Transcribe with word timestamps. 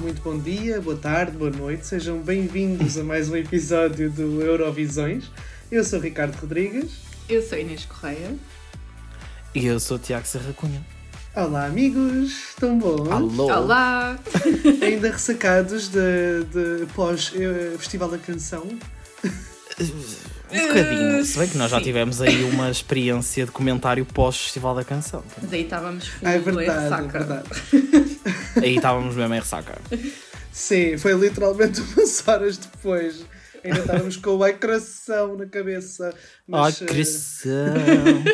muito 0.00 0.22
bom 0.22 0.38
dia, 0.38 0.80
boa 0.80 0.96
tarde, 0.96 1.32
boa 1.32 1.50
noite, 1.50 1.86
sejam 1.86 2.18
bem-vindos 2.18 2.96
a 2.96 3.02
mais 3.02 3.28
um 3.28 3.36
episódio 3.36 4.08
do 4.08 4.40
Eurovisões. 4.40 5.30
Eu 5.72 5.82
sou 5.82 5.98
Ricardo 5.98 6.36
Rodrigues. 6.36 6.92
Eu 7.28 7.42
sou 7.42 7.58
Inês 7.58 7.84
Correia. 7.84 8.34
E 9.54 9.66
eu 9.66 9.80
sou 9.80 9.96
o 9.96 10.00
Tiago 10.00 10.26
Serra 10.26 10.52
Cunha. 10.52 10.86
Olá, 11.34 11.66
amigos, 11.66 12.30
estão 12.50 12.78
bons? 12.78 13.10
Alô! 13.10 13.52
Olá! 13.52 14.18
Ainda 14.82 15.10
ressacados 15.10 15.88
de, 15.88 16.44
de 16.44 16.86
pós-Festival 16.94 18.10
da 18.10 18.18
Canção? 18.18 18.66
Um 20.50 20.68
bocadinho. 20.68 21.24
Se 21.24 21.38
bem 21.38 21.48
que 21.48 21.58
nós 21.58 21.70
já 21.70 21.80
tivemos 21.80 22.22
aí 22.22 22.44
uma 22.44 22.70
experiência 22.70 23.44
de 23.44 23.50
comentário 23.52 24.04
pós-Festival 24.04 24.76
da 24.76 24.84
Canção. 24.84 25.24
Mas 25.42 25.52
aí 25.52 25.62
estávamos 25.62 26.10
Ah, 26.22 26.32
é 26.32 26.40
full 26.40 26.52
em 26.52 26.66
verdade, 26.66 26.94
é 26.94 27.10
verdade. 27.10 27.48
Aí 28.56 28.76
estávamos 28.76 29.14
mesmo 29.14 29.34
em 29.34 29.38
ressaca. 29.38 29.78
Sim, 30.52 30.98
foi 30.98 31.14
literalmente 31.14 31.80
umas 31.96 32.26
horas 32.26 32.56
depois. 32.56 33.24
Ainda 33.64 33.80
estávamos 33.80 34.16
com 34.16 34.30
o 34.30 34.44
ai 34.44 34.54
coração 34.54 35.36
na 35.36 35.46
cabeça. 35.46 36.10
Ai, 36.10 36.14
Mas, 36.46 36.82
eh, 36.82 36.86
cresção! 36.86 37.54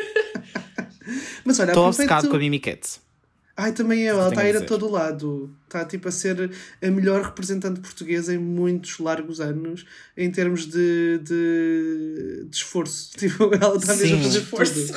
mas 1.44 1.60
olha, 1.60 1.70
Estou 1.70 1.86
obcecado 1.86 2.28
com 2.28 2.36
a 2.36 2.38
Mimiquete. 2.38 3.04
Ai, 3.56 3.72
também 3.72 4.02
eu, 4.02 4.18
ela 4.18 4.30
está 4.30 4.40
a 4.40 4.48
ir 4.48 4.56
a 4.56 4.62
todo 4.62 4.90
lado. 4.90 5.54
Está 5.64 5.84
tipo 5.84 6.08
a 6.08 6.10
ser 6.10 6.50
a 6.82 6.90
melhor 6.90 7.22
representante 7.22 7.80
portuguesa 7.80 8.34
em 8.34 8.38
muitos 8.38 8.98
largos 8.98 9.40
anos 9.40 9.86
em 10.16 10.28
termos 10.30 10.66
de, 10.66 11.20
de, 11.22 12.46
de 12.48 12.56
esforço. 12.56 13.12
Tipo, 13.16 13.54
ela 13.54 13.76
está 13.76 13.94
mesmo 13.94 14.18
a 14.18 14.22
fazer 14.22 14.38
Esforço. 14.40 14.94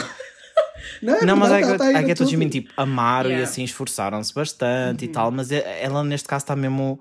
Não, 1.02 1.16
é 1.16 1.26
Não, 1.26 1.36
mas 1.38 1.50
verdade, 1.50 1.72
é 1.72 1.73
a 1.73 1.78
que, 1.78 1.84
a 1.84 2.02
é 2.02 2.03
que 2.06 2.12
é 2.12 2.16
tudo. 2.16 2.30
todos 2.31 2.52
tipo, 2.52 2.72
amaram 2.78 3.30
e 3.30 3.34
Yeah. 3.34 3.50
assim 3.50 3.64
esforçaram-se 3.64 4.34
bastante 4.34 5.06
Uhum. 5.06 5.09
e 5.09 5.14
tal, 5.14 5.31
mas 5.31 5.52
é- 5.52 5.84
ela 5.84 6.04
neste 6.04 6.28
caso 6.28 6.44
está 6.44 6.56
mesmo 6.56 7.00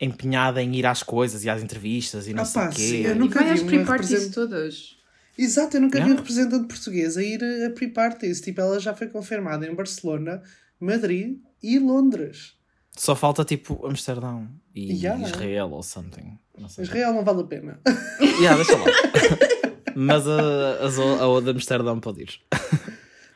empenhada 0.00 0.62
em 0.62 0.74
ir 0.74 0.86
às 0.86 1.02
coisas 1.02 1.44
e 1.44 1.50
às 1.50 1.62
entrevistas 1.62 2.26
e 2.26 2.32
não 2.32 2.42
Ah, 2.42 2.46
sei 2.46 2.62
o 2.62 2.72
sim, 2.72 2.76
quê. 3.02 3.02
eu 3.08 3.14
E 3.14 3.18
nunca 3.18 3.38
vai 3.40 3.48
vi 3.48 3.54
às 3.54 3.62
pre-parties 3.62 4.10
represent- 4.10 4.34
todas. 4.34 4.96
Exato, 5.38 5.76
eu 5.76 5.80
nunca 5.80 6.02
vi 6.04 6.10
um 6.12 6.16
representante 6.16 6.66
português 6.68 7.16
a 7.16 7.22
ir 7.22 7.40
a 7.66 7.70
pre-parties. 7.70 8.40
Tipo, 8.40 8.60
ela 8.60 8.78
já 8.80 8.94
foi 8.94 9.06
confirmada 9.08 9.66
em 9.66 9.74
Barcelona, 9.74 10.42
Madrid 10.78 11.38
e 11.62 11.78
Londres. 11.78 12.54
Só 12.96 13.14
falta 13.14 13.44
tipo 13.44 13.86
Amsterdão 13.86 14.48
e 14.74 14.92
Yeah. 15.02 15.22
Israel 15.26 15.70
ou 15.70 15.82
something. 15.82 16.36
Não 16.58 16.68
sei. 16.68 16.84
Israel 16.84 17.14
não 17.14 17.24
vale 17.24 17.40
a 17.40 17.44
pena. 17.44 17.80
Yeah, 18.20 18.56
deixa 18.56 18.76
lá. 18.76 18.84
mas 19.94 20.26
a, 20.28 20.40
a, 20.40 21.38
a 21.38 21.40
de 21.40 21.50
Amsterdão 21.50 22.00
pode 22.00 22.22
ir. 22.22 22.40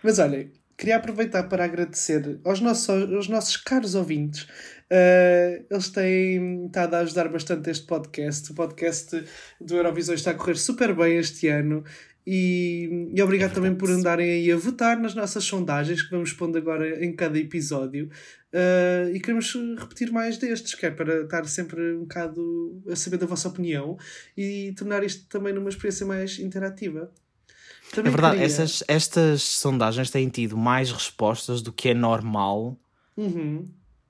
Mas 0.04 0.18
olhem, 0.18 0.52
queria 0.76 0.96
aproveitar 0.96 1.44
para 1.44 1.64
agradecer 1.64 2.38
aos 2.44 2.60
nossos, 2.60 2.90
aos 2.90 3.26
nossos 3.26 3.56
caros 3.56 3.94
ouvintes. 3.94 4.42
Uh, 4.42 5.64
eles 5.70 5.88
têm 5.88 6.66
estado 6.66 6.94
a 6.94 6.98
ajudar 6.98 7.30
bastante 7.30 7.70
este 7.70 7.86
podcast. 7.86 8.52
O 8.52 8.54
podcast 8.54 9.24
do 9.58 9.74
Eurovisão 9.74 10.14
está 10.14 10.32
a 10.32 10.34
correr 10.34 10.56
super 10.56 10.94
bem 10.94 11.16
este 11.16 11.48
ano. 11.48 11.82
E, 12.26 13.10
e 13.14 13.22
obrigado 13.22 13.52
É 13.52 13.54
também 13.54 13.74
por 13.74 13.90
andarem 13.90 14.30
aí 14.30 14.52
a 14.52 14.56
votar 14.58 15.00
nas 15.00 15.14
nossas 15.14 15.44
sondagens 15.44 16.02
que 16.02 16.10
vamos 16.10 16.34
pondo 16.34 16.58
agora 16.58 17.02
em 17.02 17.16
cada 17.16 17.38
episódio. 17.38 18.10
Uh, 18.52 19.08
e 19.14 19.20
queremos 19.20 19.54
repetir 19.78 20.12
mais 20.12 20.36
destes, 20.36 20.74
que 20.74 20.84
é 20.84 20.90
para 20.90 21.22
estar 21.22 21.46
sempre 21.46 21.94
um 21.94 22.00
bocado 22.00 22.82
a 22.90 22.94
saber 22.94 23.16
da 23.16 23.26
vossa 23.26 23.48
opinião 23.48 23.96
e 24.36 24.74
tornar 24.76 25.02
isto 25.02 25.26
também 25.30 25.54
numa 25.54 25.70
experiência 25.70 26.04
mais 26.04 26.38
interativa. 26.38 27.10
É 28.00 28.02
Também 28.02 28.12
verdade, 28.12 28.34
queria- 28.36 28.46
estas, 28.46 28.84
estas 28.88 29.42
sondagens 29.42 30.10
têm 30.10 30.28
tido 30.28 30.56
mais 30.56 30.90
respostas 30.90 31.62
do 31.62 31.72
que 31.72 31.90
é 31.90 31.94
normal. 31.94 32.76
Uhum. 33.16 33.64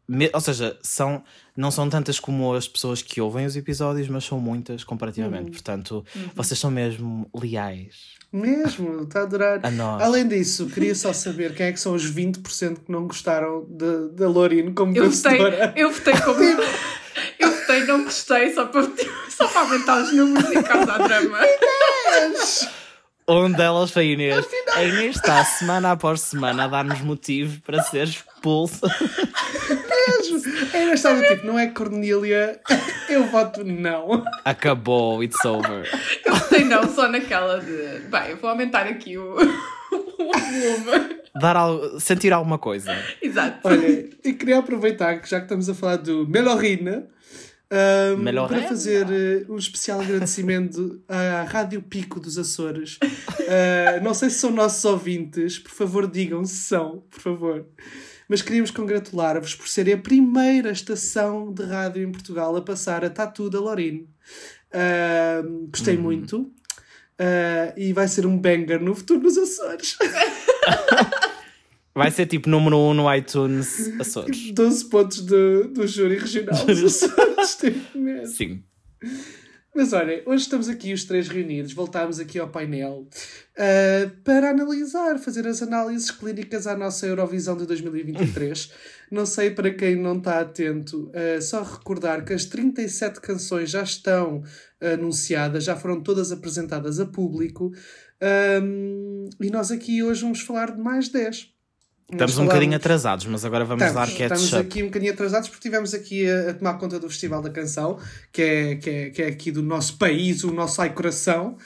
Me- 0.06 0.30
Ou 0.34 0.40
seja, 0.40 0.78
são, 0.82 1.22
não 1.56 1.70
são 1.70 1.88
tantas 1.88 2.20
como 2.20 2.52
as 2.54 2.68
pessoas 2.68 3.00
que 3.00 3.20
ouvem 3.22 3.46
os 3.46 3.56
episódios, 3.56 4.06
mas 4.08 4.24
são 4.24 4.38
muitas 4.38 4.84
comparativamente. 4.84 5.44
Uhum. 5.46 5.50
Portanto, 5.52 6.04
vocês 6.34 6.58
são 6.60 6.70
mesmo 6.70 7.26
leais 7.34 8.14
Mesmo, 8.30 9.04
está 9.04 9.20
a 9.20 9.22
adorar. 9.22 9.60
a 9.62 9.70
nós. 9.70 10.02
Além 10.02 10.28
disso, 10.28 10.66
queria 10.66 10.94
só 10.94 11.12
saber 11.12 11.54
quem 11.54 11.66
é 11.66 11.72
que 11.72 11.80
são 11.80 11.94
os 11.94 12.04
20% 12.04 12.80
que 12.84 12.92
não 12.92 13.06
gostaram 13.06 13.64
de- 13.68 14.08
da 14.10 14.28
Lorine 14.28 14.72
como 14.74 14.94
Eu 14.94 15.10
votei, 15.10 15.38
eu 15.76 15.90
votei 15.90 16.14
como. 16.20 16.40
Eu 17.38 17.50
votei, 17.50 17.84
não 17.86 18.04
gostei, 18.04 18.52
só 18.52 18.66
para, 18.66 18.82
só 19.30 19.46
para 19.48 19.60
aumentar 19.62 20.02
os 20.02 20.12
números 20.12 20.50
e 20.50 20.62
causar 20.62 20.98
drama. 20.98 21.38
Um 23.26 23.50
delas 23.50 23.90
foi 23.90 24.02
a 24.02 24.06
Inês. 24.12 24.46
A 24.74 24.82
Inês 24.84 25.16
está 25.16 25.42
semana 25.44 25.92
após 25.92 26.20
semana 26.20 26.64
a 26.64 26.68
dar-nos 26.68 27.00
motivo 27.00 27.60
para 27.62 27.82
ser 27.82 28.06
expulsa. 28.08 28.86
Mesmo. 29.68 30.42
Era 30.74 30.92
estava 30.94 31.22
tipo, 31.22 31.46
não 31.46 31.58
é 31.58 31.68
Cornélia, 31.68 32.60
eu 33.08 33.24
voto 33.28 33.64
não. 33.64 34.22
Acabou, 34.44 35.22
it's 35.24 35.42
over. 35.44 35.88
Eu 36.24 36.34
votei 36.34 36.64
não, 36.64 36.82
só 36.94 37.08
naquela 37.08 37.60
de. 37.60 38.00
Bem, 38.10 38.30
eu 38.30 38.36
vou 38.36 38.50
aumentar 38.50 38.86
aqui 38.86 39.16
o, 39.16 39.36
o 39.90 40.32
volume. 40.32 41.16
Dar 41.40 41.56
al- 41.56 41.98
sentir 41.98 42.32
alguma 42.32 42.58
coisa. 42.58 42.94
Exato. 43.22 43.58
Olha, 43.64 44.08
e 44.22 44.34
queria 44.34 44.58
aproveitar 44.58 45.18
que 45.20 45.28
já 45.30 45.38
que 45.38 45.46
estamos 45.46 45.68
a 45.70 45.74
falar 45.74 45.96
do 45.96 46.28
Melorina, 46.28 47.06
Melorina. 48.18 48.60
para 48.60 48.68
fazer 48.68 49.06
eh, 49.10 49.44
um 49.48 49.56
especial 49.56 50.00
agradecimento 50.00 51.02
à 51.08 51.42
Rádio 51.42 51.82
Pico 51.82 52.20
dos 52.20 52.38
Açores. 52.38 52.98
Ah, 53.02 54.00
não 54.02 54.14
sei 54.14 54.30
se 54.30 54.38
são 54.38 54.50
nossos 54.50 54.84
ouvintes, 54.84 55.58
por 55.58 55.70
favor 55.70 56.10
digam 56.10 56.44
se 56.44 56.56
são, 56.56 57.04
por 57.10 57.20
favor. 57.20 57.66
Mas 58.28 58.40
queríamos 58.40 58.70
congratular-vos 58.70 59.54
por 59.54 59.68
serem 59.68 59.94
a 59.94 59.98
primeira 59.98 60.70
estação 60.70 61.52
de 61.52 61.62
rádio 61.64 62.02
em 62.02 62.10
Portugal 62.10 62.56
a 62.56 62.62
passar 62.62 63.04
a 63.04 63.10
Tatu 63.10 63.50
da 63.50 63.60
Lorine. 63.60 64.08
Ahm, 64.72 65.66
gostei 65.70 65.96
muito. 65.96 66.50
Ah, 67.18 67.72
e 67.76 67.92
vai 67.92 68.08
ser 68.08 68.26
um 68.26 68.38
banger 68.38 68.80
no 68.80 68.94
futuro 68.94 69.20
nos 69.20 69.36
Açores. 69.36 69.96
Vai 71.94 72.10
ser 72.10 72.26
tipo 72.26 72.50
número 72.50 72.76
1 72.76 72.90
um 72.90 72.94
no 72.94 73.14
iTunes 73.14 73.92
Açores. 74.00 74.50
12 74.52 74.84
pontos 74.86 75.20
do, 75.20 75.68
do 75.68 75.86
júri 75.86 76.18
regional 76.18 76.66
dos 76.66 77.02
Açores. 77.02 77.54
tipo 77.56 77.98
mesmo. 77.98 78.26
Sim. 78.26 78.64
Mas 79.76 79.92
olhem, 79.92 80.22
hoje 80.24 80.44
estamos 80.44 80.68
aqui 80.68 80.92
os 80.92 81.04
três 81.04 81.26
reunidos, 81.26 81.72
voltámos 81.72 82.20
aqui 82.20 82.38
ao 82.38 82.48
painel 82.48 83.08
ah, 83.58 84.10
para 84.22 84.50
analisar, 84.50 85.18
fazer 85.18 85.48
as 85.48 85.62
análises 85.62 86.12
clínicas 86.12 86.68
à 86.68 86.76
nossa 86.76 87.06
Eurovisão 87.06 87.56
de 87.56 87.66
2023. 87.66 88.72
não 89.10 89.26
sei 89.26 89.50
para 89.50 89.74
quem 89.74 89.96
não 89.96 90.18
está 90.18 90.40
atento, 90.40 91.10
ah, 91.12 91.40
só 91.40 91.62
recordar 91.62 92.24
que 92.24 92.32
as 92.32 92.44
37 92.44 93.20
canções 93.20 93.70
já 93.70 93.82
estão 93.82 94.44
anunciadas, 94.80 95.64
já 95.64 95.74
foram 95.74 96.00
todas 96.00 96.30
apresentadas 96.30 97.00
a 97.00 97.06
público. 97.06 97.72
Ahm, 98.20 99.28
e 99.40 99.50
nós 99.50 99.72
aqui 99.72 100.04
hoje 100.04 100.22
vamos 100.22 100.40
falar 100.40 100.70
de 100.70 100.80
mais 100.80 101.08
10. 101.08 101.53
Estamos 102.12 102.38
um 102.38 102.44
bocadinho 102.44 102.76
atrasados, 102.76 103.24
mas 103.26 103.44
agora 103.44 103.64
vamos 103.64 103.82
Estamos, 103.84 104.08
dar 104.08 104.12
estamos 104.12 104.50
catch-up. 104.50 104.66
aqui 104.66 104.82
um 104.82 104.86
bocadinho 104.86 105.12
atrasados 105.12 105.48
porque 105.48 105.66
estivemos 105.66 105.94
aqui 105.94 106.28
a, 106.28 106.50
a 106.50 106.54
tomar 106.54 106.74
conta 106.74 107.00
do 107.00 107.08
Festival 107.08 107.40
da 107.40 107.50
Canção, 107.50 107.98
que 108.30 108.42
é, 108.42 108.76
que, 108.76 108.90
é, 108.90 109.10
que 109.10 109.22
é 109.22 109.26
aqui 109.28 109.50
do 109.50 109.62
nosso 109.62 109.96
país, 109.96 110.44
o 110.44 110.52
nosso 110.52 110.82
ai 110.82 110.92
coração. 110.92 111.56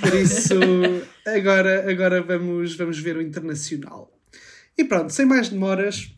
Por 0.00 0.14
isso, 0.14 0.54
agora, 1.24 1.90
agora 1.90 2.22
vamos, 2.22 2.74
vamos 2.76 2.98
ver 2.98 3.16
o 3.16 3.22
internacional. 3.22 4.10
E 4.76 4.84
pronto, 4.84 5.12
sem 5.12 5.24
mais 5.24 5.48
demoras, 5.48 6.12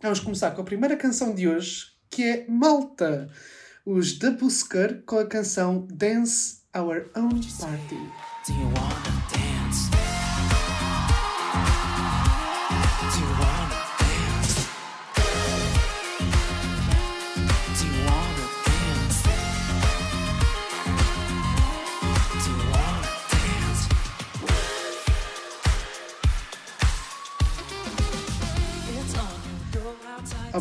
vamos 0.00 0.18
começar 0.18 0.50
com 0.52 0.62
a 0.62 0.64
primeira 0.64 0.96
canção 0.96 1.34
de 1.34 1.46
hoje, 1.46 1.88
que 2.10 2.22
é 2.22 2.46
Malta. 2.48 3.28
Os 3.84 4.12
The 4.18 4.30
Busker 4.30 5.02
com 5.04 5.18
a 5.18 5.26
canção 5.26 5.86
Dance 5.90 6.62
Our 6.74 7.10
Own 7.14 7.40
Party. 7.60 9.11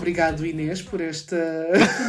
Obrigado, 0.05 0.43
Inês, 0.43 0.81
por 0.81 0.99
esta. 0.99 1.37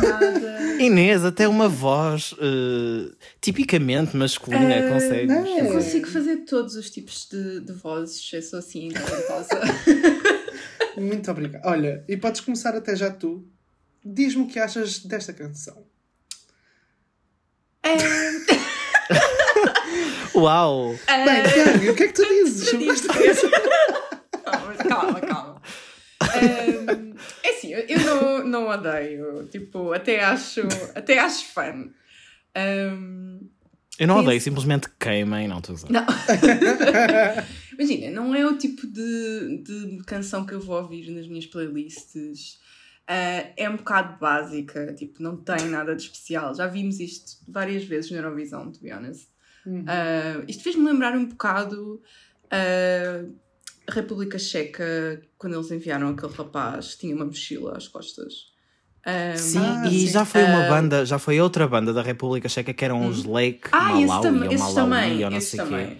Nada. 0.03 0.83
Inês, 0.83 1.27
até 1.27 1.47
uma 1.47 1.69
voz 1.69 2.35
eh, 2.41 3.12
tipicamente 3.39 4.17
masculina, 4.17 4.75
Eh, 4.77 4.89
consegues? 4.91 5.29
não. 5.29 5.59
Eu 5.59 5.73
consigo 5.73 6.06
fazer 6.09 6.37
todos 6.47 6.75
os 6.75 6.89
tipos 6.89 7.29
de, 7.31 7.61
de 7.61 7.73
vozes, 7.75 8.31
eu 8.33 8.41
sou 8.41 8.59
assim 8.61 8.89
talentosa. 8.91 9.61
Muito 10.97 11.31
obrigado. 11.31 11.67
Olha, 11.67 12.03
e 12.09 12.17
podes 12.17 12.41
começar 12.41 12.75
até 12.75 12.97
já 12.97 13.11
tu. 13.11 13.47
Diz-me 14.03 14.45
o 14.45 14.47
que 14.47 14.59
achas 14.59 15.00
desta 15.00 15.35
canção. 15.35 15.85
É, 17.83 17.97
Uau! 20.35 20.95
é, 21.06 21.25
Bem, 21.27 21.43
Tiago, 21.53 21.91
o 21.91 21.95
que 21.95 22.03
é 22.05 22.06
que 22.09 22.15
tu 22.15 22.27
dizes 22.27 22.71
calma, 24.45 24.75
calma, 24.88 25.21
calma. 25.21 25.62
É 27.42 27.42
assim, 27.67 27.73
eu- 27.75 28.00
não, 28.05 28.47
não 28.47 28.69
odeio. 28.69 29.47
Tipo, 29.50 29.93
até 29.93 30.23
acho, 30.23 30.61
até 30.94 31.19
acho 31.19 31.47
fun. 31.47 31.91
Ahm, 32.55 33.41
Eu 33.99 34.06
não 34.06 34.19
odeio, 34.19 34.41
simplesmente 34.41 34.88
queimem, 34.99 35.47
não 35.49 35.59
estou 35.59 35.75
a 35.75 35.76
usar. 35.76 35.88
não. 35.91 36.06
Imagina, 37.79 38.11
não 38.11 38.35
é 38.35 38.47
o 38.47 38.56
tipo 38.56 38.87
de, 38.87 39.62
de 39.62 40.03
canção 40.06 40.44
que 40.44 40.53
eu 40.55 40.61
vou 40.61 40.76
ouvir 40.81 41.11
nas 41.11 41.26
minhas 41.26 41.47
playlists. 41.47 42.59
Ah, 43.06 43.44
é 43.56 43.69
um 43.69 43.76
bocado 43.76 44.19
básica, 44.19 44.93
tipo, 44.94 45.23
não 45.23 45.37
tem 45.37 45.67
nada 45.69 45.94
de 45.94 46.03
especial. 46.03 46.55
Já 46.55 46.67
vimos 46.67 47.00
isto 47.00 47.38
várias 47.49 47.85
vezes 47.85 48.11
na 48.11 48.19
Eurovisão, 48.19 48.70
to 48.70 48.81
be 48.81 48.93
honest. 48.93 49.29
Uhum. 49.67 49.85
Ah, 49.87 50.43
isto 50.49 50.62
fez-me 50.62 50.85
lembrar 50.85 51.17
um 51.17 51.25
bocado 51.26 52.00
ah, 52.50 53.25
a 53.93 54.03
República 54.03 54.39
Checa, 54.39 55.23
quando 55.39 55.55
eles 55.55 55.71
enviaram 55.71 56.09
aquele 56.09 56.33
rapaz 56.33 56.97
tinha 56.97 57.15
uma 57.15 57.25
mochila 57.25 57.77
às 57.77 57.89
costas. 57.89 58.53
Ah, 59.05 59.35
Sim, 59.37 59.59
Ah, 59.59 59.89
e 59.89 59.99
sim. 60.00 60.09
já 60.09 60.25
foi 60.25 60.43
uma 60.44 60.61
Ah. 60.61 60.69
banda, 60.69 61.05
já 61.05 61.19
foi 61.19 61.41
outra 61.41 61.67
banda 61.67 61.93
da 61.93 62.03
República 62.03 62.49
Checa 62.49 62.73
que 62.73 62.85
eram 62.85 63.06
os 63.09 63.25
Lake 63.25 63.69
ah, 63.73 63.99
esse 63.99 64.06
Malawi 64.06 64.23
também, 64.23 64.49
ou 64.49 64.55
esses 64.55 64.75
Malawi 64.75 64.75
também, 64.75 65.25
ou 65.25 65.31
não 65.31 65.41
sei 65.41 65.61
o 65.61 65.67
quê. 65.69 65.97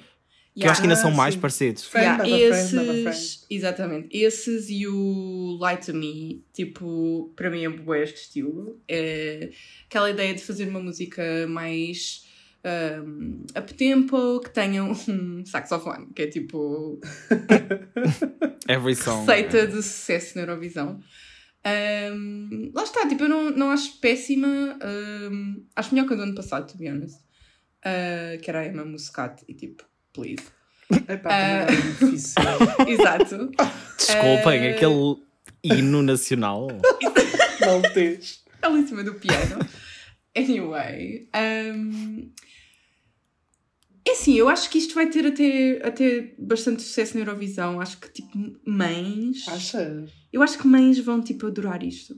Que 0.55 0.67
eu 0.67 0.71
acho 0.71 0.81
que 0.83 0.87
ainda 0.87 0.99
Ah, 0.99 1.03
são 1.03 1.11
mais 1.11 1.35
sim. 1.35 1.41
parecidos. 1.41 1.85
Friend, 1.87 2.05
Yeah, 2.29 2.59
esses, 2.61 3.47
exatamente, 3.50 4.17
esses 4.17 4.69
e 4.69 4.87
o 4.87 5.56
Light 5.59 5.87
to 5.87 5.95
Me, 5.95 6.45
tipo, 6.53 7.33
para 7.35 7.50
mim 7.50 7.65
é 7.65 7.69
bué 7.71 8.03
este 8.03 8.21
estilo. 8.21 8.79
É 8.87 9.50
aquela 9.88 10.11
ideia 10.11 10.35
de 10.35 10.43
fazer 10.43 10.69
uma 10.69 10.79
música 10.81 11.23
mais 11.49 12.27
um, 12.64 13.44
up-tempo, 13.59 14.41
que 14.41 14.50
tenha 14.50 14.82
um 14.85 15.44
saxofone, 15.44 16.09
que 16.14 16.23
é 16.23 16.26
tipo 16.29 17.00
Every 18.69 18.94
song. 18.94 19.26
receita 19.26 19.67
de 19.67 19.82
sucesso 19.82 20.37
na 20.37 20.43
Eurovisão. 20.43 21.00
Um, 21.64 22.70
lá 22.75 22.82
está, 22.82 23.09
tipo, 23.09 23.25
eu 23.25 23.29
não, 23.29 23.50
não 23.50 23.70
acho 23.70 23.99
péssima, 24.00 24.79
um, 25.31 25.64
acho 25.76 25.94
melhor 25.94 26.09
que 26.09 26.14
a 26.14 26.17
do 26.17 26.23
ano 26.23 26.35
passado, 26.35 26.70
to 26.70 26.79
be 26.79 26.88
honest. 26.88 27.20
Uh, 27.85 28.41
que 28.41 28.49
era 28.50 28.61
a 28.61 28.67
Emma 28.67 28.85
Muscat 28.85 29.43
e 29.49 29.55
tipo, 29.55 29.85
please. 30.12 30.44
Epá, 31.09 31.32
é 31.35 31.67
difícil. 31.67 32.43
Exato. 32.87 33.50
Desculpem, 33.97 34.61
Eh, 34.67 34.75
aquele 34.76 35.17
hino 35.64 36.03
nacional. 36.03 36.69
Maltês. 37.61 38.44
ali 38.61 38.81
em 38.82 38.87
cima 38.87 39.03
do 39.03 39.14
piano. 39.14 39.59
Anyway. 40.37 41.29
Um, 41.75 42.31
é 44.06 44.12
assim, 44.12 44.34
eu 44.34 44.49
acho 44.49 44.69
que 44.69 44.78
isto 44.78 44.94
vai 44.94 45.08
ter 45.08 45.26
até, 45.26 45.87
até 45.87 46.34
bastante 46.38 46.82
sucesso 46.82 47.14
na 47.14 47.20
Eurovisão. 47.20 47.81
Acho 47.81 47.99
que, 47.99 48.12
tipo, 48.12 48.37
mães. 48.66 49.46
Achas? 49.49 50.10
Eu 50.32 50.43
acho 50.43 50.58
que 50.58 50.66
mães 50.66 50.99
vão, 50.99 51.22
tipo, 51.22 51.46
adorar 51.46 51.82
isto. 51.82 52.16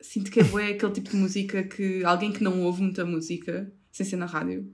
Sinto 0.00 0.30
que 0.30 0.40
é 0.40 0.44
bué 0.44 0.70
aquele 0.70 0.92
tipo 0.92 1.10
de 1.10 1.16
música 1.16 1.62
que 1.64 2.04
alguém 2.04 2.32
que 2.32 2.42
não 2.42 2.62
ouve 2.62 2.82
muita 2.82 3.04
música, 3.04 3.72
sem 3.90 4.06
ser 4.06 4.16
na 4.16 4.26
rádio, 4.26 4.70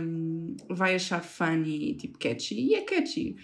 um, 0.00 0.56
vai 0.70 0.94
achar 0.94 1.22
funny, 1.22 1.94
tipo, 1.94 2.18
catchy. 2.18 2.54
E 2.54 2.74
é 2.74 2.80
catchy. 2.82 3.36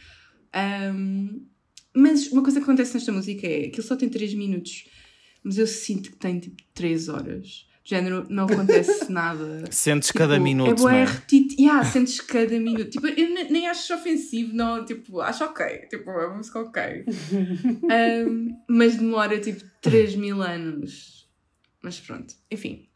Um, 0.95 1.47
mas 1.95 2.31
uma 2.33 2.43
coisa 2.43 2.59
que 2.59 2.65
acontece 2.65 2.95
nesta 2.95 3.13
música 3.13 3.47
é 3.47 3.69
que 3.69 3.81
ele 3.81 3.87
só 3.87 3.97
tem 3.97 4.09
3 4.09 4.35
minutos, 4.35 4.85
mas 5.43 5.59
eu 5.59 5.67
sinto 5.67 6.11
que 6.11 6.17
tem, 6.17 6.39
tipo, 6.39 6.57
3 6.75 7.09
horas. 7.09 7.67
De 7.85 7.91
género, 7.91 8.27
não 8.29 8.45
acontece 8.45 9.09
nada. 9.11 9.65
Sentes 9.71 10.09
Tipo, 10.09 10.19
cada 10.19 10.39
minuto, 10.39 10.71
É 10.71 10.75
bué 10.75 11.03
é? 11.03 11.07
Yeah, 11.59 11.85
sentes 11.85 12.21
cada 12.21 12.59
minuto. 12.61 12.89
Tipo, 12.91 13.09
eu 13.09 13.31
ne- 13.31 13.51
nem 13.51 13.67
acho 13.69 13.93
ofensivo, 13.95 14.55
não. 14.55 14.85
Tipo, 14.85 15.21
acho 15.21 15.45
ok. 15.45 15.67
Tipo, 15.91 16.11
é 16.11 16.27
uma 16.27 16.37
música 16.37 16.61
ok. 16.61 17.05
Um, 17.83 18.57
mas 18.69 18.97
demora 18.97 19.41
tipo 19.41 19.65
3 19.83 20.15
mil 20.15 20.41
anos. 20.43 21.29
Mas 21.83 21.99
pronto. 22.01 22.35
Enfim. 22.51 22.89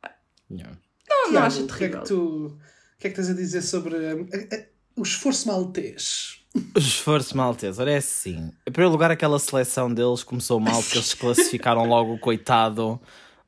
Yeah. 0.50 0.76
Não, 1.09 1.25
não 1.25 1.31
Tiago, 1.32 1.47
acho 1.47 1.62
o 1.64 1.67
que 1.67 1.73
é 1.75 1.79
terrível. 1.79 2.00
que 2.03 2.09
tu 2.09 2.47
o 2.47 2.59
que 3.03 3.06
é 3.09 3.11
que 3.11 3.17
tens 3.17 3.31
a 3.31 3.35
dizer 3.35 3.62
sobre 3.62 3.97
hum, 3.97 4.29
a- 4.32 4.55
a- 4.55 4.65
o 4.97 5.03
esforço 5.03 5.49
maltês? 5.49 6.38
O 6.75 6.79
esforço 6.79 7.37
maltese, 7.37 7.81
ora 7.81 7.91
é 7.93 7.97
assim. 7.97 8.53
Em 8.69 8.70
primeiro 8.70 8.93
lugar, 8.93 9.11
aquela 9.11 9.38
seleção 9.38 9.93
deles 9.93 10.23
começou 10.23 10.61
mal 10.61 10.81
porque 10.82 10.99
eles 10.99 11.08
se 11.08 11.17
classificaram 11.17 11.87
logo 11.87 12.12
o 12.15 12.19
coitado 12.19 13.00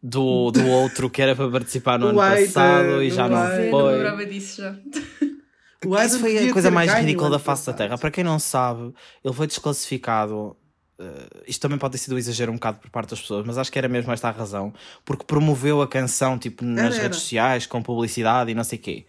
do, 0.05 0.51
do 0.53 0.67
outro 0.69 1.11
que 1.11 1.23
era 1.23 1.35
para 1.37 1.51
participar 1.51 1.99
no 1.99 2.09
O 2.13 2.21
ano 2.21 2.21
Aida, 2.21 2.47
passado 2.47 3.03
e 3.03 3.11
já 3.11 3.29
não 3.29 3.39
Aida. 3.39 3.67
Eu 3.67 3.77
não 3.77 3.87
foi. 3.87 3.93
lembrava 3.95 4.27
disso 4.27 4.63
já. 4.63 4.79
O 5.85 5.97
Isso 6.01 6.17
Aidan 6.17 6.19
foi 6.19 6.39
a 6.39 6.53
coisa 6.53 6.71
mais 6.71 6.93
ridícula 6.93 7.31
da 7.31 7.39
face 7.39 7.67
da. 7.67 7.73
Terra. 7.75 7.99
Para 7.99 8.11
quem 8.11 8.25
não 8.25 8.39
sabe, 8.39 8.93
ele 9.25 9.35
foi 9.35 9.47
desclassificado. 9.47 10.57
eh, 10.99 11.43
isto 11.49 11.61
também 11.61 11.79
pode 11.79 11.93
ter 11.93 11.99
sido 11.99 12.15
um 12.15 12.19
exagero 12.19 12.53
um 12.53 12.57
bocado 12.57 12.79
por 12.79 12.91
parte 12.91 13.11
das 13.11 13.21
pessoas, 13.21 13.47
mas 13.47 13.59
acho 13.59 13.71
que 13.73 13.79
era 13.79 13.89
mesmo 13.89 14.13
esta 14.13 14.29
a 14.29 14.33
razão. 14.33 14.73
Porque 15.05 15.25
promoveu 15.25 15.83
a 15.83 15.89
canção 15.89 16.39
tipo, 16.39 16.65
nas 16.65 16.97
Era, 16.97 17.03
era. 17.03 17.03
redes 17.05 17.21
sociais, 17.21 17.67
com 17.67 17.83
publicidade 17.83 18.51
e 18.51 18.55
não 18.55 18.65
sei 18.65 18.79
o 18.79 18.83
quê. 18.83 19.07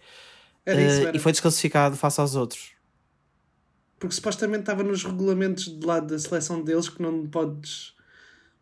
Era 0.66 0.82
isso, 0.82 1.00
era. 1.02 1.16
E 1.16 1.18
foi 1.20 1.32
desclassificado 1.32 1.96
face 1.96 2.20
aos 2.20 2.34
outros. 2.36 2.72
Porque 3.98 4.14
supostamente 4.14 4.60
estava 4.60 4.82
nos 4.82 5.02
regulamentos 5.04 5.64
de 5.78 5.86
lado 5.86 6.08
da 6.08 6.18
seleção 6.18 6.62
deles 6.62 6.88
que 6.88 7.00
não 7.00 7.26
podes 7.26 7.94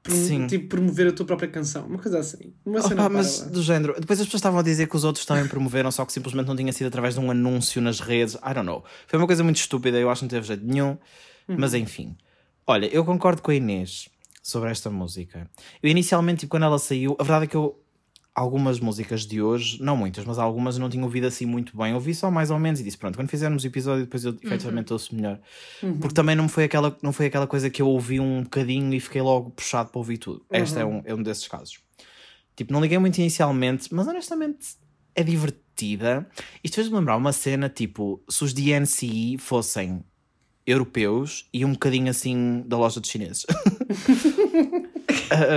Sim. 0.09 0.47
tipo, 0.47 0.69
promover 0.69 1.09
a 1.09 1.13
tua 1.13 1.25
própria 1.25 1.49
canção. 1.49 1.87
Uma 1.87 1.99
coisa 1.99 2.19
assim. 2.19 2.53
Uma 2.65 2.81
Opa, 2.81 2.89
cena 2.89 3.09
mas 3.09 3.41
do 3.41 3.63
género. 3.63 3.95
Depois 3.99 4.21
as 4.21 4.27
pessoas 4.27 4.41
estavam 4.41 4.59
a 4.61 4.63
dizer 4.63 4.89
que 4.89 4.97
os 4.97 5.05
outros 5.05 5.25
também 5.25 5.47
promoveram, 5.49 5.91
só 5.91 6.05
que 6.05 6.13
simplesmente 6.13 6.47
não 6.47 6.57
tinha 6.57 6.73
sido 6.73 6.89
através 6.89 7.15
de 7.15 7.21
um 7.21 7.31
anúncio 7.31 7.81
nas 7.81 8.01
redes. 8.01 8.35
I 8.35 8.53
don't 8.55 8.67
know. 8.67 8.85
Foi 9.07 9.19
uma 9.19 9.27
coisa 9.27 9.43
muito 9.43 9.57
estúpida, 9.57 9.99
eu 9.99 10.11
acho 10.11 10.21
que 10.21 10.25
não 10.25 10.31
teve 10.31 10.47
jeito 10.47 10.65
nenhum. 10.65 10.99
Mas 11.49 11.75
enfim. 11.75 12.17
Olha, 12.67 12.87
eu 12.87 13.05
concordo 13.05 13.43
com 13.43 13.51
a 13.51 13.55
Inês 13.55 14.09
sobre 14.43 14.71
esta 14.71 14.91
música. 14.91 15.51
Eu 15.83 15.91
inicialmente, 15.91 16.41
tipo, 16.41 16.51
quando 16.51 16.65
ela 16.65 16.79
saiu, 16.79 17.17
a 17.19 17.23
verdade 17.23 17.45
é 17.45 17.49
que 17.49 17.57
eu. 17.57 17.81
Algumas 18.35 18.81
músicas 18.81 19.25
de 19.25 19.41
hoje, 19.41 19.81
não 19.81 19.97
muitas, 19.97 20.25
mas 20.25 20.41
algumas 20.41 20.75
eu 20.75 20.81
não 20.81 20.91
tinha 20.91 21.05
ouvido 21.05 21.27
assim 21.27 21.47
muito 21.47 21.77
bem. 21.77 21.95
Ouvi 21.95 22.13
só 22.13 22.33
mais 22.33 22.51
ou 22.51 22.59
menos 22.59 22.81
e 22.81 22.83
disse: 22.83 22.99
Pronto, 22.99 23.17
quando 23.17 23.29
fizermos 23.29 23.63
o 23.63 23.67
episódio, 23.67 24.05
depois 24.05 24.25
eu 24.25 24.37
efetivamente 24.43 24.93
ouço 24.93 25.15
melhor. 25.15 25.39
Porque 26.01 26.15
também 26.15 26.35
não 26.35 26.49
foi, 26.49 26.65
aquela, 26.65 26.97
não 27.01 27.13
foi 27.13 27.27
aquela 27.27 27.47
coisa 27.47 27.71
que 27.71 27.81
eu 27.81 27.87
ouvi 27.87 28.19
um 28.19 28.43
bocadinho 28.43 28.93
e 28.93 28.99
fiquei 28.99 29.23
logo 29.23 29.51
puxado 29.51 29.91
para 29.91 29.99
ouvir 29.99 30.19
tudo. 30.19 30.45
Este 30.51 30.81
é, 30.81 30.85
um, 30.85 31.01
é 31.05 31.15
um 31.15 31.23
desses 31.23 31.47
casos. 31.47 31.79
Tipo, 32.57 32.73
não 32.73 32.81
liguei 32.81 32.99
muito 32.99 33.19
inicialmente, 33.19 33.95
mas 33.95 34.09
honestamente 34.09 34.77
é 35.15 35.23
divertida. 35.23 36.29
Isto 36.63 36.75
fez-me 36.75 36.97
lembrar 36.97 37.17
uma 37.17 37.33
cena 37.33 37.69
tipo, 37.69 38.21
se 38.29 38.43
os 38.43 38.53
DNCE 38.53 39.39
fossem 39.39 40.05
europeus 40.67 41.49
e 41.53 41.65
um 41.65 41.73
bocadinho 41.73 42.11
assim 42.11 42.63
da 42.67 42.77
loja 42.77 43.01
dos 43.01 43.11
chineses. 43.11 43.47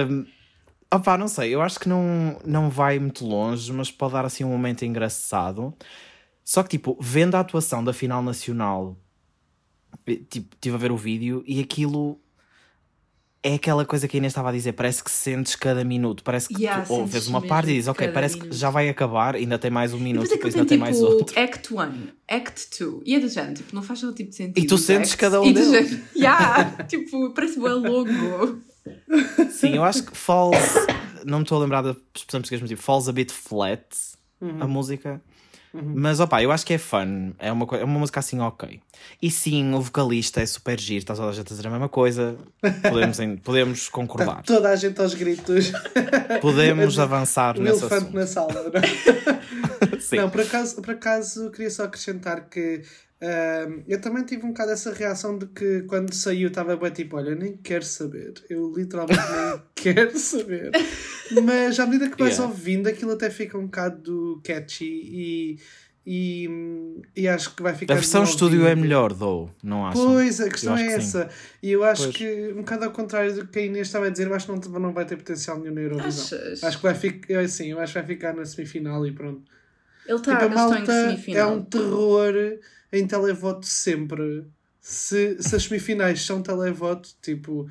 um, 0.10 0.25
opá, 0.94 1.17
não 1.17 1.27
sei, 1.27 1.53
eu 1.53 1.62
acho 1.62 1.79
que 1.79 1.89
não, 1.89 2.39
não 2.46 2.70
vai 2.70 3.00
muito 3.00 3.25
longe, 3.25 3.72
mas 3.74 3.91
pode 3.91 4.13
dar 4.13 4.25
assim 4.25 4.44
um 4.44 4.50
momento 4.50 4.84
engraçado. 4.86 5.74
Só 6.44 6.63
que, 6.63 6.70
tipo, 6.70 6.98
vendo 7.00 7.36
a 7.36 7.39
atuação 7.41 7.84
da 7.84 7.91
final 7.94 8.22
nacional, 8.24 8.98
eh, 10.08 10.20
tipo, 10.29 10.56
estive 10.56 10.75
a 10.75 10.79
ver 10.79 10.91
o 10.91 10.98
vídeo 10.98 11.44
e 11.46 11.60
aquilo 11.60 12.20
é 13.44 13.53
aquela 13.53 13.86
coisa 13.86 14.08
que 14.08 14.17
a 14.17 14.20
Inês 14.20 14.32
estava 14.32 14.50
a 14.50 14.51
dizer, 14.51 14.74
parece 14.74 15.03
que 15.03 15.12
sentes 15.12 15.56
cada 15.56 15.84
minuto, 15.84 16.24
parece 16.24 16.50
que 16.50 16.62
Yeah, 16.63 16.86
tu 16.86 16.94
ouves 16.94 17.27
uma 17.27 17.41
parte 17.41 17.70
e 17.70 17.74
dizes, 17.75 17.88
ok, 17.88 18.08
parece 18.10 18.36
minuto. 18.36 18.51
que 18.51 18.58
já 18.58 18.70
vai 18.70 18.89
acabar, 18.89 19.36
ainda 19.36 19.58
tem 19.60 19.70
mais 19.72 19.94
um 19.94 20.00
E 20.00 20.01
minuto, 20.01 20.29
depois 20.29 20.29
depois 20.29 20.56
aquilo 20.56 20.63
ainda 20.63 20.70
tem 20.70 20.77
tem 20.77 20.79
mais 20.79 20.98
tipo 20.98 21.08
outro. 21.12 21.39
Act 21.39 21.74
1, 21.74 21.77
Act 22.27 22.79
2. 22.79 23.01
E 23.06 23.15
é 23.15 23.20
do 23.20 23.29
género, 23.29 23.53
tipo, 23.56 23.75
não 23.75 23.82
faz 23.84 24.01
todo 24.01 24.13
tipo 24.15 24.29
de 24.32 24.36
sentido. 24.36 24.63
E 24.63 24.67
tu 24.67 24.77
sentes 24.77 25.12
acts. 25.12 25.15
cada 25.15 25.41
um 25.41 25.46
e 25.46 25.53
deles. 25.53 25.70
género, 25.70 26.03
yeah, 26.15 26.84
tipo, 26.86 27.34
parece 27.34 27.60
bem 27.60 27.74
logo. 27.74 28.10
Sim, 29.51 29.75
eu 29.75 29.84
acho 29.84 30.03
que 30.03 30.15
falls, 30.17 30.58
não 31.25 31.39
me 31.39 31.44
estou 31.44 31.58
a 31.58 31.62
lembrar 31.62 31.82
da 31.82 31.91
expressão 32.15 32.41
portuguesa, 32.41 32.62
mas 32.62 32.70
tipo, 32.70 32.82
falls 32.82 33.08
a 33.10 33.12
bit 33.12 33.32
flat 33.34 33.82
a 34.60 34.67
música. 34.67 35.22
Mas 35.74 36.20
opá, 36.20 36.41
eu 36.41 36.51
acho 36.51 36.65
que 36.65 36.74
é 36.74 36.77
fun, 36.79 37.34
é 37.38 37.51
uma, 37.51 37.67
é 37.77 37.84
uma 37.84 38.00
música 38.00 38.20
assim 38.20 38.39
ok. 38.39 38.79
E 39.22 39.29
sim, 39.29 39.74
o 39.75 39.82
vocalista 39.82 40.41
é 40.41 40.46
super 40.46 40.79
giro, 40.79 41.00
está 41.00 41.13
toda 41.13 41.29
a 41.29 41.34
gente 41.34 41.46
a 41.53 41.56
dizer 41.56 41.67
a 41.67 41.70
mesma 41.70 41.89
coisa, 41.89 42.36
podemos, 42.89 43.20
em- 43.20 43.38
podemos 43.38 43.79
Está 43.79 43.91
concordar, 43.91 44.41
toda 44.44 44.70
a 44.70 44.75
gente 44.75 45.00
aos 45.00 45.13
gritos. 45.13 45.72
podemos 46.41 46.98
avançar 47.00 47.58
o 47.58 47.62
nesse 47.62 47.82
elefante 47.82 48.03
assunto. 48.03 48.15
na 48.15 48.25
sala. 48.27 48.53
Não? 48.63 50.00
Sim. 50.01 50.15
Não, 50.17 50.29
por 50.29 50.41
acaso, 50.41 50.82
por 50.82 50.91
acaso 50.91 51.51
queria 51.51 51.70
só 51.70 51.84
acrescentar 51.84 52.48
que 52.50 52.82
ahm, 53.21 53.81
eu 53.88 54.00
também 54.01 54.24
tive 54.25 54.45
um 54.45 54.50
bocado 54.50 54.71
essa 54.71 54.91
reação 54.93 55.38
de 55.38 55.47
que 55.47 55.81
quando 55.83 56.13
saiu 56.13 56.50
estava 56.50 56.75
bem 56.77 56.91
tipo, 56.91 57.17
olha, 57.17 57.36
nem 57.36 57.57
quero 57.57 57.83
saber. 57.86 58.33
Eu 58.50 58.71
literalmente 58.75 59.19
nem 59.19 59.62
quero 59.75 60.17
saber. 60.17 60.71
Mas 61.43 61.79
à 61.79 61.86
medida 61.86 62.09
que 62.09 62.17
vais 62.17 62.36
Yeah. 62.38 62.51
ouvindo, 62.53 62.88
aquilo 62.88 63.12
até 63.12 63.29
fica 63.29 63.57
um 63.57 63.65
bocado 63.65 64.41
catchy 64.43 64.86
e, 64.86 65.59
e, 66.05 66.50
e 67.15 67.27
acho 67.27 67.53
que 67.55 67.62
vai 67.62 67.74
ficar. 67.75 67.93
A 67.93 67.97
versão 67.97 68.24
estúdio 68.24 68.65
é 68.65 68.75
melhor, 68.75 69.13
though, 69.13 69.50
não 69.62 69.86
acham? 69.88 70.05
Pois, 70.13 70.39
a 70.39 70.50
questão 70.50 70.74
acho 70.75 70.83
é 70.83 70.86
que 70.88 70.91
sim. 70.93 70.97
essa. 71.00 71.29
E 71.62 71.71
eu 71.71 71.83
acho 71.83 72.03
Pois. 72.03 72.15
que, 72.15 72.51
um 72.53 72.57
bocado 72.57 72.86
ao 72.86 72.91
contrário 72.91 73.33
do 73.33 73.47
que 73.47 73.59
a 73.59 73.62
Inês 73.63 73.88
estava 73.88 74.05
a 74.05 74.09
dizer, 74.09 74.27
eu 74.27 74.33
acho 74.33 74.45
que 74.45 74.69
não, 74.69 74.79
não 74.79 74.93
vai 74.93 75.05
ter 75.05 75.17
potencial 75.17 75.59
nenhum 75.59 75.74
na 75.74 75.81
Eurovisão. 75.81 76.38
Achas? 76.39 76.63
Acho 76.63 76.77
que 76.77 76.83
vai 76.83 76.95
ficar, 76.95 77.39
assim, 77.39 77.71
eu 77.71 77.79
acho 77.79 77.91
que 77.93 78.00
vai 78.00 78.07
ficar 78.07 78.33
na 78.33 78.45
semifinal 78.45 79.05
e 79.05 79.12
pronto. 79.12 79.41
Ele 80.05 80.15
está 80.17 80.31
tipo, 80.38 80.43
a 80.43 80.47
estão 80.47 80.67
em 80.69 80.77
malta 80.77 80.93
é 80.93 81.09
semifinal. 81.09 81.53
um 81.55 81.62
terror 81.65 82.33
em 82.91 83.08
televoto 83.08 83.65
sempre. 83.65 84.46
Se, 84.79 85.41
se 85.41 85.56
as 85.56 85.63
semifinais 85.63 86.25
são 86.25 86.41
televoto, 86.41 87.10
tipo, 87.22 87.70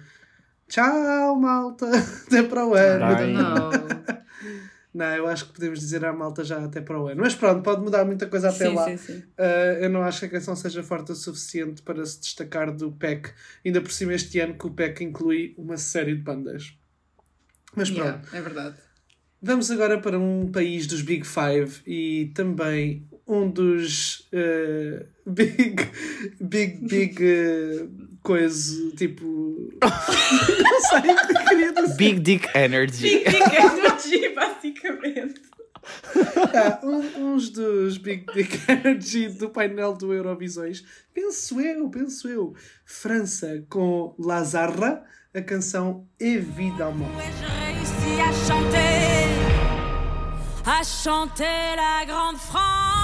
Tchau, 0.68 1.36
malta. 1.36 1.86
Até 2.26 2.42
para 2.42 2.66
o 2.66 2.74
ano. 2.74 3.32
Não. 3.32 3.70
Não, 4.92 5.14
eu 5.14 5.26
acho 5.26 5.48
que 5.48 5.52
podemos 5.52 5.78
dizer 5.78 6.02
à 6.06 6.12
malta 6.12 6.42
já 6.42 6.64
até 6.64 6.80
para 6.80 6.98
o 6.98 7.06
ano. 7.06 7.20
Mas 7.20 7.34
pronto, 7.34 7.62
pode 7.62 7.82
mudar 7.82 8.06
muita 8.06 8.26
coisa 8.26 8.48
até 8.48 8.66
sim, 8.66 8.74
lá. 8.74 8.84
sim, 8.86 8.96
sim. 8.96 9.18
Uh, 9.38 9.82
eu 9.82 9.90
não 9.90 10.00
acho 10.00 10.20
que 10.20 10.24
a 10.24 10.30
canção 10.30 10.56
seja 10.56 10.82
forte 10.82 11.12
o 11.12 11.14
suficiente 11.14 11.82
para 11.82 12.02
se 12.06 12.18
destacar 12.18 12.74
do 12.74 12.90
PEC. 12.90 13.30
Ainda 13.62 13.82
por 13.82 13.92
cima 13.92 14.14
este 14.14 14.40
ano 14.40 14.54
que 14.54 14.66
o 14.66 14.70
PEC 14.70 15.04
inclui 15.04 15.54
uma 15.58 15.76
série 15.76 16.14
de 16.14 16.22
bandas. 16.22 16.78
Mas 17.74 17.90
pronto. 17.90 18.06
Yeah, 18.06 18.38
é 18.38 18.40
verdade. 18.40 18.76
Vamos 19.42 19.70
agora 19.70 20.00
para 20.00 20.18
um 20.18 20.50
país 20.50 20.86
dos 20.86 21.02
Big 21.02 21.26
Five 21.26 21.82
e 21.86 22.32
também 22.34 23.06
um 23.26 23.50
dos 23.50 24.20
uh, 24.32 25.04
Big, 25.26 25.76
Big, 26.40 26.78
Big 26.86 27.16
uh, 27.22 27.90
coisa, 28.22 28.90
tipo. 28.96 29.70
não 29.82 30.80
sei 31.00 31.12
o 31.12 31.26
que 31.26 31.44
queria 31.48 31.72
dizer. 31.72 31.96
Big 31.96 32.20
Dick 32.20 32.48
Energy. 32.56 33.02
Big 33.02 33.24
Dick 33.30 33.56
Energy, 33.56 34.28
basicamente. 34.34 35.40
Ah, 36.54 36.80
um- 36.84 37.34
uns 37.34 37.50
dos 37.50 37.96
Big 37.98 38.24
Dick 38.34 38.58
Energy 38.70 39.28
do 39.28 39.50
painel 39.50 39.94
do 39.94 40.12
Eurovisões. 40.12 40.84
Penso 41.14 41.60
eu, 41.60 41.88
penso 41.90 42.28
eu. 42.28 42.54
França 42.84 43.64
com 43.68 44.14
Lazarra, 44.18 45.04
a 45.34 45.40
canção 45.42 46.06
Évidemment. 46.18 47.08
Réussis 47.16 48.20
à 48.20 48.32
chanter, 48.46 49.26
à 50.64 50.82
chanter 50.82 51.76
la 51.76 52.04
grande 52.04 52.38
France. 52.38 52.95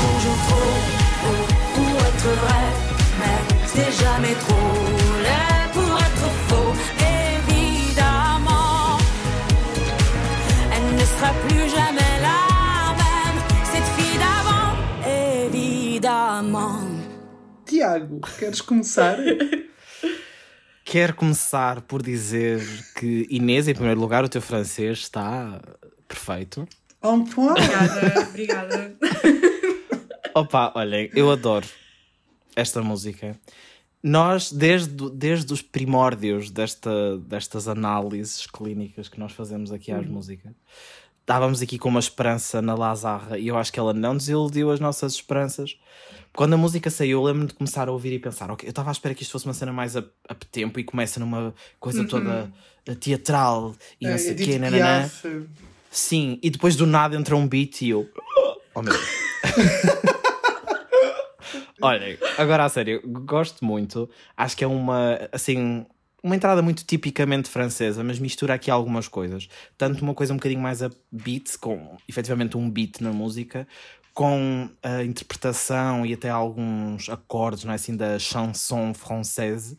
Toujours 0.00 0.38
trop 0.48 0.76
beau 1.22 1.40
pour 1.74 1.96
être 2.10 2.30
vrai, 2.42 2.66
mais 3.20 3.38
c'est 3.66 3.92
jamais 4.04 4.34
trop 4.44 4.74
laid 5.26 5.64
pour 5.72 5.92
être 6.08 6.28
faux. 6.48 6.72
Évidemment, 7.38 8.98
elle 10.74 10.88
ne 10.94 11.04
sera 11.12 11.30
plus 11.46 11.66
jamais 11.68 12.14
la 12.28 12.42
même, 13.02 13.38
cette 13.72 13.90
fille 13.96 14.18
d'avant. 14.24 14.70
Évidemment. 15.46 16.80
Tiago, 17.64 18.20
queres 18.38 18.62
começar? 18.62 19.16
Quero 20.90 21.14
começar 21.14 21.82
por 21.82 22.00
dizer 22.02 22.62
que 22.94 23.26
Inês, 23.28 23.68
em 23.68 23.74
primeiro 23.74 24.00
lugar, 24.00 24.24
o 24.24 24.28
teu 24.28 24.40
francês 24.40 25.00
está 25.00 25.60
perfeito. 26.08 26.66
Point? 27.02 27.60
Obrigada, 27.60 28.20
obrigada. 28.28 28.96
Opa, 30.38 30.70
olhem, 30.76 31.10
eu 31.16 31.32
adoro 31.32 31.66
esta 32.54 32.80
música. 32.80 33.36
Nós, 34.00 34.52
desde, 34.52 35.10
desde 35.10 35.52
os 35.52 35.62
primórdios 35.62 36.48
desta, 36.48 37.18
destas 37.18 37.66
análises 37.66 38.46
clínicas 38.46 39.08
que 39.08 39.18
nós 39.18 39.32
fazemos 39.32 39.72
aqui 39.72 39.90
às 39.90 40.06
músicas, 40.06 40.52
estávamos 41.22 41.60
aqui 41.60 41.76
com 41.76 41.88
uma 41.88 41.98
esperança 41.98 42.62
na 42.62 42.76
Lazarra 42.76 43.36
e 43.36 43.48
eu 43.48 43.58
acho 43.58 43.72
que 43.72 43.80
ela 43.80 43.92
não 43.92 44.16
desiludiu 44.16 44.70
as 44.70 44.78
nossas 44.78 45.14
esperanças. 45.14 45.76
Quando 46.32 46.52
a 46.52 46.56
música 46.56 46.88
saiu, 46.88 47.18
eu 47.18 47.24
lembro-me 47.24 47.48
de 47.48 47.54
começar 47.54 47.88
a 47.88 47.90
ouvir 47.90 48.12
e 48.12 48.20
pensar: 48.20 48.48
ok, 48.48 48.68
eu 48.68 48.70
estava 48.70 48.90
à 48.90 48.92
espera 48.92 49.16
que 49.16 49.24
isto 49.24 49.32
fosse 49.32 49.44
uma 49.44 49.54
cena 49.54 49.72
mais 49.72 49.96
a, 49.96 50.04
a 50.28 50.36
tempo 50.36 50.78
e 50.78 50.84
começa 50.84 51.18
numa 51.18 51.52
coisa 51.80 52.06
toda 52.06 52.48
eh, 52.86 52.94
teatral 52.94 53.74
e 54.00 54.06
não 54.06 54.16
sei 54.16 54.34
o 54.34 54.36
quê, 54.36 54.56
nananã. 54.56 55.10
Sim, 55.90 56.38
e 56.40 56.48
depois 56.48 56.76
do 56.76 56.86
nada 56.86 57.16
entra 57.16 57.34
um 57.34 57.48
beat 57.48 57.82
e 57.82 57.88
eu. 57.90 58.08
Oh 58.72 58.82
meu 58.82 58.92
Deus. 58.92 60.08
Olha, 61.80 62.18
agora 62.36 62.64
a 62.64 62.68
sério, 62.68 63.00
gosto 63.04 63.64
muito. 63.64 64.08
Acho 64.36 64.56
que 64.56 64.64
é 64.64 64.66
uma, 64.66 65.28
assim, 65.32 65.86
uma 66.22 66.34
entrada 66.34 66.60
muito 66.60 66.84
tipicamente 66.84 67.48
francesa, 67.48 68.02
mas 68.02 68.18
mistura 68.18 68.54
aqui 68.54 68.70
algumas 68.70 69.06
coisas. 69.06 69.48
Tanto 69.76 70.02
uma 70.02 70.14
coisa 70.14 70.32
um 70.32 70.36
bocadinho 70.36 70.60
mais 70.60 70.82
a 70.82 70.90
beat, 71.10 71.56
com 71.58 71.96
efetivamente 72.08 72.56
um 72.56 72.68
beat 72.68 73.00
na 73.00 73.12
música, 73.12 73.66
com 74.12 74.68
a 74.82 75.04
interpretação 75.04 76.04
e 76.04 76.12
até 76.12 76.28
alguns 76.28 77.08
acordes, 77.08 77.64
não 77.64 77.72
é 77.72 77.76
assim, 77.76 77.96
da 77.96 78.18
chanson 78.18 78.92
française. 78.92 79.78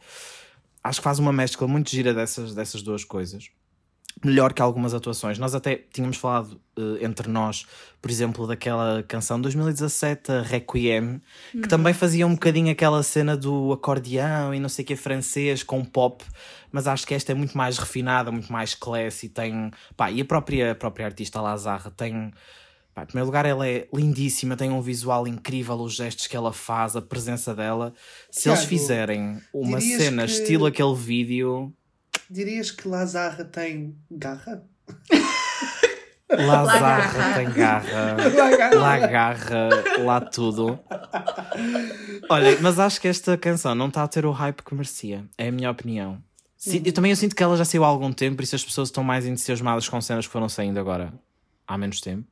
Acho 0.81 1.01
que 1.01 1.03
faz 1.03 1.19
uma 1.19 1.33
mescla 1.33 1.67
muito 1.67 1.89
gira 1.89 2.13
dessas, 2.13 2.55
dessas 2.55 2.81
duas 2.81 3.03
coisas 3.03 3.51
melhor 4.23 4.53
que 4.53 4.61
algumas 4.61 4.93
atuações. 4.93 5.38
Nós 5.39 5.55
até 5.55 5.75
tínhamos 5.91 6.17
falado 6.17 6.59
eh, 6.77 7.05
entre 7.05 7.29
nós, 7.29 7.65
por 8.01 8.09
exemplo, 8.11 8.45
daquela 8.47 9.03
canção 9.07 9.38
de 9.38 9.43
2017, 9.43 10.31
a 10.31 10.41
Requiem, 10.41 11.21
que 11.51 11.67
também 11.67 11.93
fazia 11.93 12.25
um 12.27 12.33
bocadinho 12.33 12.71
aquela 12.71 13.01
cena 13.03 13.35
do 13.38 13.71
acordeão 13.71 14.53
e 14.53 14.59
não 14.59 14.69
sei 14.69 14.83
o 14.83 14.88
que 14.88 14.95
francês 14.95 15.63
com 15.63 15.83
pop, 15.85 16.23
mas 16.71 16.88
acho 16.88 17.05
que 17.07 17.13
esta 17.13 17.31
é 17.31 17.35
muito 17.35 17.57
mais 17.57 17.77
refinada, 17.77 18.31
muito 18.31 18.51
mais 18.51 18.75
classy, 18.75 19.27
e 19.27 19.29
tem, 19.29 19.71
pá, 19.95 20.11
e 20.11 20.21
a 20.21 20.25
própria, 20.25 20.71
a 20.71 20.75
própria 20.75 21.05
artista 21.05 21.39
Lazarra 21.41 21.91
tem 21.91 22.31
em 23.01 23.05
primeiro 23.05 23.27
lugar, 23.27 23.45
ela 23.45 23.65
é 23.65 23.88
lindíssima, 23.93 24.57
tem 24.57 24.69
um 24.69 24.81
visual 24.81 25.25
incrível, 25.25 25.75
os 25.75 25.93
gestos 25.95 26.27
que 26.27 26.35
ela 26.35 26.51
faz, 26.51 26.97
a 26.97 27.01
presença 27.01 27.55
dela. 27.55 27.93
Se 28.29 28.49
eles 28.49 28.59
Tiago, 28.59 28.69
fizerem 28.69 29.39
uma 29.53 29.79
cena 29.79 30.25
que- 30.25 30.31
estilo 30.33 30.65
aquele 30.65 30.93
vídeo, 30.93 31.73
Dirias 32.29 32.71
que 32.71 32.87
Lazarra 32.87 33.43
tem 33.45 33.95
garra? 34.09 34.63
Lazarra 36.29 37.33
tem 37.35 37.49
garra. 37.51 38.15
Lagarra. 38.75 39.69
lá 40.03 40.21
tudo. 40.21 40.79
Olha, 42.29 42.59
mas 42.61 42.77
acho 42.79 43.01
que 43.01 43.07
esta 43.07 43.35
canção 43.37 43.73
não 43.73 43.87
está 43.87 44.03
a 44.03 44.07
ter 44.07 44.25
o 44.25 44.31
hype 44.31 44.61
que 44.61 44.73
merecia, 44.75 45.25
é 45.37 45.47
a 45.47 45.51
minha 45.51 45.71
opinião. 45.71 46.21
Si- 46.55 46.81
Eu 46.85 46.93
também 46.93 47.09
eu 47.11 47.15
sinto 47.15 47.35
que 47.35 47.41
ela 47.41 47.57
já 47.57 47.65
saiu 47.65 47.83
há 47.83 47.87
algum 47.87 48.11
tempo, 48.11 48.35
por 48.37 48.43
isso 48.43 48.55
as 48.55 48.63
pessoas 48.63 48.89
estão 48.89 49.03
mais 49.03 49.25
entusiasmadas 49.25 49.87
com 49.89 49.99
cenas 50.01 50.27
que 50.27 50.31
foram 50.31 50.47
saindo 50.49 50.79
agora 50.79 51.11
há 51.67 51.77
menos 51.77 51.99
tempo. 52.01 52.27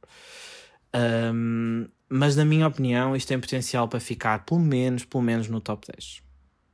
Ahm, 0.93 1.87
mas 2.09 2.35
na 2.35 2.45
minha 2.45 2.67
opinião, 2.67 3.15
isto 3.15 3.27
tem 3.27 3.39
potencial 3.39 3.87
para 3.87 3.99
ficar 3.99 4.45
pelo 4.45 4.59
menos, 4.59 5.05
pelo 5.05 5.23
menos 5.23 5.47
no 5.47 5.59
top 5.59 5.87
10. 5.91 6.21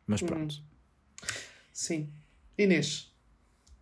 Mas 0.05 0.21
pronto. 0.21 0.55
Sim. 1.71 2.09
Inês. 2.57 3.11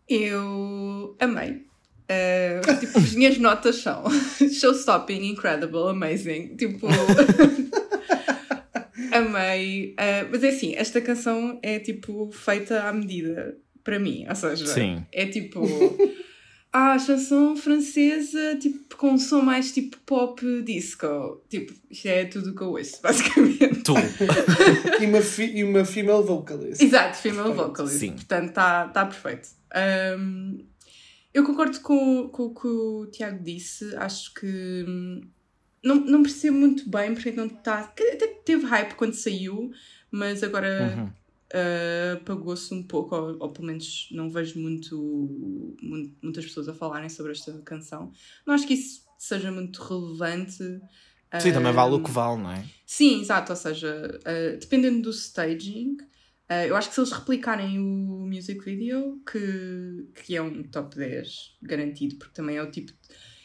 Eu 0.07 1.15
amei. 1.19 1.65
Eh, 2.07 2.59
tipo, 2.79 2.99
as 2.99 3.13
minhas 3.13 3.37
notas 3.37 3.77
são 3.77 4.03
showstopping, 4.59 5.29
incredible, 5.29 5.89
amazing. 5.89 6.55
Tipo. 6.57 6.87
amei. 9.13 9.93
Eh, 9.97 10.27
mas 10.29 10.43
é 10.43 10.49
assim, 10.49 10.75
esta 10.75 10.99
canção 10.99 11.59
é 11.63 11.79
tipo 11.79 12.29
feita 12.31 12.83
à 12.83 12.91
medida 12.91 13.57
para 13.83 13.99
mim. 13.99 14.25
Ou 14.27 14.35
seja, 14.35 14.67
Sim. 14.67 15.05
é 15.11 15.25
tipo. 15.25 15.61
Ah, 16.73 16.97
chanson 16.97 17.55
francesa, 17.57 18.55
tipo, 18.57 18.95
com 18.95 19.11
um 19.11 19.17
som 19.17 19.41
mais 19.41 19.73
tipo 19.73 19.97
pop 20.05 20.41
disco. 20.63 21.43
Tipo, 21.49 21.73
isto 21.89 22.07
é 22.07 22.23
tudo 22.25 22.51
o 22.51 22.55
que 22.55 22.61
eu 22.61 22.69
ouço, 22.69 22.99
basicamente. 23.03 23.83
Tu, 23.83 23.93
E 25.01 25.05
uma, 25.05 25.21
fi- 25.21 25.51
e 25.57 25.63
uma 25.65 25.83
female 25.83 26.23
vocalist. 26.23 26.81
Exato, 26.81 27.17
female 27.17 27.49
Perfeito. 27.49 27.67
vocalist. 27.67 27.99
Sim. 27.99 28.11
Portanto, 28.13 28.47
está 28.49 28.87
tá 28.87 29.05
perfeito. 29.05 29.49
Um, 30.17 30.65
eu 31.33 31.43
concordo 31.43 31.77
com, 31.81 32.29
com 32.29 32.43
o 32.43 32.53
que 32.53 32.67
o 32.67 33.05
Tiago 33.11 33.43
disse. 33.43 33.93
Acho 33.97 34.33
que 34.33 34.85
hum, 34.87 35.21
não, 35.83 35.95
não 35.95 36.23
percebo 36.23 36.57
muito 36.57 36.89
bem 36.89 37.13
porque 37.13 37.29
é 37.29 37.31
que 37.33 37.37
não 37.37 37.47
está. 37.47 37.79
Até 37.79 38.27
teve 38.45 38.65
hype 38.65 38.93
quando 38.95 39.13
saiu, 39.13 39.71
mas 40.09 40.41
agora 40.41 40.93
Uhum. 40.97 41.09
Uh, 41.53 42.17
apagou-se 42.17 42.74
um 42.74 42.84
pouco, 42.84 43.15
ou, 43.15 43.38
ou 43.39 43.51
pelo 43.51 43.67
menos 43.67 44.08
não 44.12 44.29
vejo 44.29 44.60
muito, 44.60 44.96
mu- 45.81 46.15
muitas 46.22 46.46
pessoas 46.46 46.67
a 46.70 46.74
falarem 46.74 47.10
sobre 47.10 47.31
esta 47.34 47.53
canção. 47.62 48.12
Não 48.46 48.53
acho 48.53 48.67
que 48.67 48.74
isso 48.74 49.01
seja 49.17 49.51
muito 49.51 49.81
relevante. 49.84 50.63
sim, 51.39 51.51
também 51.53 51.72
vale 51.74 51.96
o 51.96 52.00
Um, 52.00 52.03
que 52.03 52.12
vale, 52.12 52.41
não 52.41 52.51
é? 52.51 52.65
Sim, 52.86 53.22
exato, 53.22 53.51
ou 53.51 53.55
seja, 53.58 54.20
uh, 54.22 54.60
dependendo 54.60 55.01
do 55.03 55.10
staging, 55.12 55.96
uh, 56.50 56.53
eu 56.67 56.75
acho 56.75 56.89
que 56.89 56.96
se 56.96 57.00
eles 57.01 57.12
replicarem 57.12 57.79
o 57.79 58.25
music 58.27 58.60
video, 58.65 59.22
que, 59.31 60.08
que 60.24 60.36
é 60.36 60.41
um 60.41 60.63
top 60.63 60.96
10 60.98 61.55
garantido, 61.62 62.15
porque 62.17 62.34
também 62.34 62.58
é 62.58 62.63
o 62.63 62.70
tipo. 62.72 62.91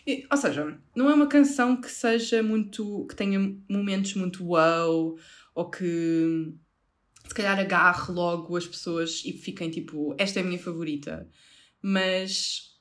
de- 0.06 0.26
Ou 0.30 0.36
seja, 0.36 0.78
não 0.96 1.08
é 1.10 1.14
uma 1.14 1.26
canção 1.28 1.80
que 1.80 1.90
seja 1.90 2.42
muito. 2.42 3.06
que 3.08 3.14
tenha 3.16 3.38
momentos 3.68 4.14
muito 4.14 4.44
wow, 4.46 5.16
ou 5.54 5.70
que 5.70 6.54
se 7.26 7.34
calhar 7.34 7.58
agarre 7.58 8.12
logo 8.12 8.56
as 8.56 8.66
pessoas 8.66 9.22
e 9.24 9.32
fiquem 9.32 9.70
tipo, 9.70 10.14
esta 10.18 10.40
é 10.40 10.42
a 10.42 10.46
minha 10.46 10.58
favorita. 10.58 11.28
Mas. 11.82 12.74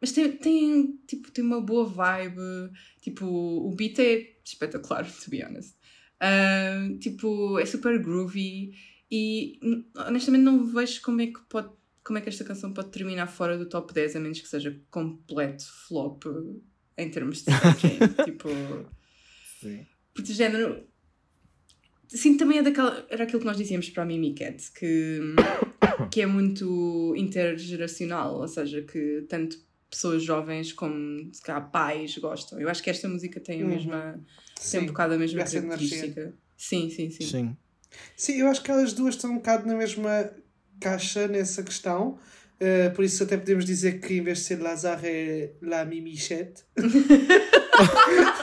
Mas 0.00 0.10
tem, 0.12 0.32
tem, 0.32 0.98
tipo, 1.06 1.30
tem 1.30 1.44
uma 1.44 1.60
boa 1.60 1.86
vibe. 1.86 2.70
Tipo, 3.00 3.26
o 3.26 3.74
beat 3.74 3.98
é 4.00 4.36
espetacular, 4.44 5.04
to 5.10 5.30
be 5.30 5.44
honest. 5.44 5.76
Ah, 6.20 6.88
tipo, 7.00 7.58
é 7.58 7.66
super 7.66 8.00
groovy 8.00 8.72
e 9.10 9.58
honestamente 10.06 10.42
não 10.42 10.64
vejo 10.64 11.02
como 11.02 11.20
é 11.20 11.26
que 11.26 11.40
pode 11.48 11.70
como 12.04 12.18
é 12.18 12.20
que 12.22 12.28
esta 12.28 12.44
canção 12.44 12.72
pode 12.72 12.90
terminar 12.90 13.26
fora 13.26 13.56
do 13.56 13.68
top 13.68 13.92
10 13.92 14.16
a 14.16 14.20
menos 14.20 14.40
que 14.40 14.48
seja 14.48 14.80
completo 14.90 15.64
flop 15.88 16.24
em 16.96 17.10
termos 17.10 17.44
de 17.44 17.52
tipo, 18.24 18.48
Sim. 19.60 19.86
porque 20.12 20.32
de 20.32 20.34
género 20.36 20.84
Sim, 22.14 22.36
também 22.36 22.58
é 22.58 22.62
daquela, 22.62 23.06
era 23.08 23.24
aquilo 23.24 23.40
que 23.40 23.46
nós 23.46 23.56
dizíamos 23.56 23.88
para 23.88 24.02
a 24.02 24.06
Mimi 24.06 24.34
Cat, 24.34 24.70
que, 24.72 25.18
que 26.12 26.20
é 26.20 26.26
muito 26.26 27.14
intergeracional, 27.16 28.34
ou 28.34 28.48
seja, 28.48 28.82
que 28.82 29.24
tanto 29.28 29.58
pessoas 29.88 30.22
jovens 30.22 30.72
como 30.72 31.32
se 31.32 31.40
calhar, 31.42 31.70
pais 31.70 32.16
gostam. 32.18 32.60
Eu 32.60 32.68
acho 32.68 32.82
que 32.82 32.90
esta 32.90 33.08
música 33.08 33.40
tem 33.40 33.62
a 33.62 33.66
mesma, 33.66 34.20
tem 34.70 34.80
um 34.80 34.86
bocado 34.86 35.14
a 35.14 35.18
mesma 35.18 35.40
essa 35.40 35.58
energia. 35.58 35.88
característica. 35.88 36.34
Sim, 36.56 36.90
sim, 36.90 37.10
sim. 37.10 37.24
Sim. 37.24 37.56
Sim, 38.16 38.40
eu 38.40 38.46
acho 38.46 38.62
que 38.62 38.70
elas 38.70 38.92
duas 38.92 39.14
estão 39.14 39.32
um 39.32 39.36
bocado 39.36 39.66
na 39.66 39.74
mesma 39.74 40.30
caixa 40.80 41.26
nessa 41.28 41.62
questão. 41.62 42.18
Uh, 42.60 42.94
por 42.94 43.04
isso 43.04 43.22
até 43.22 43.36
podemos 43.36 43.64
dizer 43.64 44.00
que 44.00 44.14
em 44.14 44.22
vez 44.22 44.38
de 44.38 44.44
ser 44.44 44.60
Lazar 44.60 45.00
é 45.02 45.52
La 45.62 45.84
Mimichette. 45.84 46.62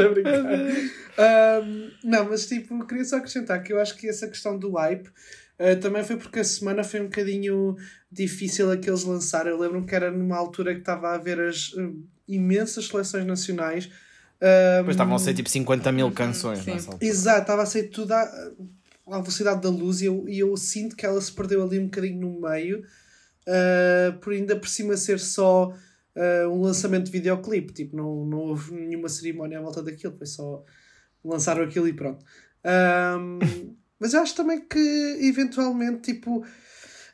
Estou 0.00 0.06
a 0.06 0.14
brincar. 0.14 1.62
Um, 1.62 1.90
não, 2.02 2.30
mas 2.30 2.46
tipo, 2.46 2.86
queria 2.86 3.04
só 3.04 3.16
acrescentar 3.16 3.62
que 3.62 3.72
eu 3.72 3.80
acho 3.80 3.96
que 3.96 4.08
essa 4.08 4.26
questão 4.26 4.58
do 4.58 4.72
hype 4.72 5.06
uh, 5.06 5.78
também 5.80 6.02
foi 6.02 6.16
porque 6.16 6.40
a 6.40 6.44
semana 6.44 6.82
foi 6.82 7.00
um 7.00 7.04
bocadinho 7.04 7.76
difícil 8.10 8.70
a 8.70 8.76
que 8.76 8.88
eles 8.88 9.04
lançaram. 9.04 9.50
Eu 9.50 9.58
lembro-me 9.58 9.86
que 9.86 9.94
era 9.94 10.10
numa 10.10 10.36
altura 10.36 10.72
que 10.72 10.80
estava 10.80 11.08
a 11.08 11.14
haver 11.14 11.40
as 11.40 11.72
uh, 11.74 11.94
imensas 12.26 12.86
seleções 12.86 13.26
nacionais. 13.26 13.86
Um, 14.40 14.78
Depois 14.78 14.94
estavam 14.94 15.14
a 15.14 15.18
ser 15.18 15.34
tipo 15.34 15.50
50 15.50 15.92
mil 15.92 16.10
canções 16.12 16.60
sim. 16.60 16.72
nessa 16.72 16.92
altura. 16.92 17.10
Exato, 17.10 17.40
estava 17.42 17.62
a 17.62 17.66
sair 17.66 17.88
tudo 17.88 18.12
à, 18.12 18.22
à 19.08 19.18
velocidade 19.18 19.60
da 19.60 19.68
luz 19.68 20.00
e 20.00 20.06
eu, 20.06 20.26
e 20.26 20.38
eu 20.38 20.56
sinto 20.56 20.96
que 20.96 21.04
ela 21.04 21.20
se 21.20 21.32
perdeu 21.32 21.62
ali 21.62 21.78
um 21.78 21.84
bocadinho 21.84 22.20
no 22.20 22.40
meio, 22.48 22.82
ah, 23.46 24.16
por 24.20 24.32
ainda 24.32 24.56
por 24.56 24.68
cima 24.68 24.96
ser 24.96 25.18
só 25.18 25.74
ah, 26.16 26.48
um 26.48 26.62
lançamento 26.62 27.06
de 27.06 27.12
videoclipe. 27.12 27.72
Tipo, 27.72 27.96
não, 27.96 28.24
não 28.24 28.38
houve 28.38 28.74
nenhuma 28.74 29.08
cerimónia 29.08 29.58
à 29.58 29.62
volta 29.62 29.82
daquilo, 29.82 30.16
foi 30.16 30.26
só 30.26 30.64
lançaram 31.24 31.64
aquilo 31.64 31.88
e 31.88 31.92
pronto. 31.92 32.24
Ahm, 32.64 33.38
mas 33.98 34.14
eu 34.14 34.20
acho 34.20 34.34
também 34.34 34.60
que 34.60 35.18
eventualmente, 35.20 36.12
tipo, 36.12 36.44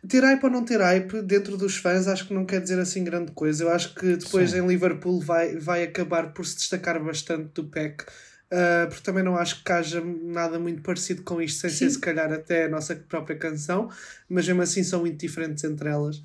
ter 0.09 0.23
hype 0.23 0.45
ou 0.45 0.51
não 0.51 0.65
ter 0.65 0.81
hype 0.81 1.23
dentro 1.23 1.57
dos 1.57 1.77
fãs, 1.77 2.07
acho 2.07 2.29
que 2.29 2.35
não 2.35 2.47
quer 2.47 2.61
dizer 2.61 2.79
assim 2.79 3.05
grande 3.05 3.33
coisa. 3.33 3.65
Eu 3.65 3.71
acho 3.71 3.95
que 3.95 4.17
depois 4.17 4.51
Sim. 4.51 4.61
em 4.61 4.67
Liverpool 4.67 5.21
vai, 5.21 5.57
vai 5.57 5.83
acabar 5.83 6.33
por 6.33 6.47
se 6.47 6.57
destacar 6.57 7.03
bastante 7.03 7.53
do 7.55 7.65
PEC. 7.65 8.05
Uh, 8.47 8.87
porque 8.89 9.03
também 9.03 9.25
não 9.25 9.37
acho 9.37 9.65
que 9.65 9.73
haja 9.73 10.01
nada 10.01 10.57
muito 10.57 10.81
parecido 10.81 11.25
com 11.25 11.43
isto, 11.43 11.63
sem 11.63 11.71
ser 11.71 11.91
se 11.91 11.99
calhar 11.99 12.33
até 12.33 12.67
a 12.67 12.69
nossa 12.69 12.95
própria 12.95 13.37
canção, 13.37 13.91
mas 14.29 14.47
mesmo 14.47 14.63
assim 14.63 14.85
são 14.85 15.01
muito 15.01 15.19
diferentes 15.19 15.65
entre 15.65 15.89
elas. 15.89 16.23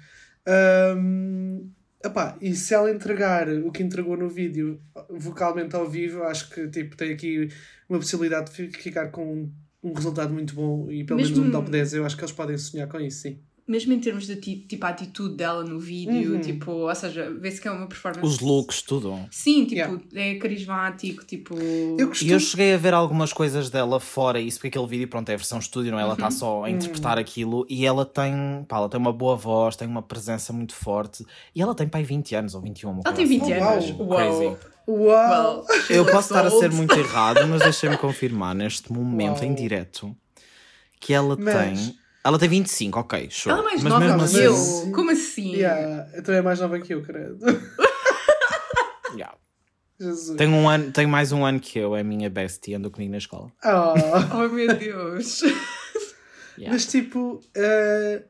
Um, 0.95 1.67
epá, 2.03 2.37
e 2.41 2.55
se 2.55 2.73
ela 2.73 2.91
entregar 2.91 3.47
o 3.49 3.71
que 3.71 3.83
entregou 3.83 4.15
no 4.17 4.27
vídeo 4.29 4.79
vocalmente 5.09 5.75
ao 5.75 5.89
vivo, 5.89 6.23
acho 6.23 6.49
que 6.49 6.67
tipo, 6.69 6.95
tem 6.95 7.13
aqui 7.13 7.49
uma 7.89 7.99
possibilidade 7.99 8.49
de 8.51 8.55
fi- 8.55 8.69
ficar 8.71 9.09
com 9.09 9.25
um, 9.33 9.51
um 9.83 9.93
resultado 9.93 10.33
muito 10.33 10.53
bom 10.55 10.89
e 10.91 11.03
pelo 11.03 11.17
menos 11.17 11.31
Mesmo- 11.31 11.45
um 11.47 11.51
top 11.51 11.69
10. 11.69 11.93
Eu 11.93 12.05
acho 12.05 12.15
que 12.15 12.21
eles 12.23 12.31
podem 12.33 12.57
sonhar 12.57 12.87
com 12.87 12.99
isso, 12.99 13.21
sim. 13.21 13.39
Mesmo 13.67 13.93
em 13.93 13.99
termos 13.99 14.25
de 14.27 14.35
tipo, 14.35 14.67
tipo 14.67 14.85
a 14.85 14.89
atitude 14.89 15.35
dela 15.35 15.63
no 15.63 15.79
vídeo, 15.79 16.33
Uhum. 16.33 16.41
tipo, 16.41 16.71
ou 16.71 16.95
seja, 16.95 17.29
vê-se 17.39 17.61
que 17.61 17.67
é 17.67 17.71
uma 17.71 17.87
performance. 17.87 18.25
Os 18.25 18.39
looks, 18.39 18.81
tudo. 18.81 19.17
Sim, 19.31 19.63
tipo, 19.65 19.75
Yeah. 19.75 20.01
é 20.15 20.35
carismático, 20.35 21.23
tipo. 21.23 21.55
Eu 21.97 22.07
costumo... 22.09 22.31
E 22.31 22.33
eu 22.33 22.39
cheguei 22.39 22.73
a 22.73 22.77
ver 22.77 22.93
algumas 22.93 23.31
coisas 23.31 23.69
dela 23.69 23.99
fora 23.99 24.39
isso, 24.41 24.57
porque 24.57 24.67
aquele 24.67 24.87
vídeo, 24.87 25.07
pronto, 25.07 25.29
é 25.29 25.35
a 25.35 25.37
versão 25.37 25.59
estúdio, 25.59 25.91
não 25.91 25.99
é? 25.99 26.01
Ela 26.01 26.09
Uhum. 26.09 26.15
está 26.15 26.31
só 26.31 26.63
a 26.63 26.69
interpretar 26.69 27.17
aquilo 27.17 27.65
e 27.69 27.85
ela 27.85 28.05
tem, 28.05 28.33
pá, 28.67 28.77
ela 28.77 28.89
tem 28.89 28.99
uma 28.99 29.13
boa 29.13 29.35
voz, 29.35 29.75
tem 29.75 29.87
uma 29.87 30.01
presença 30.01 30.51
muito 30.51 30.73
forte 30.75 31.23
e 31.55 31.61
ela 31.61 31.73
tem, 31.75 31.87
pai, 31.87 32.03
20 32.03 32.35
anos 32.35 32.55
ou 32.55 32.61
21. 32.61 32.89
uma 32.91 33.01
Ela 33.05 33.15
coisa 33.15 33.29
tem 33.29 33.39
20 33.39 33.51
Oh, 33.53 33.63
anos. 33.63 33.89
uau. 33.91 34.07
Uau. 34.09 34.17
Crazy. 34.17 34.45
Uau! 34.45 34.57
Well, 34.89 35.65
Eu 35.89 36.05
posso 36.05 36.33
estar 36.33 36.45
a 36.45 36.49
ser 36.51 36.71
muito 36.71 36.93
errado, 36.99 37.47
mas 37.47 37.61
deixei-me 37.63 37.95
confirmar 37.97 38.53
neste 38.55 38.91
momento, 38.91 39.37
Uau. 39.37 39.45
em 39.45 39.53
direto, 39.53 40.13
que 40.99 41.13
ela 41.13 41.37
Mas- 41.39 41.79
tem. 41.79 41.95
Ela 42.23 42.37
tem 42.37 42.49
25, 42.49 42.99
ok, 42.99 43.29
show. 43.31 43.51
Ela 43.51 43.61
é 43.61 43.65
mais 43.65 43.83
mas 43.83 43.93
nova 43.93 44.17
que 44.17 44.23
assim, 44.23 44.85
eu. 44.85 44.91
Como 44.91 45.11
assim? 45.11 45.55
Yeah, 45.55 46.09
eu 46.13 46.23
também 46.23 46.39
é 46.39 46.43
mais 46.43 46.59
nova 46.59 46.79
que 46.79 46.93
eu, 46.93 47.01
credo. 47.01 47.39
yeah. 49.13 49.35
Jesus. 49.99 50.37
Tem, 50.37 50.47
um 50.47 50.67
ano, 50.69 50.91
tem 50.91 51.07
mais 51.07 51.31
um 51.31 51.45
ano 51.45 51.59
que 51.59 51.79
eu, 51.79 51.95
é 51.95 52.01
a 52.01 52.03
minha 52.03 52.29
bestie, 52.29 52.75
andou 52.75 52.91
comigo 52.91 53.11
na 53.11 53.17
escola. 53.17 53.51
Oh. 53.63 53.93
Oh 54.43 54.47
meu 54.49 54.75
Deus. 54.75 55.41
Yeah. 56.57 56.73
Mas 56.73 56.85
tipo, 56.85 57.39
eh, 57.55 58.23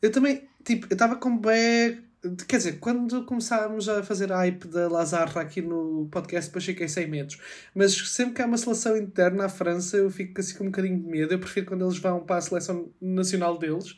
eu 0.00 0.12
também, 0.12 0.48
tipo, 0.64 0.86
eu 0.88 0.94
estava 0.94 1.16
com 1.16 1.36
bem. 1.36 2.04
Quer 2.46 2.58
dizer, 2.58 2.78
quando 2.78 3.24
começámos 3.24 3.88
a 3.88 4.02
fazer 4.02 4.30
hype 4.30 4.68
da 4.68 4.88
Lazarra 4.88 5.40
aqui 5.40 5.60
no 5.60 6.06
podcast, 6.10 6.48
depois 6.50 6.64
fiquei 6.64 6.86
sem 6.88 7.08
medos. 7.08 7.38
Mas 7.74 7.94
sempre 8.10 8.34
que 8.34 8.42
há 8.42 8.46
uma 8.46 8.56
seleção 8.56 8.96
interna 8.96 9.46
à 9.46 9.48
França, 9.48 9.96
eu 9.96 10.08
fico 10.08 10.40
assim 10.40 10.54
com 10.56 10.64
um 10.64 10.66
bocadinho 10.68 11.00
de 11.00 11.06
medo. 11.06 11.34
Eu 11.34 11.40
prefiro 11.40 11.66
quando 11.66 11.84
eles 11.84 11.98
vão 11.98 12.20
para 12.20 12.36
a 12.36 12.40
seleção 12.40 12.90
nacional 13.00 13.58
deles. 13.58 13.96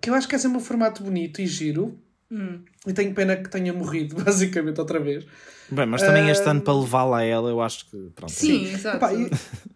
Que 0.00 0.08
eu 0.08 0.14
acho 0.14 0.26
que 0.26 0.34
é 0.34 0.38
um 0.38 0.58
formato 0.60 1.02
bonito 1.02 1.42
e 1.42 1.46
giro. 1.46 1.98
Hum. 2.30 2.62
E 2.86 2.92
tenho 2.92 3.12
pena 3.12 3.36
que 3.36 3.50
tenha 3.50 3.72
morrido, 3.72 4.14
basicamente, 4.24 4.80
outra 4.80 4.98
vez. 4.98 5.26
Bem, 5.70 5.84
mas 5.84 6.00
também 6.00 6.30
este 6.30 6.46
Ah, 6.48 6.52
ano 6.52 6.62
para 6.62 6.74
levá-la 6.80 7.18
a 7.18 7.24
ela, 7.24 7.50
eu 7.50 7.60
acho 7.60 7.90
que. 7.90 8.10
Pronto, 8.14 8.32
Sim, 8.32 8.72
exato. 8.72 8.96
Epá, 8.96 9.12
e, 9.12 9.30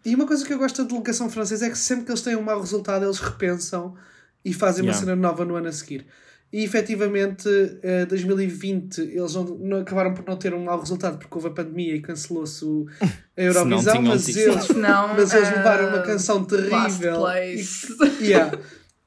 e 0.05 0.15
uma 0.15 0.25
coisa 0.25 0.43
que 0.45 0.51
eu 0.53 0.57
gosto 0.57 0.81
da 0.83 0.89
delegação 0.89 1.29
francesa 1.29 1.67
é 1.67 1.69
que 1.69 1.77
sempre 1.77 2.05
que 2.05 2.11
eles 2.11 2.21
têm 2.21 2.35
um 2.35 2.41
mau 2.41 2.59
resultado, 2.59 3.05
eles 3.05 3.19
repensam 3.19 3.95
e 4.43 4.53
fazem 4.53 4.83
uma 4.83 4.91
Yeah. 4.91 4.99
cena 5.05 5.15
nova 5.15 5.45
no 5.45 5.55
ano 5.55 5.67
a 5.67 5.71
seguir. 5.71 6.07
E 6.53 6.63
efetivamente, 6.63 7.49
eh, 7.83 8.05
2020, 8.05 9.01
eles 9.01 9.33
não, 9.33 9.43
não- 9.43 9.77
acabaram 9.79 10.13
por 10.13 10.25
não 10.25 10.37
ter 10.37 10.53
um 10.53 10.63
mau 10.63 10.79
resultado 10.79 11.17
porque 11.17 11.33
houve 11.35 11.47
a 11.47 11.51
pandemia 11.51 11.95
e 11.95 12.01
cancelou-se 12.01 12.63
o- 12.63 12.85
a 13.01 13.05
Eurovisão, 13.41 14.01
mas 14.01 14.27
eles, 14.29 14.69
Não, 14.69 15.07
mas 15.09 15.33
eles 15.33 15.49
ah, 15.49 15.55
levaram 15.55 15.89
uma 15.89 16.01
canção 16.01 16.45
terrível. 16.45 17.27
E- 17.29 18.25
yeah. 18.25 18.57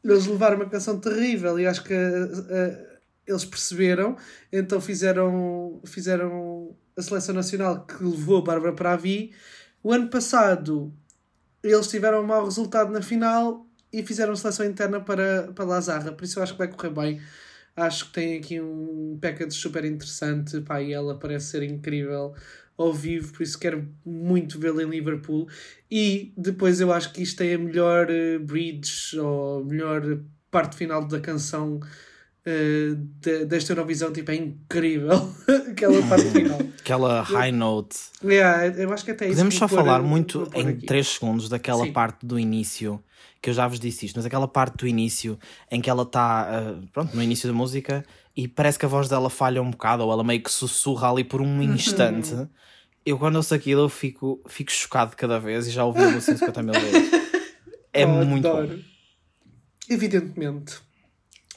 Eles 0.05 0.27
levaram 0.27 0.57
uma 0.57 0.66
canção 0.68 0.98
terrível 1.01 1.59
e 1.59 1.66
acho 1.66 1.83
que 1.85 1.94
eh, 1.94 2.29
eh, 2.51 2.87
eles 3.27 3.44
perceberam, 3.44 4.16
então 4.53 4.81
fizeram, 4.81 5.81
fizeram 5.87 6.74
a 6.96 7.03
seleção 7.03 7.35
nacional 7.35 7.85
que 7.87 8.03
levou 8.05 8.38
a 8.38 8.42
Bárbara 8.42 8.72
para 8.74 8.92
a 8.92 8.96
Vi. 8.96 9.33
O 9.83 9.92
ano 9.92 10.09
passado 10.09 10.92
eles 11.62 11.88
tiveram 11.88 12.22
um 12.22 12.27
mau 12.27 12.44
resultado 12.44 12.90
na 12.92 13.01
final 13.03 13.66
e 13.92 14.03
fizeram 14.03 14.35
seleção 14.37 14.66
interna 14.66 15.01
para, 15.01 15.51
para 15.55 15.64
Lazarra, 15.64 16.12
por 16.12 16.24
isso 16.24 16.38
eu 16.38 16.42
acho 16.42 16.53
que 16.53 16.59
vai 16.59 16.68
correr 16.68 16.90
bem. 16.90 17.20
Acho 17.77 18.07
que 18.07 18.12
tem 18.12 18.38
aqui 18.38 18.61
um 18.61 19.16
package 19.20 19.53
super 19.53 19.85
interessante, 19.85 20.61
pá, 20.62 20.83
e 20.83 20.92
ela 20.92 21.16
parece 21.18 21.46
ser 21.46 21.62
incrível 21.62 22.35
ao 22.77 22.92
vivo, 22.92 23.33
por 23.33 23.42
isso 23.42 23.59
quero 23.59 23.88
muito 24.05 24.59
vê-la 24.59 24.83
em 24.83 24.88
Liverpool. 24.90 25.48
E 25.90 26.33
depois 26.37 26.81
eu 26.81 26.92
acho 26.92 27.12
que 27.12 27.22
isto 27.22 27.38
tem 27.38 27.55
a 27.55 27.59
melhor 27.59 28.09
eh, 28.11 28.38
bridge 28.38 29.18
ou 29.18 29.61
a 29.61 29.64
melhor 29.64 30.18
parte 30.51 30.77
final 30.77 31.05
da 31.07 31.20
canção 31.20 31.79
eh, 32.44 32.94
de- 33.20 33.44
desta 33.44 33.72
Eurovisão, 33.72 34.12
tipo, 34.12 34.31
é 34.31 34.37
incrível 34.37 35.33
aquela 35.70 36.03
parte 36.09 36.27
final. 36.31 36.59
Aquela 36.88 37.20
high 37.22 37.53
note. 37.53 37.96
Yeah, 38.24 38.66
eu 38.81 38.90
acho 38.92 39.05
que 39.05 39.11
até 39.11 39.27
isso 39.27 39.35
Podemos 39.35 39.55
só 39.57 39.68
falar 39.68 40.03
muito 40.03 40.48
em 40.55 40.68
aqui. 40.68 40.87
3 40.87 41.07
segundos 41.07 41.48
daquela 41.51 41.85
Sim. 41.85 41.92
parte 41.92 42.24
do 42.24 42.38
início, 42.38 42.98
que 43.40 43.51
eu 43.51 43.55
já 43.55 43.66
vos 43.68 43.79
disse 43.79 44.07
isto, 44.07 44.16
mas 44.16 44.27
aquela 44.27 44.48
parte 44.48 44.77
do 44.79 44.87
início 44.87 45.38
em 45.70 45.81
que 45.81 45.88
ela 45.88 46.03
está, 46.03 46.74
pronto, 46.92 47.14
no 47.14 47.22
início 47.22 47.48
da 47.48 47.55
música 47.55 48.05
e 48.37 48.46
parece 48.48 48.79
que 48.79 48.85
a 48.85 48.88
voz 48.88 49.09
dela 49.09 49.31
falha 49.31 49.62
um 49.62 49.70
bocado, 49.70 50.05
ou 50.05 50.12
ela 50.12 50.24
meio 50.24 50.42
que 50.42 50.51
sussurra 50.51 51.11
ali 51.11 51.24
por 51.24 51.40
um 51.40 51.62
instante. 51.62 52.35
Eu 53.07 53.18
quando 53.18 53.37
ouço 53.37 53.55
aquilo 53.55 53.83
eu 53.83 53.88
fico, 53.88 54.40
fico 54.48 54.70
chocado 54.72 55.16
cada 55.16 55.38
vez 55.40 55.66
e 55.66 55.70
já 55.70 55.85
ouvi 55.85 56.03
a 56.03 56.11
música 56.11 56.37
50 56.37 56.62
mil 56.62 56.74
vezes. 56.74 57.11
É 57.90 58.05
Oh, 58.05 58.24
muito 58.24 58.46
adoro. 58.46 58.77
bom, 58.77 58.83
Evidentemente. 59.88 60.77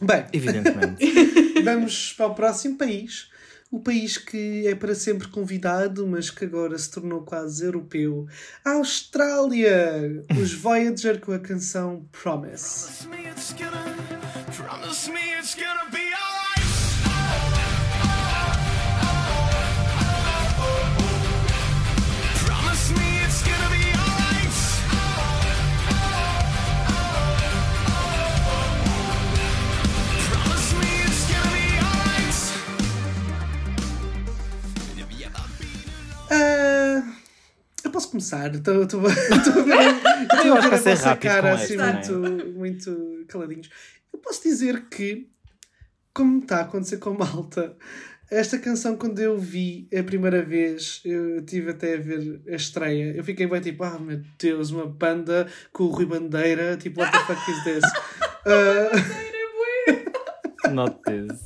Bem, 0.01 0.25
evidentemente. 0.33 1.05
vamos 1.63 2.13
para 2.13 2.27
o 2.27 2.33
próximo 2.33 2.77
país. 2.77 3.29
O 3.71 3.79
país 3.79 4.17
que 4.17 4.67
é 4.67 4.75
para 4.75 4.93
sempre 4.93 5.29
convidado, 5.29 6.05
mas 6.05 6.29
que 6.29 6.43
agora 6.43 6.77
se 6.77 6.91
tornou 6.91 7.21
quase 7.21 7.63
europeu. 7.63 8.27
A 8.65 8.73
Austrália! 8.73 10.25
Os 10.37 10.51
Voyager 10.59 11.21
com 11.21 11.31
a 11.31 11.39
canção 11.39 12.05
Promise. 12.11 13.07
Promise 13.07 13.07
me 13.07 13.29
it's 13.29 13.53
gonna, 13.53 13.95
promise 14.53 15.09
me 15.09 15.39
it's 15.39 15.55
gonna 15.55 15.89
be 15.89 16.10
Ah, 36.31 37.03
eu 37.83 37.91
posso 37.91 38.09
começar? 38.09 38.55
Estou 38.55 38.75
a 38.75 38.85
ver, 38.85 38.87
a 40.49 40.69
vossa 40.69 41.15
cara 41.17 41.53
assim 41.55 41.79
esta, 41.79 42.13
muito, 42.13 42.51
muito 42.55 43.25
caladinhos. 43.27 43.69
Eu 44.13 44.19
posso 44.19 44.41
dizer 44.41 44.85
que, 44.89 45.27
como 46.13 46.39
está 46.39 46.59
a 46.59 46.61
acontecer 46.61 46.97
com 46.97 47.13
Malta, 47.13 47.75
esta 48.29 48.57
canção, 48.57 48.95
quando 48.95 49.19
eu 49.19 49.37
vi 49.37 49.89
a 49.93 50.01
primeira 50.03 50.41
vez, 50.41 51.01
eu 51.03 51.45
tive 51.45 51.71
até 51.71 51.95
a 51.95 51.99
ver 51.99 52.41
a 52.47 52.55
estreia, 52.55 53.13
eu 53.13 53.25
fiquei 53.25 53.45
bem 53.45 53.59
tipo, 53.59 53.83
ah 53.83 53.99
meu 53.99 54.21
Deus, 54.39 54.71
uma 54.71 54.85
banda 54.85 55.47
com 55.73 55.83
o 55.83 55.89
Rui 55.89 56.05
Bandeira, 56.05 56.77
tipo, 56.77 57.01
what 57.01 57.11
the 57.11 57.19
fuck 57.25 57.51
is 57.51 57.63
this? 57.65 57.83
Ah, 58.45 58.91
Not 60.71 61.01
this. 61.03 61.43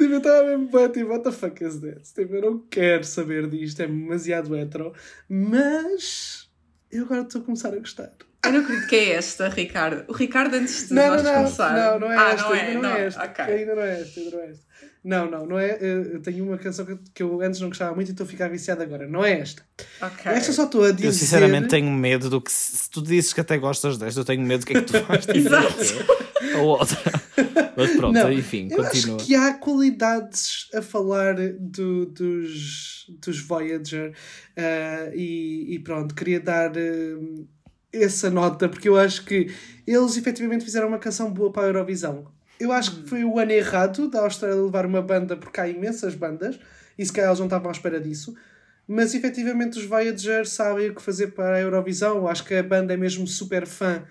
Tipo, 0.00 0.14
eu 0.14 0.18
estava 0.18 0.46
mesmo 0.46 0.70
bem 0.70 0.88
tipo, 0.88 1.10
what 1.10 1.24
the 1.24 1.32
fuck 1.32 1.62
is 1.64 1.78
this? 1.80 2.12
Tipo, 2.12 2.34
eu 2.36 2.42
não 2.42 2.58
quero 2.70 3.04
saber 3.04 3.48
disto, 3.48 3.80
é 3.80 3.86
demasiado 3.86 4.56
hetero, 4.56 4.92
mas 5.28 6.48
eu 6.90 7.04
agora 7.04 7.22
estou 7.22 7.40
a 7.42 7.44
começar 7.44 7.72
a 7.74 7.78
gostar. 7.78 8.10
Eu 8.44 8.52
não 8.52 8.60
acredito 8.60 8.88
que 8.88 8.96
é 8.96 9.12
esta, 9.12 9.48
Ricardo. 9.48 10.04
O 10.08 10.14
Ricardo, 10.14 10.54
antes 10.54 10.88
de 10.88 10.94
Não, 10.94 11.08
nós 11.08 11.22
não, 11.22 11.30
não, 11.30 11.42
começar. 11.42 11.76
não, 11.76 12.00
não 12.00 12.12
é 12.12 12.16
ah, 12.16 12.30
esta, 12.32 12.48
não 12.48 12.54
é, 12.54 12.60
ainda 12.60 12.80
não, 12.82 12.96
é 12.96 13.06
esta. 13.06 13.24
ok. 13.24 13.44
Ainda 13.44 13.74
não 13.74 13.82
é 13.82 14.00
esta, 14.00 14.20
ainda 14.20 14.36
não 14.36 14.42
é 14.42 14.50
esta. 14.50 14.64
Não, 15.02 15.30
não, 15.30 15.46
não 15.46 15.58
é. 15.58 15.78
Eu 15.80 16.02
eu 16.12 16.22
tenho 16.22 16.44
uma 16.44 16.56
canção 16.58 16.86
que, 16.86 16.96
que 17.14 17.22
eu 17.22 17.40
antes 17.42 17.60
não 17.60 17.68
gostava 17.68 17.94
muito 17.94 18.08
e 18.08 18.12
estou 18.12 18.24
a 18.24 18.28
ficar 18.28 18.48
viciado 18.48 18.82
agora. 18.82 19.06
Não 19.06 19.24
é 19.24 19.40
esta. 19.40 19.62
Ok. 20.00 20.32
Esta 20.32 20.52
só 20.52 20.64
estou 20.64 20.84
a 20.84 20.90
dizer. 20.90 21.08
Eu 21.08 21.12
sinceramente 21.12 21.68
tenho 21.68 21.90
medo 21.90 22.30
do 22.30 22.40
que. 22.40 22.50
Se 22.50 22.88
tu 22.90 23.02
dizes 23.02 23.32
que 23.34 23.40
até 23.42 23.58
gostas 23.58 23.98
desta, 23.98 24.20
eu 24.20 24.24
tenho 24.24 24.42
medo 24.42 24.60
do 24.60 24.66
que 24.66 24.76
é 24.76 24.82
que 24.82 24.86
tu 24.92 25.00
vais 25.04 25.26
dizer. 25.26 25.46
Exato. 25.46 26.56
A 26.56 26.58
outra. 26.60 26.98
Mas 27.80 27.96
pronto, 27.96 28.14
Não, 28.14 28.32
enfim, 28.32 28.68
eu 28.70 28.76
continua. 28.84 29.16
acho 29.16 29.26
que 29.26 29.34
há 29.34 29.54
qualidades 29.54 30.68
a 30.74 30.82
falar 30.82 31.34
do- 31.58 32.06
dos, 32.06 33.06
dos 33.20 33.40
Voyager 33.40 34.12
ah, 34.56 35.10
e, 35.14 35.74
e 35.74 35.78
pronto, 35.80 36.14
queria 36.14 36.40
dar 36.40 36.70
ah, 36.76 37.44
essa 37.92 38.30
nota 38.30 38.68
porque 38.68 38.88
eu 38.88 38.96
acho 38.96 39.24
que 39.24 39.50
eles 39.86 40.16
efetivamente 40.16 40.64
fizeram 40.64 40.88
uma 40.88 40.98
canção 40.98 41.32
boa 41.32 41.50
para 41.52 41.64
a 41.64 41.66
Eurovisão. 41.66 42.26
Eu 42.58 42.72
acho 42.72 42.96
que 43.02 43.08
foi 43.08 43.24
o 43.24 43.38
ano 43.38 43.52
errado 43.52 44.08
da 44.08 44.20
Austrália 44.20 44.60
levar 44.62 44.84
uma 44.86 45.00
banda 45.02 45.36
porque 45.36 45.60
há 45.60 45.66
imensas 45.68 46.14
bandas 46.14 46.58
e 46.98 47.04
se 47.04 47.12
calhar 47.12 47.30
eles 47.30 47.38
não 47.40 47.46
estavam 47.46 47.68
à 47.68 47.72
espera 47.72 47.98
disso. 48.00 48.34
Mas 48.86 49.14
efetivamente 49.14 49.78
os 49.78 49.84
Voyager 49.84 50.46
sabem 50.46 50.90
o 50.90 50.94
que 50.94 51.00
fazer 51.02 51.28
para 51.28 51.56
a 51.56 51.60
Eurovisão. 51.60 52.16
Eu 52.18 52.28
acho 52.28 52.44
que 52.44 52.54
a 52.54 52.62
banda 52.62 52.92
é 52.92 52.96
mesmo 52.96 53.26
super 53.26 53.66
fã 53.66 54.02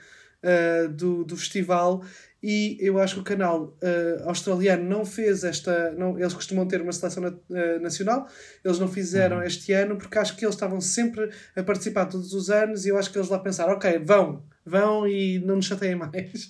ah, 0.41 0.87
do, 0.89 1.23
do 1.23 1.37
festival 1.37 2.03
e 2.41 2.77
eu 2.79 2.97
acho 2.99 3.15
que 3.15 3.21
o 3.21 3.23
canal 3.23 3.75
ah, 3.83 4.23
australiano 4.29 4.83
não 4.83 5.05
fez 5.05 5.43
esta. 5.43 5.91
Não, 5.91 6.17
eles 6.17 6.33
costumam 6.33 6.67
ter 6.67 6.81
uma 6.81 6.91
seleção 6.91 7.23
na- 7.23 7.33
ah, 7.57 7.79
nacional, 7.79 8.27
eles 8.63 8.79
não 8.79 8.87
fizeram 8.87 9.41
este 9.43 9.73
ano 9.73 9.97
porque 9.97 10.17
acho 10.17 10.35
que 10.35 10.45
eles 10.45 10.55
estavam 10.55 10.79
sempre 10.79 11.29
a 11.55 11.63
participar 11.63 12.05
todos 12.05 12.33
os 12.33 12.49
anos 12.49 12.85
e 12.85 12.89
eu 12.89 12.97
acho 12.97 13.11
que 13.11 13.17
eles 13.17 13.29
lá 13.29 13.39
pensaram: 13.39 13.73
ok, 13.73 13.99
vão, 13.99 14.43
vão 14.65 15.07
e 15.07 15.39
não 15.39 15.57
nos 15.57 15.65
chateiem 15.65 15.95
mais. 15.99 16.49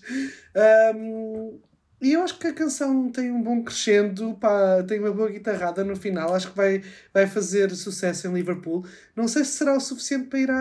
Ahm, 0.56 1.60
e 2.02 2.14
eu 2.14 2.22
acho 2.22 2.40
que 2.40 2.48
a 2.48 2.54
canção 2.54 3.12
tem 3.12 3.30
um 3.30 3.44
bom 3.44 3.62
crescendo, 3.62 4.34
pá, 4.36 4.82
tem 4.84 5.00
uma 5.00 5.12
boa 5.12 5.30
guitarrada 5.30 5.84
no 5.84 5.98
final, 5.98 6.34
acho 6.34 6.50
que 6.52 6.56
vai, 6.56 6.82
vai 7.14 7.28
fazer 7.28 7.70
sucesso 7.72 8.26
em 8.28 8.34
Liverpool. 8.34 8.86
Não 9.16 9.28
sei 9.28 9.44
se 9.44 9.52
será 9.58 9.76
o 9.76 9.82
suficiente 9.82 10.28
para 10.28 10.40
ir 10.40 10.50
à, 10.50 10.56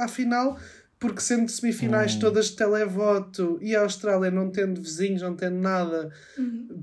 à, 0.00 0.04
à 0.04 0.08
final, 0.08 0.56
porque 1.00 1.20
sendo 1.20 1.50
semifinais 1.50 2.14
todas 2.16 2.50
de 2.50 2.56
televoto 2.56 3.58
e 3.62 3.74
a 3.74 3.80
Austrália 3.80 4.30
não 4.30 4.50
tendo 4.50 4.80
vizinhos, 4.82 5.22
não 5.22 5.34
tendo 5.34 5.56
nada, 5.56 6.12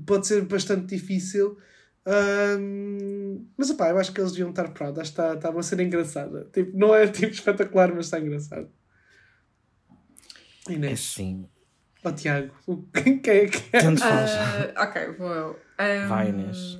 pode 0.04 0.26
ser 0.26 0.42
bastante 0.44 0.86
difícil. 0.94 1.56
Ahm, 2.04 3.46
mas 3.56 3.70
opá, 3.70 3.90
eu 3.90 3.98
acho 3.98 4.12
que 4.12 4.20
eles 4.20 4.32
deviam 4.32 4.50
estar 4.50 4.68
proud, 4.70 4.98
acho 5.00 5.12
que 5.14 5.20
está, 5.20 5.34
está 5.34 5.50
a 5.50 5.62
ser 5.62 5.78
engraçada. 5.80 6.48
Tipo, 6.52 6.76
não 6.76 6.94
é 6.94 7.06
tipo 7.08 7.32
espetacular, 7.32 7.94
mas 7.94 8.06
está 8.06 8.18
engraçado. 8.18 8.68
É 10.68 10.72
Inês, 10.72 11.00
sim. 11.00 11.48
ó 12.04 12.10
Tiago, 12.12 12.52
o- 12.66 12.82
quem 12.92 13.20
é 13.24 13.46
que 13.46 13.76
é? 13.76 13.80
Tanto 13.80 14.00
faz. 14.00 14.30
Ah, 14.76 14.84
ok, 14.84 15.12
vou 15.16 15.32
eu. 15.32 15.58
Um, 15.80 16.08
Vai, 16.08 16.30
Inês. 16.30 16.78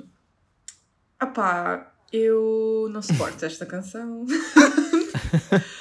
Opá, 1.23 1.95
eu 2.13 2.89
não 2.91 3.01
suporto 3.03 3.45
esta 3.45 3.65
canção. 3.65 4.25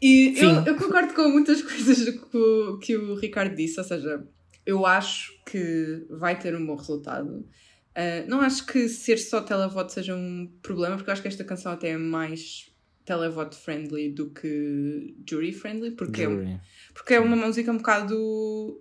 e 0.00 0.34
eu, 0.36 0.36
Sim. 0.36 0.64
eu 0.66 0.76
concordo 0.76 1.12
com 1.14 1.28
muitas 1.28 1.60
coisas 1.62 2.08
que 2.08 2.36
o, 2.36 2.78
que 2.78 2.96
o 2.96 3.14
Ricardo 3.14 3.54
disse, 3.54 3.78
ou 3.78 3.84
seja, 3.84 4.26
eu 4.64 4.86
acho 4.86 5.32
que 5.44 6.06
vai 6.10 6.38
ter 6.38 6.54
um 6.54 6.66
bom 6.66 6.76
resultado. 6.76 7.46
Ah, 7.94 8.24
não 8.26 8.40
acho 8.40 8.64
que 8.66 8.88
ser 8.88 9.18
só 9.18 9.40
televoto 9.40 9.92
seja 9.92 10.14
um 10.14 10.50
problema, 10.62 10.96
porque 10.96 11.10
eu 11.10 11.12
acho 11.12 11.22
que 11.22 11.28
esta 11.28 11.44
canção 11.44 11.72
até 11.72 11.90
é 11.90 11.98
mais 11.98 12.70
televoto 13.04 13.56
friendly 13.56 14.10
do 14.10 14.30
que 14.30 15.16
jury 15.28 15.52
friendly, 15.52 15.90
porque 15.90 16.22
é, 16.22 16.24
Jury. 16.24 16.60
porque 16.94 17.14
é 17.14 17.20
uma 17.20 17.36
música 17.36 17.72
um 17.72 17.78
bocado 17.78 18.80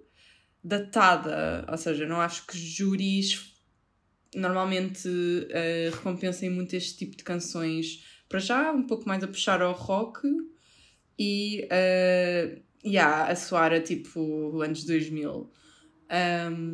datada, 0.64 1.66
ou 1.70 1.78
seja, 1.78 2.06
não 2.06 2.22
acho 2.22 2.46
que 2.46 2.58
júris 2.58 3.56
normalmente 4.36 5.10
eh, 5.50 5.90
recompensem 5.92 6.50
muito 6.50 6.76
este 6.76 6.98
tipo 6.98 7.18
de 7.18 7.24
canções 7.24 8.06
para 8.28 8.40
já, 8.40 8.72
um 8.72 8.86
pouco 8.86 9.08
mais 9.08 9.24
a 9.24 9.28
puxar 9.28 9.62
ao 9.62 9.74
rock 9.74 10.22
e 11.20 11.68
uh, 11.68 12.62
yeah, 12.84 13.30
a 13.30 13.36
soar 13.36 13.74
a 13.74 13.82
tipo 13.82 14.62
anos 14.62 14.86
2000. 14.86 15.52
Um, 16.12 16.74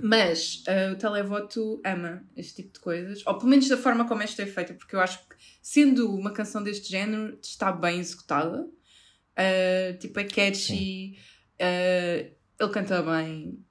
mas 0.00 0.62
eh, 0.68 0.92
o 0.92 0.96
televoto 0.96 1.80
ama 1.84 2.24
este 2.36 2.62
tipo 2.62 2.74
de 2.74 2.80
coisas, 2.80 3.26
ou 3.26 3.36
pelo 3.36 3.50
menos 3.50 3.68
da 3.68 3.76
forma 3.76 4.06
como 4.06 4.22
esta 4.22 4.42
é 4.42 4.46
feita, 4.46 4.72
porque 4.72 4.94
eu 4.94 5.00
acho 5.00 5.18
que, 5.28 5.34
sendo 5.60 6.14
uma 6.14 6.32
canção 6.32 6.62
deste 6.62 6.88
género, 6.88 7.36
está 7.42 7.72
bem 7.72 7.98
executada. 7.98 8.60
Uh, 8.60 9.98
tipo, 9.98 10.18
é 10.20 10.24
catchy, 10.24 11.16
uh, 11.60 12.36
ele 12.60 12.72
canta 12.72 13.02
bem 13.02 13.64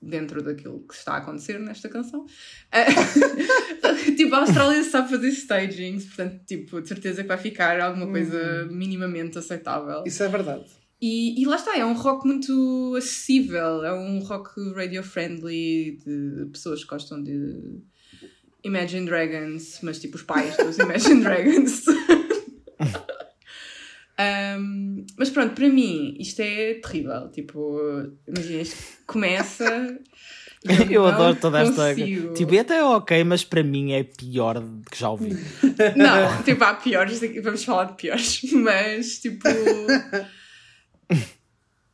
dentro 0.00 0.42
daquilo 0.42 0.80
que 0.86 0.94
está 0.94 1.14
a 1.14 1.16
acontecer 1.18 1.58
nesta 1.58 1.88
canção. 1.88 2.24
Uh, 2.24 4.16
tipo, 4.16 4.34
a 4.34 4.40
Austrália 4.40 4.82
sabe 4.84 5.10
fazer 5.10 5.28
stagings, 5.28 6.06
portanto, 6.06 6.40
tipo, 6.46 6.80
de 6.80 6.88
certeza 6.88 7.22
que 7.22 7.28
vai 7.28 7.38
ficar 7.38 7.78
alguma 7.80 8.06
coisa 8.06 8.66
minimamente 8.70 9.38
aceitável. 9.38 10.02
Isso 10.06 10.22
é 10.22 10.28
verdade. 10.28 10.64
E, 11.02 11.40
e 11.40 11.46
lá 11.46 11.56
está, 11.56 11.76
é 11.76 11.84
um 11.84 11.94
rock 11.94 12.26
muito 12.26 12.94
acessível, 12.96 13.82
é 13.84 13.92
um 13.92 14.18
rock 14.20 14.50
radio-friendly 14.74 15.98
de 16.04 16.46
pessoas 16.52 16.84
que 16.84 16.90
gostam 16.90 17.22
de 17.22 17.80
Imagine 18.62 19.06
Dragons, 19.06 19.78
mas 19.82 19.98
tipo 19.98 20.16
os 20.16 20.22
pais 20.22 20.56
dos 20.58 20.76
Imagine 20.78 21.22
Dragons. 21.22 21.84
Um, 24.20 25.06
mas 25.16 25.30
pronto, 25.30 25.54
para 25.54 25.68
mim 25.68 26.16
isto 26.18 26.40
é 26.40 26.74
terrível. 26.74 27.28
Tipo, 27.30 27.80
imagina, 28.26 28.62
isto 28.62 28.76
começa. 29.06 29.98
Eu 30.90 31.02
não 31.02 31.08
adoro 31.08 31.36
toda 31.36 31.62
esta. 31.62 31.94
consigo. 31.94 32.34
Tipo, 32.34 32.54
e 32.54 32.58
até 32.58 32.76
é 32.76 32.84
ok, 32.84 33.24
mas 33.24 33.42
para 33.44 33.62
mim 33.62 33.92
é 33.92 34.04
pior 34.04 34.62
que 34.90 34.98
já 34.98 35.08
ouvi. 35.08 35.30
Não, 35.96 36.42
tipo, 36.42 36.62
há 36.62 36.74
piores, 36.74 37.18
vamos 37.42 37.64
falar 37.64 37.84
de 37.84 37.94
piores, 37.94 38.42
mas 38.52 39.20
tipo. 39.20 39.48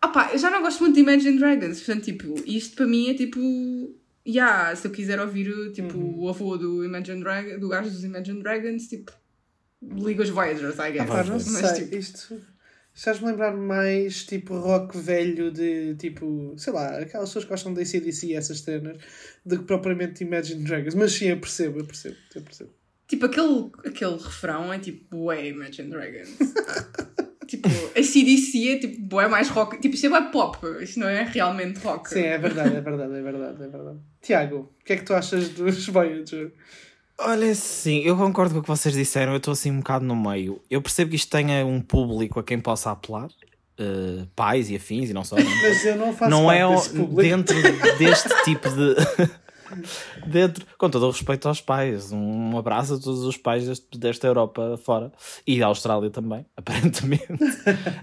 Ah 0.00 0.08
pá, 0.08 0.30
eu 0.32 0.38
já 0.38 0.50
não 0.50 0.62
gosto 0.62 0.80
muito 0.80 0.94
de 0.94 1.00
Imagine 1.00 1.38
Dragons, 1.38 1.80
portanto, 1.80 2.04
tipo, 2.04 2.34
isto 2.44 2.76
para 2.76 2.86
mim 2.86 3.10
é 3.10 3.14
tipo. 3.14 3.40
Yeah, 4.28 4.74
se 4.74 4.88
eu 4.88 4.90
quiser 4.90 5.20
ouvir 5.20 5.72
tipo, 5.72 5.96
o 5.96 6.28
avô 6.28 6.56
do 6.56 6.84
Imagine 6.84 7.20
Dragons, 7.20 7.60
do 7.60 7.68
gajo 7.68 7.88
dos 7.88 8.02
Imagine 8.02 8.42
Dragons, 8.42 8.88
tipo, 8.88 9.12
liga 9.82 10.22
os 10.22 10.30
Voyagers, 10.30 10.78
I 10.78 10.92
guess. 10.92 11.08
Pá, 11.08 11.24
não 11.24 11.34
Mas, 11.34 11.44
sei, 11.44 11.84
tipo, 11.84 11.96
isto 11.96 12.40
estás-me 12.96 13.30
lembrar 13.30 13.54
mais 13.54 14.24
tipo 14.24 14.56
rock 14.56 14.96
velho 14.96 15.50
de 15.50 15.94
tipo, 15.96 16.54
sei 16.56 16.72
lá, 16.72 16.98
aquelas 16.98 17.28
pessoas 17.28 17.44
que 17.44 17.50
gostam 17.50 17.74
da 17.74 17.82
ACDC 17.82 18.26
e 18.28 18.34
essas 18.34 18.60
cenas, 18.60 18.96
do 19.44 19.58
que 19.58 19.64
propriamente 19.64 20.24
Imagine 20.24 20.64
Dragons. 20.64 20.94
Mas 20.94 21.12
sim, 21.12 21.26
eu 21.26 21.38
percebo, 21.38 21.80
eu 21.80 21.84
percebo, 21.84 22.16
eu 22.34 22.42
percebo. 22.42 22.70
Tipo, 23.06 23.26
aquele, 23.26 23.70
aquele 23.84 24.16
refrão 24.16 24.72
é 24.72 24.78
tipo, 24.78 25.16
bué 25.16 25.48
Imagine 25.48 25.90
Dragons. 25.90 26.30
tipo, 27.46 27.68
a 27.68 28.02
CDC 28.02 28.68
é 28.68 28.78
tipo, 28.78 29.00
bué 29.02 29.28
mais 29.28 29.48
rock. 29.48 29.78
Tipo, 29.78 29.94
isto 29.94 30.06
é 30.06 30.08
bué 30.08 30.30
pop, 30.32 30.58
isto 30.82 30.98
não 30.98 31.08
é 31.08 31.22
realmente 31.22 31.78
rock. 31.80 32.08
Sim, 32.08 32.22
é 32.22 32.38
verdade, 32.38 32.76
é 32.76 32.80
verdade, 32.80 33.14
é 33.14 33.22
verdade, 33.22 33.62
é 33.62 33.68
verdade. 33.68 33.98
Tiago, 34.22 34.74
o 34.80 34.84
que 34.84 34.94
é 34.94 34.96
que 34.96 35.04
tu 35.04 35.14
achas 35.14 35.50
dos 35.50 35.86
Voyager? 35.86 36.50
Olha, 37.18 37.54
sim, 37.54 38.00
eu 38.00 38.16
concordo 38.16 38.54
com 38.54 38.60
o 38.60 38.62
que 38.62 38.68
vocês 38.68 38.94
disseram, 38.94 39.32
eu 39.32 39.38
estou 39.38 39.52
assim 39.52 39.70
um 39.70 39.78
bocado 39.78 40.04
no 40.04 40.14
meio. 40.14 40.60
Eu 40.70 40.82
percebo 40.82 41.10
que 41.10 41.16
isto 41.16 41.30
tenha 41.30 41.64
um 41.64 41.80
público 41.80 42.38
a 42.38 42.44
quem 42.44 42.60
possa 42.60 42.90
apelar, 42.90 43.28
eh, 43.78 44.26
pais 44.36 44.68
e 44.70 44.76
afins, 44.76 45.08
e 45.08 45.14
não 45.14 45.24
só. 45.24 45.36
Mas 45.62 45.84
eu 45.86 45.96
não 45.96 46.12
faço 46.12 46.30
não 46.30 46.50
é 46.52 46.60
dentro 47.22 47.56
deste 47.98 48.28
tipo 48.44 48.68
de. 48.68 48.94
dentro, 50.26 50.64
com 50.78 50.90
todo 50.90 51.06
o 51.06 51.10
respeito 51.10 51.48
aos 51.48 51.60
pais, 51.60 52.12
um 52.12 52.56
abraço 52.58 52.94
a 52.94 52.98
todos 53.00 53.22
os 53.24 53.36
pais 53.38 53.66
deste- 53.66 53.98
desta 53.98 54.26
Europa 54.26 54.78
fora 54.84 55.10
e 55.46 55.58
da 55.58 55.66
Austrália 55.66 56.10
também, 56.10 56.44
aparentemente. 56.54 57.26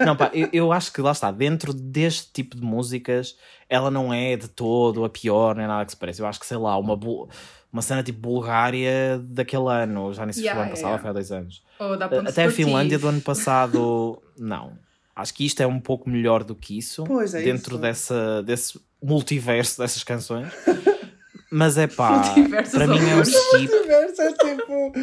não, 0.03 0.15
pá, 0.15 0.31
eu, 0.33 0.49
eu 0.51 0.71
acho 0.73 0.91
que 0.91 1.01
lá 1.01 1.11
está, 1.11 1.31
dentro 1.31 1.71
deste 1.71 2.31
tipo 2.33 2.55
de 2.57 2.63
músicas, 2.63 3.37
ela 3.69 3.91
não 3.91 4.11
é 4.11 4.35
de 4.35 4.47
todo 4.47 5.05
a 5.05 5.09
pior, 5.09 5.55
nem 5.55 5.67
nada 5.67 5.85
que 5.85 5.91
se 5.91 5.97
pareça. 5.97 6.21
Eu 6.21 6.25
acho 6.27 6.39
que 6.39 6.45
sei 6.47 6.57
lá, 6.57 6.75
uma, 6.77 6.95
bu- 6.97 7.29
uma 7.73 7.81
cena 7.81 8.03
tipo 8.03 8.19
Bulgária 8.19 9.19
daquele 9.23 9.67
ano, 9.67 10.13
já 10.13 10.27
nem 10.27 10.31
sei 10.31 10.43
se 10.43 10.49
foi 10.49 10.61
ano 10.61 10.69
passado, 10.69 10.85
yeah. 10.85 11.01
foi 11.01 11.09
há 11.09 11.13
dois 11.13 11.31
anos. 11.31 11.63
Um 11.81 12.27
Até 12.27 12.45
a. 12.45 12.51
Finlândia 12.51 12.99
do 12.99 13.07
ano 13.07 13.19
passado, 13.25 14.21
não. 14.37 14.77
Acho 15.15 15.33
que 15.33 15.43
isto 15.43 15.61
é 15.61 15.67
um 15.67 15.79
pouco 15.79 16.07
melhor 16.07 16.43
do 16.43 16.55
que 16.55 16.77
isso. 16.77 17.03
Pois, 17.03 17.33
é 17.33 17.41
dentro 17.41 17.73
isso. 17.73 17.81
Dessa, 17.81 18.43
desse 18.43 18.79
multiverso 19.01 19.81
dessas 19.81 20.03
canções. 20.03 20.53
Mas 21.51 21.77
é 21.77 21.87
pá, 21.87 22.33
para 22.71 22.87
mim 22.87 22.97
é 22.97 23.15
um 23.15 23.21
skip. 23.21 23.71
Multiverso 23.71 24.21
é 24.21 24.33
tipo. 24.33 24.93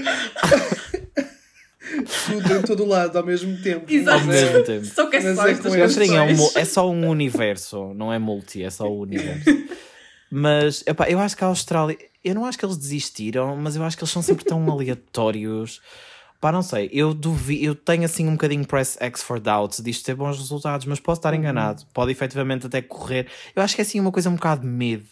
Tudo 2.26 2.54
em 2.54 2.62
todo 2.62 2.84
lado 2.84 3.16
ao 3.16 3.24
mesmo 3.24 3.60
tempo. 3.62 3.92
Exato. 3.92 4.20
Ao 4.20 4.26
mesmo 4.26 4.62
tempo. 4.64 4.84
Só 4.84 5.06
que 5.06 5.16
é 5.16 5.20
Mas 5.22 5.36
só 5.36 5.48
é 5.48 5.54
com 5.54 5.74
é, 5.74 6.22
um 6.22 6.50
é 6.56 6.64
só 6.64 6.90
um 6.90 7.08
universo, 7.08 7.94
não 7.94 8.12
é 8.12 8.18
multi, 8.18 8.62
é 8.62 8.70
só 8.70 8.88
o 8.88 9.00
universo. 9.00 9.44
Mas 10.30 10.84
epá, 10.86 11.10
eu 11.10 11.18
acho 11.18 11.36
que 11.36 11.42
a 11.42 11.48
Austrália, 11.48 11.96
eu 12.24 12.34
não 12.34 12.44
acho 12.44 12.58
que 12.58 12.64
eles 12.64 12.76
desistiram, 12.76 13.56
mas 13.56 13.76
eu 13.76 13.82
acho 13.84 13.96
que 13.96 14.02
eles 14.02 14.10
são 14.12 14.22
sempre 14.22 14.44
tão 14.44 14.68
aleatórios. 14.70 15.80
Pá, 16.40 16.50
não 16.50 16.62
sei, 16.62 16.88
eu 16.92 17.12
duvido, 17.12 17.64
eu 17.64 17.74
tenho 17.74 18.04
assim 18.04 18.26
um 18.26 18.32
bocadinho 18.32 18.66
press 18.66 18.96
X 18.98 19.22
for 19.22 19.38
doubts 19.38 19.82
disto 19.82 20.04
ter 20.06 20.14
bons 20.14 20.38
resultados, 20.38 20.86
mas 20.86 20.98
posso 20.98 21.18
estar 21.18 21.34
enganado, 21.34 21.84
pode 21.92 22.12
efetivamente 22.12 22.66
até 22.66 22.80
correr. 22.80 23.26
Eu 23.54 23.62
acho 23.62 23.74
que 23.74 23.82
é 23.82 23.84
assim 23.84 24.00
uma 24.00 24.10
coisa 24.10 24.30
um 24.30 24.36
bocado 24.36 24.66
mid, 24.66 25.04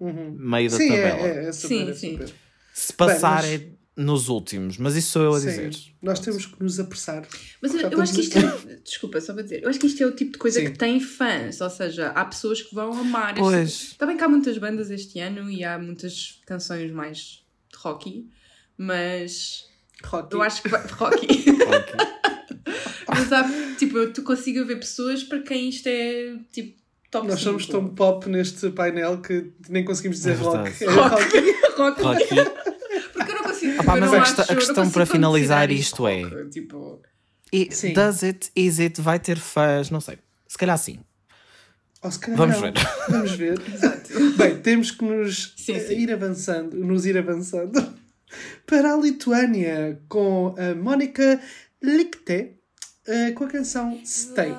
meio 0.00 0.68
da 0.70 0.76
Sim, 0.76 0.88
tabela. 0.88 1.20
é, 1.28 1.44
é, 1.44 1.48
é 1.48 1.52
super, 1.52 1.68
Sim, 1.76 1.90
é 1.90 1.94
sim. 1.94 2.12
super. 2.14 2.34
Se 2.74 2.92
passar 2.94 3.42
mas- 3.44 3.52
é 3.52 3.68
nos 3.94 4.28
últimos, 4.30 4.78
mas 4.78 4.96
isso 4.96 5.10
sou 5.12 5.22
eu 5.22 5.34
a 5.34 5.40
Sim. 5.40 5.48
dizer. 5.48 5.70
Nós 6.00 6.18
temos 6.18 6.46
que 6.46 6.62
nos 6.62 6.80
apressar. 6.80 7.26
Mas 7.60 7.74
eu, 7.74 7.90
eu 7.90 8.00
acho 8.00 8.14
que 8.14 8.20
isto 8.22 8.38
é. 8.38 8.76
Desculpa, 8.82 9.20
só 9.20 9.34
para 9.34 9.42
dizer. 9.42 9.62
Eu 9.62 9.68
acho 9.68 9.78
que 9.78 9.86
isto 9.86 10.02
é 10.02 10.06
o 10.06 10.12
tipo 10.12 10.32
de 10.32 10.38
coisa 10.38 10.60
Sim. 10.60 10.70
que 10.72 10.78
tem 10.78 10.98
fãs. 10.98 11.60
Ou 11.60 11.68
seja, 11.68 12.08
há 12.08 12.24
pessoas 12.24 12.62
que 12.62 12.74
vão 12.74 12.90
amar. 12.92 13.32
este- 13.32 13.40
Pois. 13.42 13.68
Está 13.92 14.06
bem 14.06 14.16
que 14.16 14.24
há 14.24 14.28
muitas 14.28 14.56
bandas 14.56 14.90
este 14.90 15.18
ano 15.20 15.50
e 15.50 15.62
há 15.62 15.78
muitas 15.78 16.40
canções 16.46 16.90
mais 16.90 17.42
rocky, 17.76 18.28
mas 18.78 19.66
Rocky. 20.04 20.34
eu 20.34 20.42
acho 20.42 20.62
que 20.62 20.68
vai. 20.68 20.86
Rocky. 20.88 21.26
mas 23.08 23.32
há. 23.32 23.44
Tipo, 23.78 23.98
eu 23.98 24.12
tu 24.12 24.22
consigo 24.22 24.64
ver 24.64 24.76
pessoas 24.76 25.22
para 25.22 25.40
quem 25.40 25.68
isto 25.68 25.86
é 25.88 26.36
tipo 26.52 26.80
top 27.10 27.28
Nós 27.28 27.40
somos 27.40 27.64
5. 27.66 27.72
tão 27.78 27.88
pop 27.88 28.28
neste 28.28 28.70
painel 28.70 29.20
que 29.20 29.52
nem 29.68 29.84
conseguimos 29.84 30.16
dizer 30.18 30.30
É 30.32 30.34
rock. 30.34 30.84
É 30.84 30.86
rock. 30.90 31.14
rock. 31.76 32.02
Rocky. 32.02 32.34
Porque 33.12 33.30
eu 33.30 33.34
não 33.36 33.42
consigo. 33.44 33.72
Ah 33.80 33.81
pá, 33.94 34.00
mas 34.00 34.12
a 34.14 34.20
acho- 34.22 34.36
questão- 34.36 34.54
a 34.56 34.58
questão 34.58 34.90
para 34.90 35.06
finalizar 35.06 35.70
isto 35.70 36.06
é- 36.06 36.22
Tipo. 36.50 37.00
E 37.52 37.66
does 37.92 38.22
it, 38.22 38.50
is 38.56 38.78
it, 38.78 39.00
vai 39.00 39.18
ter 39.18 39.38
fãs, 39.38 39.90
não 39.90 40.00
sei. 40.00 40.18
Se 40.48 40.56
calhar 40.56 40.78
sim. 40.78 41.00
Ou 42.02 42.10
se 42.10 42.18
calhar 42.18 42.36
Vamos 42.38 42.56
não. 42.56 42.62
ver. 42.62 42.72
Vamos 43.08 43.32
ver. 43.32 43.58
Bem, 44.36 44.58
temos 44.60 44.90
que 44.90 45.04
nos 45.04 45.54
Sim, 45.56 45.74
eh, 45.74 45.80
sim. 45.80 45.94
ir 45.98 46.12
avançando, 46.12 46.76
nos 46.76 47.04
ir 47.06 47.16
avançando 47.18 47.94
para 48.66 48.94
a 48.94 48.96
Lituânia 48.96 50.00
com 50.08 50.54
a 50.58 50.74
Mónica 50.74 51.40
Lichte 51.82 52.56
eh, 53.06 53.32
com 53.32 53.44
a 53.44 53.48
canção 53.48 54.00
Stay. 54.04 54.52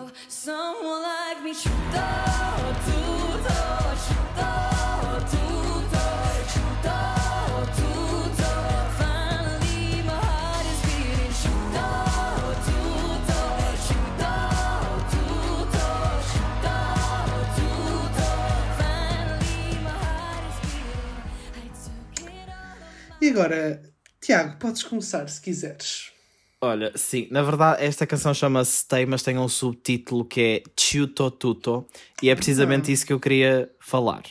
E 23.24 23.30
agora, 23.30 23.82
Tiago, 24.20 24.58
podes 24.60 24.84
começar 24.84 25.26
se 25.30 25.40
quiseres. 25.40 26.12
Olha, 26.60 26.92
sim, 26.94 27.26
na 27.32 27.42
verdade 27.42 27.82
esta 27.82 28.06
canção 28.06 28.34
chama-se 28.34 28.80
Stay, 28.82 29.06
mas 29.06 29.24
tem 29.24 29.38
um 29.38 29.48
subtítulo 29.48 30.26
que 30.26 30.42
é 30.42 30.64
Chuto 30.78 31.32
Tuto 31.32 31.86
e 32.22 32.30
é 32.30 32.36
precisamente 32.36 32.92
Ah. 32.92 32.94
isso 32.94 33.06
que 33.06 33.14
eu 33.14 33.20
queria 33.22 33.72
falar. 33.80 34.24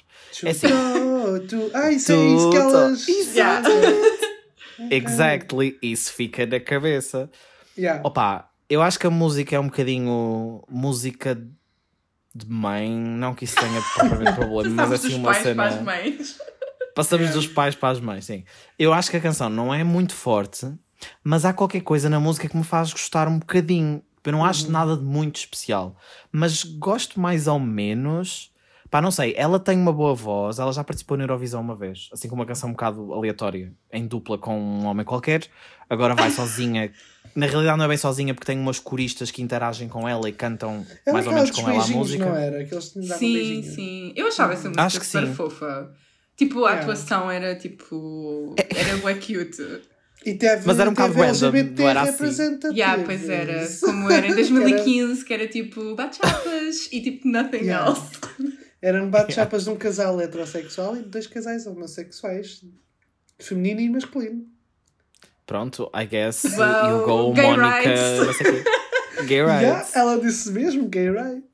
É 0.45 0.51
assim, 0.51 0.69
tu... 1.49 1.71
Ah, 1.73 1.91
isso 1.91 2.13
é 2.13 2.17
isso 2.17 2.51
que 2.51 2.57
elas. 2.59 3.07
Yeah. 3.35 3.63
exactly, 4.91 5.79
isso 5.83 6.13
fica 6.13 6.45
na 6.45 6.61
cabeça. 6.61 7.31
Yeah. 7.79 8.07
Opa, 8.07 8.51
eu 8.69 8.83
acho 8.83 8.99
que 8.99 9.07
a 9.07 9.11
música 9.11 9.57
é 9.57 9.59
um 9.61 9.67
bocadinho 9.69 10.63
música 10.69 11.35
de 12.35 12.47
mãe, 12.47 12.91
não 12.91 13.35
que 13.35 13.45
isso 13.47 13.57
tenha 13.57 13.81
propriamente 13.95 14.33
problema, 14.37 14.87
mas 14.87 14.93
assim 14.93 15.15
uma 15.15 15.33
pais 15.33 15.43
cena. 15.43 15.55
para 15.63 15.75
as 15.77 15.83
mães. 15.83 16.39
Passamos 16.95 17.31
dos 17.31 17.47
pais 17.47 17.75
para 17.75 17.91
as 17.91 18.01
mães, 18.01 18.25
sim. 18.25 18.45
Eu 18.79 18.93
acho 18.93 19.11
que 19.11 19.17
a 19.17 19.21
canção 19.21 19.49
não 19.49 19.73
é 19.73 19.83
muito 19.83 20.15
forte, 20.15 20.71
mas 21.25 21.45
há 21.45 21.53
qualquer 21.53 21.81
coisa 21.81 22.09
na 22.09 22.21
música 22.21 22.49
que 22.49 22.57
me 22.57 22.65
faz 22.65 22.93
gostar 22.93 23.29
um 23.29 23.39
bocadinho. 23.39 24.03
Eu 24.25 24.33
não 24.33 24.45
acho 24.45 24.71
nada 24.71 24.97
de 24.97 25.03
muito 25.03 25.37
especial, 25.37 25.97
mas 26.31 26.63
gosto 26.63 27.19
mais 27.19 27.47
ou 27.47 27.59
menos. 27.59 28.53
Pá, 28.89 29.01
não 29.01 29.11
sei, 29.11 29.33
ela 29.39 29.59
tem 29.59 29.79
uma 29.79 29.93
boa 29.93 30.15
voz, 30.15 30.59
ela 30.59 30.71
já 30.71 30.85
participou 30.85 31.17
na 31.17 31.25
Eurovisão 31.25 31.63
uma 31.63 31.75
vez, 31.75 32.11
assim 32.13 32.29
como 32.29 32.43
uma 32.43 32.47
canção 32.47 32.69
um 32.69 32.73
bocado 32.73 33.15
aleatória, 33.15 33.73
em 33.91 34.07
dupla 34.07 34.37
com 34.37 34.55
um 34.61 34.85
homem 34.85 35.03
qualquer, 35.03 35.49
agora 35.89 36.15
vai 36.15 36.29
sozinha. 36.31 36.93
Na 37.35 37.47
realidade 37.47 37.79
não 37.79 37.87
é 37.87 37.89
bem 37.89 37.97
sozinha 37.97 38.35
porque 38.35 38.45
tem 38.45 38.59
umas 38.61 38.79
coristas 38.79 39.31
que 39.31 39.41
interagem 39.41 39.89
com 39.89 40.07
ela 40.07 40.29
e 40.29 40.33
cantam 40.33 40.87
Era 41.07 41.13
mais 41.15 41.27
ou 41.27 41.33
menos 41.33 41.51
com 41.53 41.71
ela 41.71 41.83
a 41.83 41.87
música. 41.87 42.27
não 42.27 42.37
era? 42.37 42.65
Que 42.67 42.75
eles 42.75 42.93
davam 42.95 43.19
Sim, 43.19 43.63
sim. 43.63 44.13
Eu 44.15 44.27
achava 44.29 44.53
essa 44.53 44.69
música 44.69 44.85
Acho 44.85 45.01
que 45.01 45.07
super 45.07 45.27
sim. 45.27 45.35
fofa. 45.35 45.91
Tipo, 46.47 46.65
a 46.65 46.71
Yeah. 46.71 46.83
atuação 46.83 47.31
era 47.31 47.55
tipo. 47.57 48.55
Era 48.75 48.97
bué 48.99 49.15
cute. 49.15 49.83
E 50.25 50.35
teve, 50.35 50.63
Mas 50.67 50.79
era 50.79 50.89
um 50.89 50.95
bocado 50.95 51.21
LGBT 51.23 51.83
não 51.83 51.89
era 51.89 52.03
assim. 52.03 52.59
Yeah, 52.73 53.03
pois 53.05 53.29
era. 53.31 53.67
Como 53.81 54.11
era 54.11 54.27
em 54.29 54.35
2015, 54.35 55.25
que 55.25 55.35
era 55.35 55.49
tipo 55.49 55.95
bachatas 55.97 56.89
e 56.93 57.01
tipo 57.03 57.27
nothing 57.29 57.59
Yeah. 57.65 57.89
else. 57.89 58.03
Eram 58.81 59.11
bate-chapas 59.11 59.65
de 59.65 59.71
um 59.71 59.77
casal 59.77 60.21
heterossexual 60.21 60.97
e 60.97 61.03
de 61.03 61.09
dois 61.09 61.27
casais 61.27 61.67
homossexuais, 61.67 62.65
feminino 63.39 63.81
e 63.81 63.89
masculino. 63.91 64.45
Pronto, 65.47 65.91
I 65.95 66.07
guess 66.07 66.45
Well, 66.45 66.89
you 66.89 67.03
go 67.05 67.33
gay 67.33 67.43
Mónica. 67.43 67.89
rights. 67.89 68.39
Gay 69.27 69.37
Yeah, 69.37 69.75
rights. 69.77 69.95
ela 69.95 70.19
disse 70.19 70.51
mesmo, 70.51 70.89
gay 70.89 71.11
right. 71.11 71.45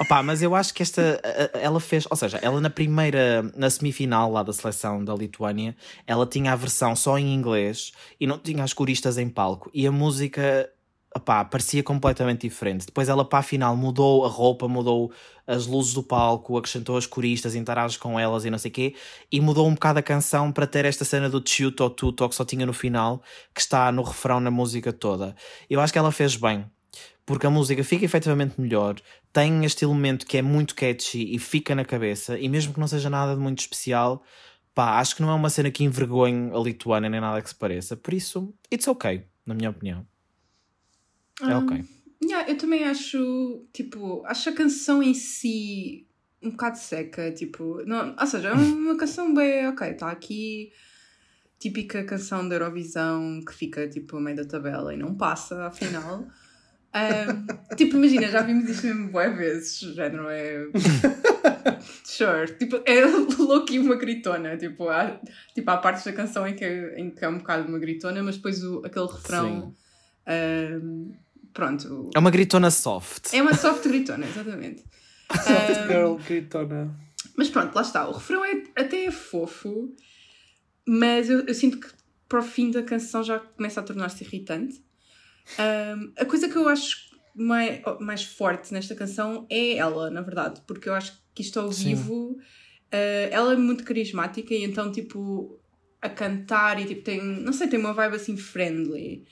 Opa, 0.00 0.22
mas 0.22 0.40
eu 0.40 0.54
acho 0.54 0.72
que 0.72 0.82
esta. 0.82 1.20
Ela 1.52 1.78
fez. 1.78 2.06
Ou 2.10 2.16
seja, 2.16 2.38
ela 2.38 2.58
na 2.58 2.70
primeira. 2.70 3.42
Na 3.54 3.68
semifinal 3.68 4.32
lá 4.32 4.42
da 4.42 4.52
seleção 4.52 5.04
da 5.04 5.14
Lituânia, 5.14 5.76
ela 6.06 6.26
tinha 6.26 6.52
a 6.52 6.56
versão 6.56 6.96
só 6.96 7.18
em 7.18 7.34
inglês 7.34 7.92
e 8.18 8.26
não 8.26 8.38
tinha 8.38 8.64
as 8.64 8.72
coristas 8.72 9.18
em 9.18 9.28
palco. 9.28 9.70
E 9.74 9.86
a 9.86 9.92
música. 9.92 10.70
Opá, 11.14 11.44
parecia 11.44 11.82
completamente 11.82 12.42
diferente. 12.48 12.86
Depois 12.86 13.08
ela 13.08 13.24
para 13.24 13.40
a 13.40 13.42
final 13.42 13.76
mudou 13.76 14.24
a 14.24 14.28
roupa, 14.28 14.68
mudou 14.68 15.12
as 15.44 15.66
luzes 15.66 15.92
do 15.92 16.04
palco, 16.04 16.56
acrescentou 16.56 16.96
as 16.96 17.04
coristas, 17.04 17.56
interage 17.56 17.98
com 17.98 18.18
elas 18.18 18.44
e 18.44 18.50
não 18.50 18.58
sei 18.58 18.70
o 18.70 18.74
quê, 18.74 18.94
e 19.30 19.40
mudou 19.40 19.66
um 19.66 19.74
bocado 19.74 19.98
a 19.98 20.02
canção 20.02 20.52
para 20.52 20.68
ter 20.68 20.84
esta 20.84 21.04
cena 21.04 21.28
do 21.28 21.42
Chuto 21.44 21.82
ou 21.82 21.90
Tuto 21.90 22.28
que 22.28 22.34
só 22.36 22.44
tinha 22.44 22.64
no 22.64 22.72
final, 22.72 23.20
que 23.52 23.60
está 23.60 23.90
no 23.90 24.04
refrão 24.04 24.38
na 24.38 24.52
música 24.52 24.92
toda. 24.92 25.34
Eu 25.68 25.80
acho 25.80 25.92
que 25.92 25.98
ela 25.98 26.12
fez 26.12 26.36
bem, 26.36 26.64
porque 27.24 27.46
a 27.46 27.50
música 27.50 27.84
fica 27.84 28.04
efetivamente 28.04 28.60
melhor, 28.60 28.96
tem 29.32 29.64
este 29.64 29.84
elemento 29.84 30.26
que 30.26 30.36
é 30.38 30.42
muito 30.42 30.74
catchy 30.74 31.34
e 31.34 31.38
fica 31.38 31.74
na 31.74 31.84
cabeça, 31.84 32.38
e 32.38 32.48
mesmo 32.48 32.74
que 32.74 32.80
não 32.80 32.88
seja 32.88 33.08
nada 33.08 33.34
de 33.34 33.40
muito 33.40 33.60
especial, 33.60 34.22
pá, 34.74 34.98
acho 34.98 35.14
que 35.14 35.22
não 35.22 35.30
é 35.30 35.34
uma 35.34 35.50
cena 35.50 35.70
que 35.70 35.84
envergonhe 35.84 36.50
a 36.52 36.58
Lituânia 36.58 37.08
nem 37.10 37.20
nada 37.20 37.40
que 37.40 37.48
se 37.48 37.54
pareça. 37.54 37.96
Por 37.96 38.14
isso, 38.14 38.52
it's 38.72 38.88
ok, 38.88 39.24
na 39.46 39.54
minha 39.54 39.70
opinião. 39.70 40.06
É 41.42 41.54
ok. 41.54 41.84
Yeah, 42.22 42.50
eu 42.50 42.58
também 42.58 42.84
acho, 42.84 43.66
tipo, 43.72 44.22
acho 44.26 44.50
a 44.50 44.52
canção 44.52 45.02
em 45.02 45.14
si 45.14 46.06
um 46.42 46.50
bocado 46.50 46.78
seca, 46.78 47.30
tipo, 47.32 47.82
não, 47.84 48.16
ou 48.18 48.26
seja, 48.26 48.48
é 48.48 48.52
uma 48.52 48.96
canção 48.96 49.34
bem, 49.34 49.68
ok, 49.68 49.90
está 49.90 50.10
aqui, 50.10 50.72
típica 51.58 52.02
canção 52.04 52.48
da 52.48 52.56
Eurovisão 52.56 53.40
que 53.46 53.52
fica, 53.52 53.86
tipo, 53.88 54.16
a 54.16 54.20
meio 54.20 54.36
da 54.36 54.44
tabela 54.44 54.94
e 54.94 54.96
não 54.96 55.14
passa, 55.14 55.66
afinal. 55.66 56.26
Ahm, 56.92 57.46
tipo, 57.76 57.96
imagina, 57.96 58.28
já 58.28 58.42
vimos 58.42 58.68
isto 58.68 58.86
mesmo 58.86 59.08
boas 59.10 59.36
vezes, 59.36 59.78
já 59.78 60.08
não 60.08 60.28
é... 60.28 60.66
Sure, 62.04 62.52
tipo, 62.58 62.82
é 62.84 63.04
louco 63.38 63.72
e 63.72 63.78
uma 63.78 63.94
gritona, 63.94 64.56
tipo, 64.56 64.88
há, 64.88 65.20
tipo, 65.54 65.70
há 65.70 65.76
partes 65.78 66.04
da 66.04 66.12
canção 66.12 66.46
em 66.46 66.54
que, 66.54 66.64
em 66.96 67.10
que 67.10 67.24
é 67.24 67.28
um 67.28 67.38
bocado 67.38 67.68
uma 67.68 67.78
gritona, 67.78 68.22
mas 68.22 68.36
depois 68.36 68.62
o, 68.64 68.82
aquele 68.84 69.06
refrão... 69.06 69.74
ahm, 70.26 71.12
pronto, 71.54 72.10
É 72.14 72.18
uma 72.18 72.30
gritona 72.30 72.70
soft. 72.70 73.32
é 73.32 73.40
uma 73.40 73.54
soft 73.54 73.86
gritona, 73.86 74.26
exatamente. 74.26 74.84
Soft 75.30 75.86
girl 75.86 76.14
gritona. 76.26 76.92
Mas 77.36 77.48
pronto, 77.48 77.72
lá 77.72 77.82
está. 77.82 78.08
O 78.08 78.12
refrão 78.12 78.44
é, 78.44 78.64
até 78.76 79.04
é 79.04 79.10
fofo, 79.12 79.94
mas 80.86 81.30
eu, 81.30 81.46
eu 81.46 81.54
sinto 81.54 81.78
que 81.78 81.88
para 82.28 82.40
o 82.40 82.42
fim 82.42 82.70
da 82.70 82.82
canção 82.82 83.22
já 83.22 83.38
começa 83.38 83.78
a 83.80 83.82
tornar-se 83.82 84.24
irritante. 84.24 84.82
Ahm, 85.58 86.12
a 86.18 86.24
coisa 86.24 86.48
que 86.48 86.56
eu 86.56 86.68
acho 86.68 86.96
mais, 87.34 87.80
mais 88.00 88.24
forte 88.24 88.72
nesta 88.72 88.94
canção 88.94 89.46
é 89.50 89.76
ela, 89.76 90.10
na 90.10 90.20
verdade, 90.22 90.60
porque 90.66 90.88
eu 90.88 90.94
acho 90.94 91.12
que 91.34 91.42
isto 91.42 91.58
ao 91.60 91.70
vivo, 91.70 92.36
ah, 92.92 93.28
ela 93.30 93.52
é 93.52 93.56
muito 93.56 93.84
carismática 93.84 94.54
e 94.54 94.64
então, 94.64 94.90
tipo, 94.90 95.58
a 96.02 96.08
cantar 96.08 96.80
e 96.80 96.86
tipo, 96.86 97.02
tem, 97.02 97.22
não 97.22 97.52
sei, 97.52 97.68
tem 97.68 97.78
uma 97.78 97.92
vibe 97.92 98.16
assim 98.16 98.36
friendly 98.36 99.24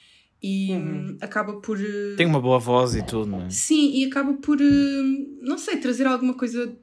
e 0.42 0.72
hum, 0.72 1.16
acaba 1.20 1.60
por. 1.60 1.80
eh, 1.80 2.14
Tem 2.16 2.26
uma 2.26 2.40
boa 2.40 2.58
voz 2.58 2.94
e 2.94 3.02
tudo, 3.02 3.26
não 3.26 3.42
é? 3.42 3.50
Sim, 3.50 3.90
e 3.96 4.04
acaba 4.04 4.34
por, 4.34 4.60
eh, 4.60 5.02
não 5.42 5.58
sei, 5.58 5.78
trazer 5.78 6.06
alguma 6.06 6.34
coisa 6.34 6.76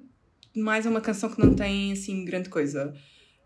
mais 0.55 0.85
a 0.85 0.89
uma 0.89 1.01
canção 1.01 1.29
que 1.29 1.39
não 1.39 1.53
tem, 1.55 1.91
assim, 1.93 2.25
grande 2.25 2.49
coisa. 2.49 2.93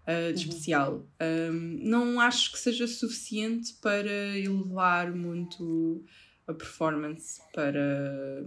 Uh, 0.09 0.33
de 0.33 0.49
especial. 0.49 1.05
Um, 1.21 1.79
não 1.81 2.19
acho 2.19 2.51
que 2.51 2.59
seja 2.59 2.87
suficiente 2.87 3.73
para 3.81 4.37
elevar 4.37 5.13
muito 5.13 6.03
a 6.47 6.53
performance 6.53 7.39
para. 7.53 8.43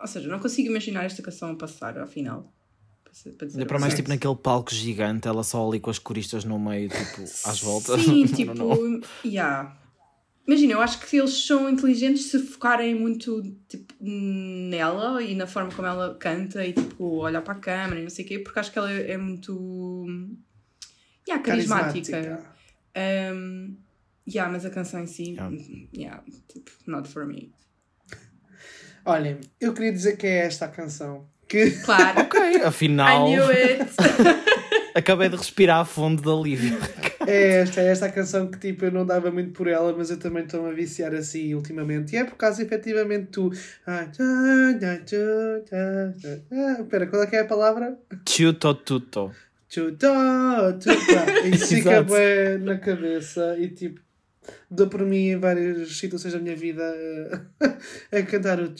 Ou 0.00 0.06
seja, 0.06 0.28
não 0.28 0.38
consigo 0.38 0.70
imaginar 0.70 1.04
esta 1.04 1.22
canção 1.22 1.50
a 1.50 1.56
passar 1.56 1.98
ao 1.98 2.06
final. 2.06 2.52
Ainda 3.26 3.66
para 3.66 3.78
mais, 3.78 3.92
verdade. 3.92 3.96
tipo, 3.96 4.08
naquele 4.08 4.36
palco 4.36 4.72
gigante, 4.72 5.26
ela 5.26 5.42
só 5.42 5.66
ali 5.66 5.80
com 5.80 5.90
as 5.90 5.98
coristas 5.98 6.44
no 6.44 6.58
meio, 6.60 6.88
tipo, 6.88 7.22
às 7.44 7.60
voltas. 7.60 8.00
Sim, 8.02 8.24
tipo, 8.32 8.52
yeah. 9.24 9.76
Imagina, 10.50 10.72
eu 10.72 10.80
acho 10.80 10.98
que 10.98 11.16
eles 11.16 11.46
são 11.46 11.70
inteligentes 11.70 12.24
se 12.24 12.40
focarem 12.40 12.92
muito 12.92 13.40
tipo, 13.68 13.94
nela 14.00 15.22
e 15.22 15.32
na 15.36 15.46
forma 15.46 15.70
como 15.70 15.86
ela 15.86 16.16
canta 16.18 16.66
e 16.66 16.72
tipo, 16.72 17.04
olhar 17.18 17.40
para 17.40 17.52
a 17.52 17.58
câmera 17.60 18.00
e 18.00 18.02
não 18.02 18.10
sei 18.10 18.24
o 18.24 18.28
quê, 18.28 18.38
porque 18.40 18.58
acho 18.58 18.72
que 18.72 18.78
ela 18.80 18.90
é 18.90 19.16
muito 19.16 20.08
yeah, 21.28 21.40
carismática. 21.40 22.10
Carismática. 22.10 22.50
Um, 23.32 23.76
yeah, 24.28 24.50
mas 24.50 24.66
a 24.66 24.70
canção 24.70 25.00
em 25.00 25.06
si, 25.06 25.34
Yeah. 25.34 25.56
yeah, 25.94 26.22
tipo, 26.48 26.72
not 26.84 27.08
for 27.08 27.24
me. 27.24 27.52
Olhem, 29.04 29.38
eu 29.60 29.72
queria 29.72 29.92
dizer 29.92 30.16
que 30.16 30.26
é 30.26 30.46
esta 30.46 30.64
a 30.64 30.68
canção. 30.68 31.28
Que 31.48 31.70
Claro, 31.86 32.22
Ok, 32.22 32.40
afinal, 32.64 33.28
I 33.28 33.36
knew 33.36 33.48
it. 33.50 33.84
acabei 34.98 35.28
de 35.28 35.36
respirar 35.36 35.78
a 35.78 35.84
fundo 35.84 36.20
de 36.20 36.28
alívio. 36.28 36.76
é 37.26 37.60
esta, 37.60 37.80
é 37.80 37.86
esta 37.86 38.06
a 38.06 38.12
canção 38.12 38.50
que 38.50 38.58
tipo 38.58 38.84
eu 38.84 38.92
não 38.92 39.04
dava 39.04 39.30
muito 39.30 39.52
por 39.52 39.66
ela, 39.66 39.94
mas 39.96 40.10
eu 40.10 40.18
também 40.18 40.44
estou-me 40.44 40.70
a 40.70 40.74
viciar 40.74 41.14
assim 41.14 41.54
ultimamente. 41.54 42.14
E 42.14 42.18
é 42.18 42.24
por 42.24 42.36
causa 42.36 42.62
efetivamente 42.62 43.28
tu. 43.32 43.50
Tchá. 43.50 44.08
Ah, 46.50 46.80
Espera, 46.80 47.06
qual 47.06 47.22
é 47.22 47.26
que 47.26 47.36
é 47.36 47.40
a 47.40 47.44
palavra? 47.44 47.98
Chuto 48.28 48.74
tuto. 48.74 49.32
Chutá, 49.70 50.76
chutá. 50.80 51.46
Isso 51.46 51.68
fica 51.76 52.02
bué 52.02 52.58
na 52.58 52.76
cabeça 52.78 53.56
e 53.56 53.68
tipo, 53.68 54.00
dou 54.68 54.88
por 54.88 55.02
mim 55.02 55.28
em 55.28 55.38
várias 55.38 55.96
situações 55.96 56.34
da 56.34 56.40
minha 56.40 56.56
vida 56.56 56.82
a 58.10 58.22
cantar 58.26 58.58
o. 58.60 58.74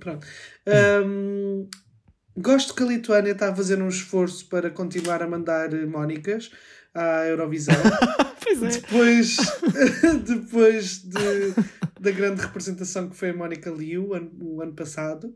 Pronto. 0.00 0.26
Ahm, 0.66 1.68
gosto 2.36 2.74
que 2.74 2.82
a 2.82 2.86
Lituânia 2.86 3.30
está 3.30 3.50
a 3.50 3.54
fazer 3.54 3.80
um 3.80 3.88
esforço 3.88 4.48
para 4.48 4.70
continuar 4.70 5.22
a 5.22 5.28
mandar 5.28 5.72
eh, 5.72 5.86
Mónicas 5.86 6.50
à 6.94 7.26
Eurovisão. 7.26 7.74
Pois 8.44 8.62
é. 8.62 8.68
Depois, 8.78 9.36
depois 10.28 10.98
de, 11.02 11.54
da 11.98 12.10
grande 12.10 12.42
representação 12.42 13.08
que 13.08 13.16
foi 13.16 13.30
a 13.30 13.34
Mónica 13.34 13.70
Liu 13.70 14.08
o 14.08 14.14
ano, 14.14 14.30
o 14.38 14.60
ano 14.60 14.74
passado. 14.74 15.34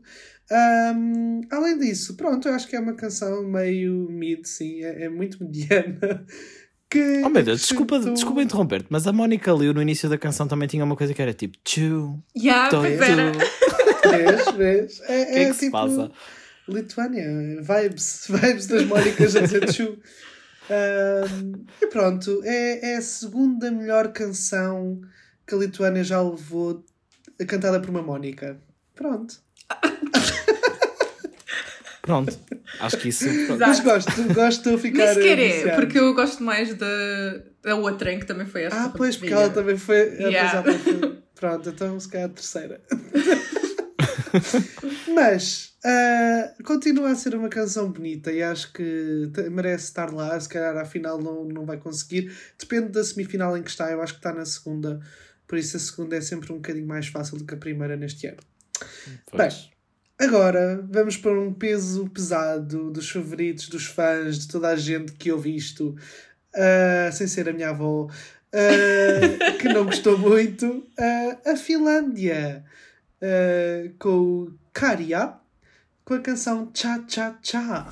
Ahm, 0.51 1.41
além 1.51 1.79
disso, 1.79 2.15
pronto, 2.15 2.47
eu 2.47 2.53
acho 2.53 2.67
que 2.67 2.75
é 2.75 2.79
uma 2.79 2.93
canção 2.93 3.43
meio 3.43 4.07
mid, 4.11 4.45
sim, 4.45 4.83
é, 4.83 5.05
é 5.05 5.09
muito 5.09 5.43
mediana. 5.43 6.23
Que 6.87 7.21
Oh 7.23 7.29
meu 7.29 7.43
Deus, 7.43 7.61
desculpa, 7.61 7.95
acrescentou- 7.95 8.13
desculpa 8.15 8.41
interromper-te, 8.43 8.87
mas 8.89 9.05
a 9.07 9.11
Mónica 9.13 9.51
Liu 9.53 9.73
no 9.75 9.81
início 9.81 10.07
da 10.09 10.17
canção 10.17 10.47
também 10.47 10.67
tinha 10.67 10.83
uma 10.83 10.95
coisa 10.95 11.13
que 11.13 11.21
era 11.21 11.33
tipo 11.33 11.57
Chu, 11.67 12.19
Yeah, 12.37 12.69
to. 12.69 12.81
Vês, 12.81 14.51
vês? 14.55 15.01
É, 15.07 15.21
O 15.21 15.25
que 15.25 15.39
é 15.39 15.45
que 15.45 15.53
se 15.53 15.59
tipo 15.61 15.71
passa? 15.71 16.11
Lituânia, 16.67 17.27
vibes, 17.61 18.27
vibes 18.29 18.67
das 18.67 18.85
Mónicas 18.85 19.35
a 19.35 19.41
dizer 19.41 19.71
chu. 19.73 19.97
Ahm, 20.69 21.65
e 21.81 21.87
pronto, 21.87 22.41
é, 22.43 22.93
é 22.93 22.97
a 22.97 23.01
segunda 23.01 23.71
melhor 23.71 24.11
canção 24.13 25.01
que 25.47 25.55
a 25.55 25.57
Lituânia 25.57 26.03
já 26.03 26.21
levou 26.21 26.85
cantada 27.47 27.79
por 27.79 27.89
uma 27.89 28.01
Mónica. 28.01 28.57
Pronto. 28.95 29.35
Pronto, 32.01 32.35
acho 32.79 32.97
que 32.97 33.09
isso. 33.09 33.25
pronto. 33.45 33.59
Mas 33.59 33.79
gosto, 33.81 34.33
gosto 34.33 34.71
de 34.71 34.77
ficar. 34.81 35.05
Nem 35.05 35.13
sequer 35.15 35.39
é, 35.39 35.75
porque 35.75 35.99
eu 35.99 36.15
gosto 36.15 36.41
mais 36.41 36.73
da, 36.73 36.87
da 37.61 37.75
outra 37.75 38.11
em 38.11 38.17
que 38.19 38.25
também 38.25 38.47
foi 38.47 38.63
essa. 38.63 38.85
Ah, 38.85 38.89
pois, 38.89 39.15
porque 39.15 39.31
ela 39.31 39.49
também 39.51 39.77
foi. 39.77 40.15
ah, 40.17 40.27
Yeah. 40.29 40.51
ela 40.53 40.63
também 40.63 40.79
foi- 40.79 41.19
Pronto, 41.35 41.69
então 41.69 41.99
se 41.99 42.09
calhar 42.09 42.29
a 42.29 42.33
terceira. 42.33 42.81
Mas 45.13 45.68
ah, 45.83 46.53
continua 46.63 47.11
a 47.11 47.15
ser 47.15 47.35
uma 47.35 47.49
canção 47.49 47.91
bonita 47.91 48.31
e 48.31 48.43
acho 48.43 48.73
que 48.73 49.31
merece 49.51 49.85
estar 49.85 50.13
lá. 50.13 50.39
Se 50.39 50.49
calhar 50.49 50.75
afinal 50.77 51.21
não, 51.21 51.45
não 51.45 51.65
vai 51.65 51.77
conseguir. 51.77 52.35
Depende 52.57 52.89
da 52.89 53.03
semifinal 53.03 53.57
em 53.57 53.63
que 53.63 53.69
está. 53.69 53.89
Eu 53.91 54.01
acho 54.01 54.13
que 54.13 54.19
está 54.19 54.33
na 54.33 54.45
segunda. 54.45 54.99
Por 55.47 55.57
isso 55.57 55.77
a 55.77 55.79
segunda 55.79 56.15
é 56.15 56.21
sempre 56.21 56.51
um 56.51 56.57
bocadinho 56.57 56.87
mais 56.87 57.07
fácil 57.07 57.37
do 57.37 57.45
que 57.45 57.53
a 57.53 57.57
primeira 57.57 57.95
neste 57.95 58.27
ano. 58.27 58.39
Pois. 59.31 59.69
Agora 60.19 60.85
vamos 60.91 61.15
para 61.15 61.39
um 61.39 61.53
peso 61.53 62.09
pesado 62.09 62.91
dos 62.91 63.09
favoritos, 63.09 63.69
dos 63.69 63.85
fãs, 63.85 64.39
de 64.39 64.47
toda 64.49 64.67
a 64.67 64.75
gente 64.75 65.13
que 65.13 65.31
ouve 65.31 65.55
isto, 65.55 65.95
ah, 66.53 67.09
sem 67.09 67.25
ser 67.25 67.47
a 67.47 67.53
minha 67.53 67.69
avó, 67.69 68.09
ah, 68.51 69.57
que 69.57 69.69
não 69.69 69.85
gostou 69.85 70.17
muito, 70.17 70.85
a 71.45 71.55
Finlândia, 71.55 72.65
com 73.97 74.09
o 74.09 74.53
Karia, 74.73 75.38
com 76.09 76.15
a 76.15 76.19
canção 76.19 76.71
Cha 76.73 76.99
Cha 77.07 77.35
Cha. 77.43 77.85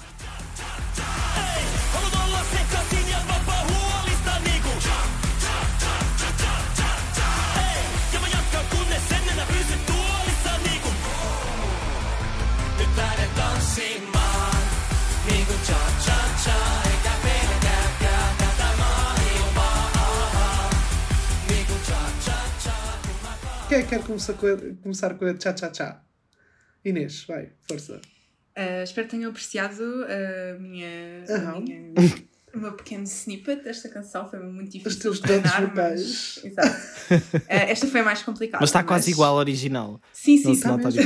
Quem 23.70 23.80
é 23.80 23.84
que 23.84 23.90
quer 23.90 24.02
começar 24.04 24.34
com 25.14 25.26
a, 25.26 25.40
Cha 25.56 25.74
Cha? 25.74 26.07
Inês, 26.90 27.24
vai, 27.28 27.50
força. 27.68 28.00
Uh, 28.58 28.84
espero 28.84 29.08
que 29.08 29.16
tenham 29.16 29.30
apreciado 29.30 29.84
a 29.84 30.60
minha, 30.60 31.24
a 31.30 31.34
Aham. 31.34 31.60
minha- 31.62 31.94
o 32.56 32.60
meu 32.60 32.72
pequeno 32.74 33.04
snippet 33.04 33.64
desta 33.64 33.88
canção. 33.90 34.28
Foi 34.30 34.40
muito 34.40 34.72
difícil. 34.72 35.12
Os 35.12 35.20
teus 35.20 35.42
vocais. 35.44 35.72
mas- 35.76 36.42
Exato. 36.44 36.78
Uh, 37.12 37.44
esta 37.50 37.88
foi 37.88 38.00
a 38.00 38.04
mais 38.04 38.24
complicada. 38.24 38.62
Mas 38.62 38.70
está 38.70 38.84
quase 38.84 39.12
igual 39.12 39.34
ao 39.34 39.40
original. 39.40 40.02
Sim, 40.14 40.38
sim, 40.38 40.52
está 40.54 40.76
mesmo. 40.76 41.02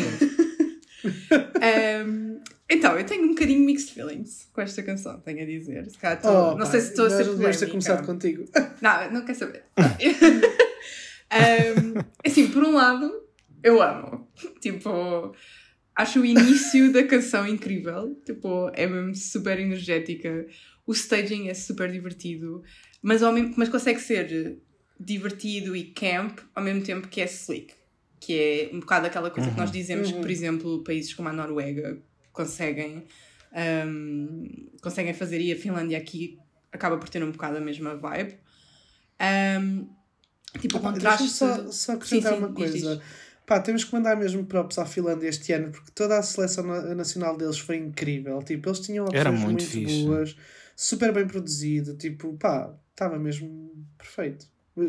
Um, 2.05 2.41
então, 2.69 2.97
eu 2.97 3.05
tenho 3.05 3.25
um 3.25 3.29
bocadinho 3.29 3.65
mixed 3.65 3.91
feelings 3.93 4.47
com 4.53 4.61
esta 4.61 4.81
canção, 4.83 5.19
tenho 5.19 5.41
a 5.41 5.45
dizer. 5.45 5.89
Se 5.89 5.97
calhar 5.97 6.17
estou- 6.17 6.31
Oh, 6.31 6.51
não 6.51 6.59
pá, 6.65 6.71
sei 6.71 6.79
se 6.81 6.89
estou 6.91 7.05
a 7.07 7.09
ser 7.09 7.25
não 7.25 7.31
devíamos 7.33 7.57
ter 7.57 7.65
polémica. 7.65 7.71
começado 7.71 8.05
contigo. 8.05 8.45
Não, 8.81 9.11
não 9.11 9.25
quer 9.25 9.33
saber. 9.35 9.63
um, 11.33 12.01
assim, 12.25 12.47
por 12.47 12.63
um 12.63 12.73
lado, 12.73 13.11
eu 13.63 13.81
amo. 13.81 14.27
Tipo, 14.59 15.35
acho 15.95 16.21
o 16.21 16.25
início 16.25 16.91
da 16.91 17.03
canção 17.03 17.47
incrível. 17.47 18.15
Tipo, 18.25 18.69
é 18.73 18.87
mesmo 18.87 19.15
super 19.15 19.59
energética. 19.59 20.47
O 20.85 20.91
staging 20.93 21.49
é 21.49 21.53
super 21.53 21.91
divertido. 21.91 22.63
Mas, 23.01 23.23
ao 23.23 23.31
mesmo, 23.33 23.53
mas 23.57 23.69
consegue 23.69 23.99
ser 23.99 24.57
divertido 24.99 25.75
e 25.75 25.85
camp 25.85 26.39
ao 26.53 26.63
mesmo 26.63 26.83
tempo 26.83 27.07
que 27.07 27.21
é 27.21 27.25
slick. 27.25 27.73
Que 28.19 28.33
é 28.33 28.69
um 28.75 28.79
bocado 28.79 29.07
aquela 29.07 29.31
coisa 29.31 29.49
que 29.49 29.57
nós 29.57 29.71
dizemos 29.71 30.11
que, 30.11 30.19
por 30.19 30.29
exemplo, 30.29 30.83
países 30.83 31.13
como 31.13 31.29
a 31.29 31.33
Noruega 31.33 31.99
conseguem, 32.31 33.03
um, 33.87 34.69
conseguem 34.81 35.13
fazer 35.13 35.41
e 35.41 35.51
a 35.51 35.55
Finlândia 35.55 35.97
aqui 35.97 36.37
acaba 36.71 36.97
por 36.97 37.09
ter 37.09 37.23
um 37.23 37.31
bocado 37.31 37.57
a 37.57 37.59
mesma 37.59 37.95
vibe. 37.95 38.35
Um, 39.59 39.89
tipo, 40.59 40.77
o 40.77 40.79
Pá, 40.79 40.91
contraste. 40.91 41.23
Deixa-me 41.23 41.63
só, 41.63 41.71
só 41.71 41.91
acrescentar 41.93 42.33
Sim, 42.33 42.37
sim, 42.37 42.45
uma 42.45 42.53
diz, 42.53 42.71
coisa. 42.71 42.95
diz. 42.95 43.03
Pá, 43.45 43.59
temos 43.59 43.83
que 43.83 43.93
mandar 43.93 44.15
mesmo 44.15 44.45
props 44.45 44.77
à 44.77 44.85
Finlândia 44.85 45.27
este 45.27 45.51
ano, 45.51 45.71
porque 45.71 45.91
toda 45.93 46.17
a 46.17 46.23
seleção 46.23 46.63
na- 46.65 46.95
nacional 46.95 47.35
deles 47.35 47.57
foi 47.59 47.77
incrível. 47.77 48.41
Tipo, 48.43 48.69
eles 48.69 48.79
tinham 48.79 49.05
opções 49.05 49.19
Era 49.19 49.31
muito, 49.31 49.45
muito 49.47 49.63
fixe. 49.65 50.03
boas, 50.05 50.35
super 50.75 51.11
bem 51.13 51.27
produzido. 51.27 51.95
Tipo, 51.95 52.33
pá, 52.37 52.73
estava 52.91 53.19
mesmo 53.19 53.71
perfeito. 53.97 54.45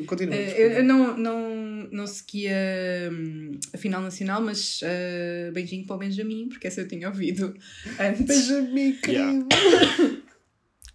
Continua. 0.07 0.35
Eh, 0.37 0.79
eu 0.79 0.85
não, 0.85 1.17
não, 1.17 1.89
não 1.91 2.07
seguia 2.07 2.55
hum, 3.13 3.59
a 3.75 3.77
final 3.79 4.01
nacional, 4.01 4.41
mas 4.41 4.79
eh, 4.85 5.51
beijinho 5.53 5.85
para 5.85 5.97
o 5.97 5.99
Benjamin, 5.99 6.49
porque 6.49 6.69
essa 6.69 6.83
eu 6.83 6.89
tinha 6.89 7.09
ouvido 7.09 7.53
antes. 7.99 8.25
Benjamin, 8.49 8.93
querido. 9.03 9.49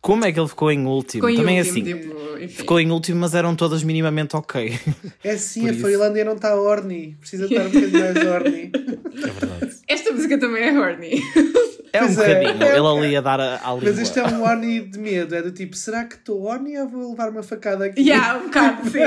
Como 0.02 0.24
é 0.24 0.32
que 0.32 0.40
ele 0.40 0.48
ficou 0.48 0.72
em 0.72 0.86
último? 0.86 1.28
Ficou 1.28 1.30
em 1.30 1.38
Também 1.38 1.60
último, 1.60 1.72
assim. 1.80 1.84
tipo, 1.84 2.38
enfim. 2.38 2.48
Ficou 2.48 2.80
em 2.80 2.92
último, 2.92 3.20
mas 3.20 3.34
eram 3.34 3.56
todas 3.56 3.84
minimamente 3.84 4.36
ok. 4.36 4.80
É 5.24 5.36
sim, 5.38 5.68
a. 5.70 5.74
Finlândia 5.74 6.24
não 6.24 6.34
está 6.36 6.56
horny. 6.56 7.18
Precisa 7.20 7.46
estar 7.46 7.62
um 7.66 7.70
bocadinho 7.70 8.00
mais 8.00 8.26
horny. 8.28 8.72
É 8.74 9.28
verdade. 9.40 9.76
Esta 9.88 10.12
música 10.12 10.38
também 10.40 10.64
é 10.64 10.80
horny. 10.80 11.22
É 11.94 12.04
um 12.04 12.08
Pois 12.14 12.20
é, 12.20 12.42
bocadinho. 12.44 12.64
é 12.66 12.72
ele 12.74 12.80
um 12.82 12.98
ali 12.98 13.16
a 13.16 13.22
dar 13.22 13.40
a, 13.40 13.56
à 13.56 13.74
língua. 13.74 13.80
Mas 13.90 13.98
isto 13.98 14.20
é 14.20 14.28
um 14.28 14.44
horny 14.44 14.82
de 14.82 15.00
medo. 15.00 15.34
É 15.34 15.42
do 15.42 15.52
tipo, 15.52 15.74
será 15.76 16.04
que 16.04 16.16
estou 16.16 16.44
horny 16.44 16.78
ou 16.78 16.88
vou 16.88 17.10
levar 17.12 17.30
uma 17.30 17.42
facada 17.42 17.86
aqui? 17.86 18.04
Já, 18.04 18.38
um 18.38 18.44
bocado, 18.44 18.90
sim. 18.90 19.00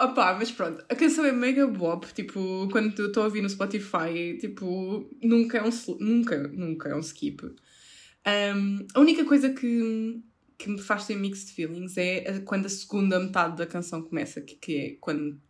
Opa, 0.00 0.34
mas 0.34 0.52
pronto, 0.52 0.84
a 0.88 0.94
canção 0.94 1.24
é 1.24 1.32
mega 1.32 1.66
bop, 1.66 2.06
tipo, 2.14 2.68
quando 2.70 3.06
estou 3.06 3.22
a 3.24 3.26
ouvir 3.26 3.42
no 3.42 3.50
Spotify, 3.50 4.38
tipo, 4.40 5.10
nunca 5.20 5.58
é 5.58 5.62
um, 5.64 5.70
nunca, 5.98 6.38
nunca 6.48 6.88
é 6.88 6.94
um 6.94 7.00
skip. 7.00 7.44
Um, 7.44 8.86
a 8.94 9.00
única 9.00 9.24
coisa 9.24 9.50
que, 9.50 10.22
que 10.56 10.70
me 10.70 10.80
faz 10.80 11.06
ter 11.06 11.16
mixed 11.16 11.52
feelings 11.52 11.96
é 11.96 12.40
quando 12.44 12.66
a 12.66 12.68
segunda 12.68 13.18
metade 13.18 13.56
da 13.56 13.66
canção 13.66 14.00
começa, 14.02 14.40
que, 14.40 14.54
que 14.54 14.76
é 14.76 14.96
quando 15.00 15.40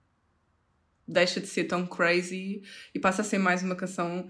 deixa 1.06 1.40
de 1.40 1.46
ser 1.46 1.64
tão 1.64 1.86
crazy 1.86 2.62
e 2.94 2.98
passa 2.98 3.20
a 3.20 3.24
ser 3.24 3.38
mais 3.38 3.62
uma 3.62 3.76
canção 3.76 4.28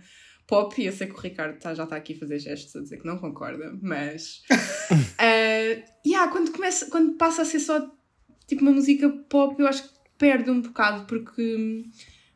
pop. 0.49 0.81
E 0.81 0.87
eu 0.87 0.93
sei 0.93 1.07
que 1.07 1.15
o 1.15 1.21
Ricardo 1.21 1.59
tá- 1.61 1.75
já 1.75 1.85
está 1.85 1.95
aqui 1.95 2.15
a 2.15 2.19
fazer 2.19 2.41
gestos 2.41 2.75
a 2.75 2.81
dizer 2.81 2.99
que 2.99 3.07
não 3.07 3.19
concorda, 3.19 3.77
mas. 3.83 4.43
uh, 4.51 5.83
yeah, 6.05 6.31
quando, 6.33 6.51
começa, 6.51 6.87
quando 6.91 7.17
passa 7.17 7.43
a 7.43 7.45
ser 7.45 7.61
só 7.61 7.95
tipo 8.49 8.63
uma 8.63 8.73
música 8.73 9.09
pop, 9.29 9.61
eu 9.61 9.67
acho 9.67 9.89
que 9.89 9.98
perde 10.19 10.51
um 10.51 10.61
bocado 10.61 11.07
porque. 11.07 11.85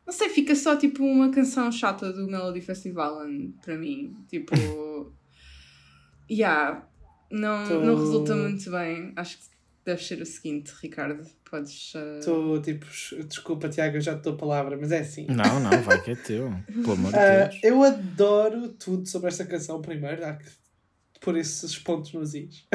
Não 0.05 0.11
sei, 0.13 0.27
fica 0.29 0.53
só 0.55 0.75
tipo 0.75 1.03
uma 1.03 1.29
canção 1.31 1.71
chata 1.71 2.11
do 2.11 2.25
Melody 2.27 2.59
Festival 2.61 3.19
para 3.63 3.77
mim. 3.77 4.15
Tipo. 4.29 4.53
Yeah, 6.31 6.87
não, 7.29 7.67
Tô- 7.67 7.81
não 7.81 7.95
resulta 7.97 8.35
muito 8.35 8.71
bem. 8.71 9.11
Acho 9.15 9.37
que 9.37 9.43
deve 9.85 10.01
ser 10.01 10.21
o 10.21 10.25
seguinte, 10.25 10.71
Ricardo. 10.81 11.25
Podes. 11.49 11.93
uh, 11.93 12.17
Estou 12.19 12.61
tipo, 12.61 12.85
desculpa, 13.27 13.69
Tiago, 13.69 13.97
eu 13.97 14.01
já 14.01 14.15
te 14.17 14.23
dou 14.23 14.33
a 14.33 14.37
palavra, 14.37 14.77
mas 14.77 14.91
é 14.91 14.99
assim. 14.99 15.27
Não, 15.27 15.59
não, 15.59 15.81
vai 15.83 16.01
que 16.01 16.11
é 16.11 16.15
teu. 16.15 16.51
Pelo 16.65 16.93
amor 16.93 17.11
de 17.11 17.17
Ah, 17.19 17.43
Deus. 17.47 17.59
eu 17.61 17.83
adoro 17.83 18.69
tudo 18.69 19.07
sobre 19.07 19.27
esta 19.27 19.45
canção, 19.45 19.81
primeiro, 19.81 20.25
há 20.25 20.33
que 20.33 20.45
pôr 21.23 21.37
esses 21.37 21.77
pontos 21.77 22.13
nos 22.13 22.35
is. 22.35 22.65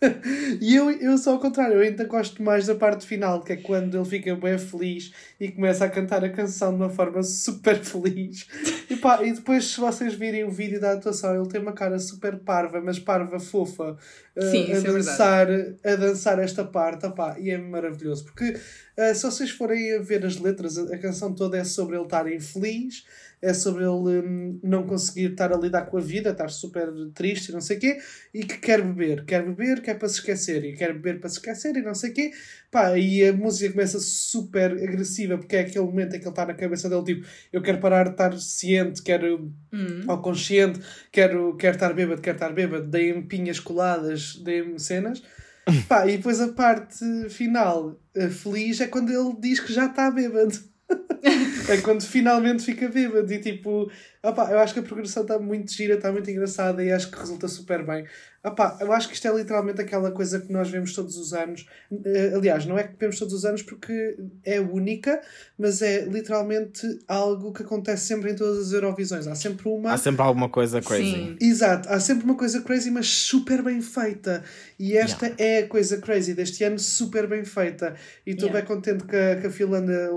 e 0.60 0.74
eu, 0.74 0.90
eu 0.90 1.18
sou 1.18 1.34
ao 1.34 1.38
contrário, 1.38 1.76
eu 1.76 1.82
ainda 1.82 2.04
gosto 2.04 2.42
mais 2.42 2.66
da 2.66 2.74
parte 2.74 3.06
final, 3.06 3.42
que 3.42 3.52
é 3.52 3.56
quando 3.56 3.96
ele 3.96 4.04
fica 4.04 4.34
bem 4.34 4.56
feliz 4.56 5.12
e 5.38 5.50
começa 5.50 5.84
a 5.84 5.90
cantar 5.90 6.24
a 6.24 6.30
canção 6.30 6.70
de 6.70 6.82
uma 6.82 6.88
forma 6.88 7.22
super 7.22 7.76
feliz. 7.76 8.46
E, 8.88 8.96
pá, 8.96 9.22
e 9.22 9.32
depois, 9.32 9.66
se 9.66 9.80
vocês 9.80 10.14
virem 10.14 10.44
o 10.44 10.50
vídeo 10.50 10.80
da 10.80 10.92
atuação, 10.92 11.34
ele 11.34 11.48
tem 11.48 11.60
uma 11.60 11.72
cara 11.72 11.98
super 11.98 12.38
parva, 12.38 12.80
mas 12.80 12.98
parva 12.98 13.38
fofa, 13.38 13.96
ah, 14.36 14.40
Sim, 14.40 14.72
a, 14.72 14.76
isso 14.76 14.86
é 14.86 14.92
dançar, 14.92 15.48
a 15.84 15.96
dançar 15.96 16.38
esta 16.38 16.64
parte, 16.64 17.06
opá, 17.06 17.36
e 17.38 17.50
é 17.50 17.58
maravilhoso. 17.58 18.24
Porque 18.24 18.58
ah, 18.96 19.12
se 19.12 19.22
vocês 19.24 19.50
forem 19.50 19.96
a 19.96 20.00
ver 20.00 20.24
as 20.24 20.38
letras, 20.38 20.78
a, 20.78 20.94
a 20.94 20.98
canção 20.98 21.34
toda 21.34 21.58
é 21.58 21.64
sobre 21.64 21.96
ele 21.96 22.04
estar 22.04 22.30
infeliz, 22.32 23.04
é 23.40 23.52
sobre 23.52 23.84
ele 23.84 24.26
hum, 24.26 24.60
não 24.62 24.86
conseguir 24.86 25.30
estar 25.30 25.52
a 25.52 25.56
lidar 25.56 25.86
com 25.86 25.98
a 25.98 26.00
vida, 26.00 26.30
estar 26.30 26.48
super 26.48 26.88
triste 27.14 27.48
e 27.48 27.52
não 27.52 27.60
sei 27.60 27.76
o 27.76 27.80
quê, 27.80 27.98
e 28.34 28.44
que 28.44 28.58
quer 28.58 28.82
beber, 28.82 29.24
quer 29.24 29.44
beber, 29.44 29.80
quer 29.80 29.98
para 29.98 30.08
se 30.08 30.16
esquecer, 30.16 30.64
e 30.64 30.74
quer 30.74 30.92
beber 30.92 31.20
para 31.20 31.28
se 31.28 31.36
esquecer 31.36 31.76
e 31.76 31.82
não 31.82 31.94
sei 31.94 32.10
o 32.10 32.14
quê. 32.14 32.30
Pá, 32.70 32.98
e 32.98 33.24
a 33.24 33.32
música 33.32 33.72
começa 33.72 33.98
super 33.98 34.72
agressiva, 34.72 35.38
porque 35.38 35.56
é 35.56 35.60
aquele 35.60 35.84
momento 35.84 36.14
em 36.14 36.18
que 36.18 36.24
ele 36.24 36.30
está 36.30 36.44
na 36.44 36.54
cabeça 36.54 36.88
dele, 36.88 37.04
tipo, 37.04 37.26
eu 37.52 37.62
quero 37.62 37.78
parar 37.78 38.04
de 38.04 38.10
estar 38.10 38.38
ciente, 38.38 39.02
quero 39.02 39.52
hum. 39.72 40.00
ao 40.06 40.20
consciente, 40.20 40.80
quero, 41.12 41.56
quero 41.56 41.76
estar 41.76 41.92
bêbado, 41.92 42.20
quero 42.20 42.36
estar 42.36 42.52
bêbado, 42.52 42.86
deem-me 42.86 43.22
pinhas 43.22 43.60
coladas, 43.60 44.36
deem-me 44.36 44.78
cenas. 44.78 45.22
Pá, 45.88 46.06
e 46.06 46.16
depois 46.16 46.40
a 46.40 46.48
parte 46.48 47.04
final, 47.28 48.00
eh, 48.14 48.28
feliz, 48.28 48.80
é 48.80 48.86
quando 48.86 49.10
ele 49.10 49.36
diz 49.38 49.60
que 49.60 49.72
já 49.72 49.86
está 49.86 50.10
bêbado. 50.10 50.58
é 51.68 51.76
quando 51.78 52.02
finalmente 52.02 52.62
fica 52.64 52.88
bêbado 52.88 53.30
e 53.32 53.38
tipo, 53.40 53.90
opá, 54.22 54.50
eu 54.50 54.58
acho 54.58 54.72
que 54.74 54.80
a 54.80 54.82
progressão 54.82 55.22
está 55.22 55.38
muito 55.38 55.72
gira, 55.72 55.94
está 55.94 56.10
muito 56.10 56.30
engraçada 56.30 56.82
e 56.82 56.90
acho 56.90 57.10
que 57.10 57.18
resulta 57.18 57.46
super 57.48 57.84
bem. 57.84 58.04
Opá, 58.44 58.78
eu 58.80 58.92
acho 58.92 59.08
que 59.08 59.14
isto 59.14 59.26
é 59.26 59.34
literalmente 59.34 59.80
aquela 59.80 60.12
coisa 60.12 60.40
que 60.40 60.50
nós 60.52 60.70
vemos 60.70 60.94
todos 60.94 61.16
os 61.16 61.32
anos. 61.34 61.66
Eh, 62.06 62.32
Aliás, 62.34 62.64
não 62.66 62.78
é 62.78 62.84
que 62.84 62.94
vemos 62.98 63.18
todos 63.18 63.34
os 63.34 63.44
anos 63.44 63.62
porque 63.62 64.16
é 64.44 64.60
única, 64.60 65.20
mas 65.58 65.82
é 65.82 66.04
literalmente 66.04 66.86
algo 67.08 67.52
que 67.52 67.62
acontece 67.64 68.06
sempre 68.06 68.30
em 68.30 68.36
todas 68.36 68.68
as 68.68 68.72
Eurovisões. 68.72 69.26
Há 69.26 69.34
sempre 69.34 69.68
uma. 69.68 69.92
Há 69.92 69.98
sempre 69.98 70.22
alguma 70.22 70.48
coisa 70.48 70.80
crazy. 70.80 71.10
Sim. 71.10 71.36
Exato, 71.40 71.88
há 71.90 71.98
sempre 71.98 72.24
uma 72.24 72.36
coisa 72.36 72.62
crazy, 72.62 72.90
mas 72.92 73.08
super 73.08 73.60
bem 73.60 73.82
feita. 73.82 74.44
E 74.78 74.96
esta 74.96 75.34
é 75.36 75.58
a 75.58 75.68
coisa 75.68 75.98
crazy 75.98 76.32
deste 76.32 76.62
ano, 76.62 76.78
super 76.78 77.26
bem 77.26 77.44
feita. 77.44 77.94
E 78.24 78.30
estou 78.30 78.48
Yeah. 78.48 78.60
bem 78.66 78.76
contente 78.76 79.04
que 79.04 79.16
a, 79.16 79.36
que 79.40 79.46
a 79.48 79.50
Finlândia 79.50 80.10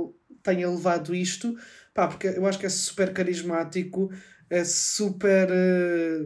tenha 0.44 0.70
levado 0.70 1.14
isto, 1.16 1.58
pá, 1.94 2.08
porque 2.08 2.28
eu 2.28 2.46
acho 2.48 2.60
que 2.60 2.66
é 2.66 2.70
super 2.70 3.14
carismático, 3.14 4.12
é 4.50 4.64
super. 4.64 5.50
eh, 5.52 6.26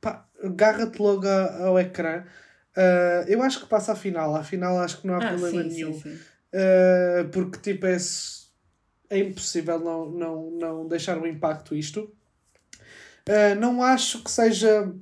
pá, 0.00 0.26
agarra-te 0.42 1.00
logo 1.00 1.26
a- 1.26 1.66
ao 1.66 1.78
ecrã. 1.78 2.24
Ah, 2.76 3.24
eu 3.28 3.42
acho 3.42 3.60
que 3.60 3.66
passa 3.68 3.92
à 3.92 3.96
final, 3.96 4.34
à 4.36 4.42
final 4.44 4.78
acho 4.80 5.00
que 5.00 5.06
não 5.06 5.14
há 5.16 5.22
Ah, 5.22 5.22
problema 5.22 5.62
sim, 5.62 5.70
nenhum. 5.70 5.92
sim, 5.92 6.00
sim. 6.02 6.26
Uh, 6.54 7.28
porque 7.32 7.58
tipo 7.58 7.84
é, 7.86 7.96
é 9.10 9.18
impossível 9.18 9.78
não, 9.80 10.10
não, 10.10 10.50
não 10.50 10.88
deixar 10.88 11.18
um 11.18 11.26
impacto 11.26 11.74
isto. 11.74 12.14
Uh, 13.28 13.54
não 13.58 13.82
acho 13.82 14.22
que 14.22 14.30
seja 14.30 14.92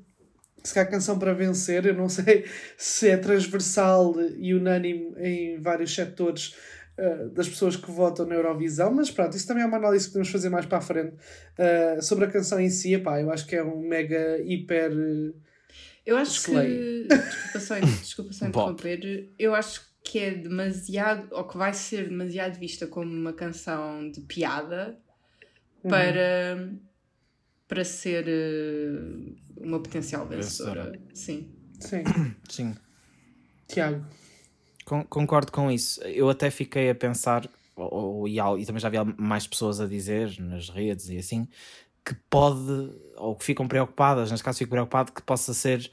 se 0.64 0.74
calhar 0.74 0.90
canção 0.90 1.18
para 1.18 1.34
vencer, 1.34 1.86
eu 1.86 1.94
não 1.94 2.08
sei 2.10 2.46
se 2.76 3.08
é 3.10 3.16
transversal 3.16 4.14
e 4.38 4.54
unânime 4.54 5.14
em 5.18 5.60
vários 5.60 5.94
setores 5.94 6.56
uh, 6.98 7.28
das 7.30 7.48
pessoas 7.48 7.76
que 7.76 7.90
votam 7.90 8.26
na 8.26 8.34
Eurovisão, 8.34 8.92
mas 8.92 9.10
pronto, 9.10 9.36
isso 9.36 9.46
também 9.46 9.62
é 9.62 9.66
uma 9.66 9.76
análise 9.76 10.06
que 10.06 10.12
podemos 10.12 10.30
fazer 10.30 10.48
mais 10.48 10.66
para 10.66 10.78
a 10.78 10.80
frente. 10.80 11.14
Uh, 11.58 12.02
sobre 12.02 12.24
a 12.24 12.30
canção 12.30 12.60
em 12.60 12.70
si, 12.70 12.94
epá, 12.94 13.20
eu 13.20 13.30
acho 13.30 13.46
que 13.46 13.56
é 13.56 13.62
um 13.64 13.80
mega 13.80 14.40
hiper. 14.44 14.92
uh, 14.92 15.34
Eu 16.06 16.16
acho 16.16 16.32
Slay. 16.50 17.06
que. 17.06 17.08
Desculpa 17.08 17.60
só, 17.60 17.78
desculpa 18.02 18.32
só 18.32 18.46
interromper. 18.46 19.30
Eu 19.38 19.54
acho 19.54 19.82
que 20.04 20.18
é 20.18 20.30
demasiado. 20.32 21.28
Ou 21.30 21.46
que 21.46 21.56
vai 21.56 21.72
ser 21.72 22.08
demasiado 22.08 22.58
vista 22.58 22.86
como 22.86 23.10
uma 23.12 23.32
canção 23.32 24.10
de 24.10 24.20
piada 24.22 24.98
Uhum. 25.84 25.90
para. 25.90 26.70
para 27.66 27.84
ser 27.84 28.24
eh, 28.28 29.32
uma 29.56 29.80
potencial 29.82 30.26
vencedora. 30.26 30.84
Vencedora. 30.92 31.00
Sim. 31.14 31.50
Sim, 31.80 32.04
Sim. 32.48 32.74
Tiago. 33.66 34.04
Con- 34.84 35.04
concordo 35.04 35.50
com 35.52 35.70
isso. 35.70 36.02
Eu 36.02 36.28
até 36.28 36.50
fiquei 36.50 36.90
a 36.90 36.94
pensar, 36.94 37.48
ou, 37.76 37.92
ou- 38.20 38.28
e, 38.28 38.38
e 38.38 38.66
também 38.66 38.80
já 38.80 38.88
vi 38.88 38.96
mais 39.16 39.46
pessoas 39.46 39.80
a 39.80 39.86
dizer 39.86 40.34
nas 40.40 40.68
redes 40.68 41.08
e 41.08 41.18
assim, 41.18 41.46
que 42.04 42.14
pode, 42.28 42.90
ou 43.16 43.36
que 43.36 43.44
ficam 43.44 43.68
preocupadas, 43.68 44.30
neste 44.30 44.44
caso 44.44 44.58
fico 44.58 44.70
preocupado 44.70 45.12
que 45.12 45.22
possa 45.22 45.54
ser 45.54 45.90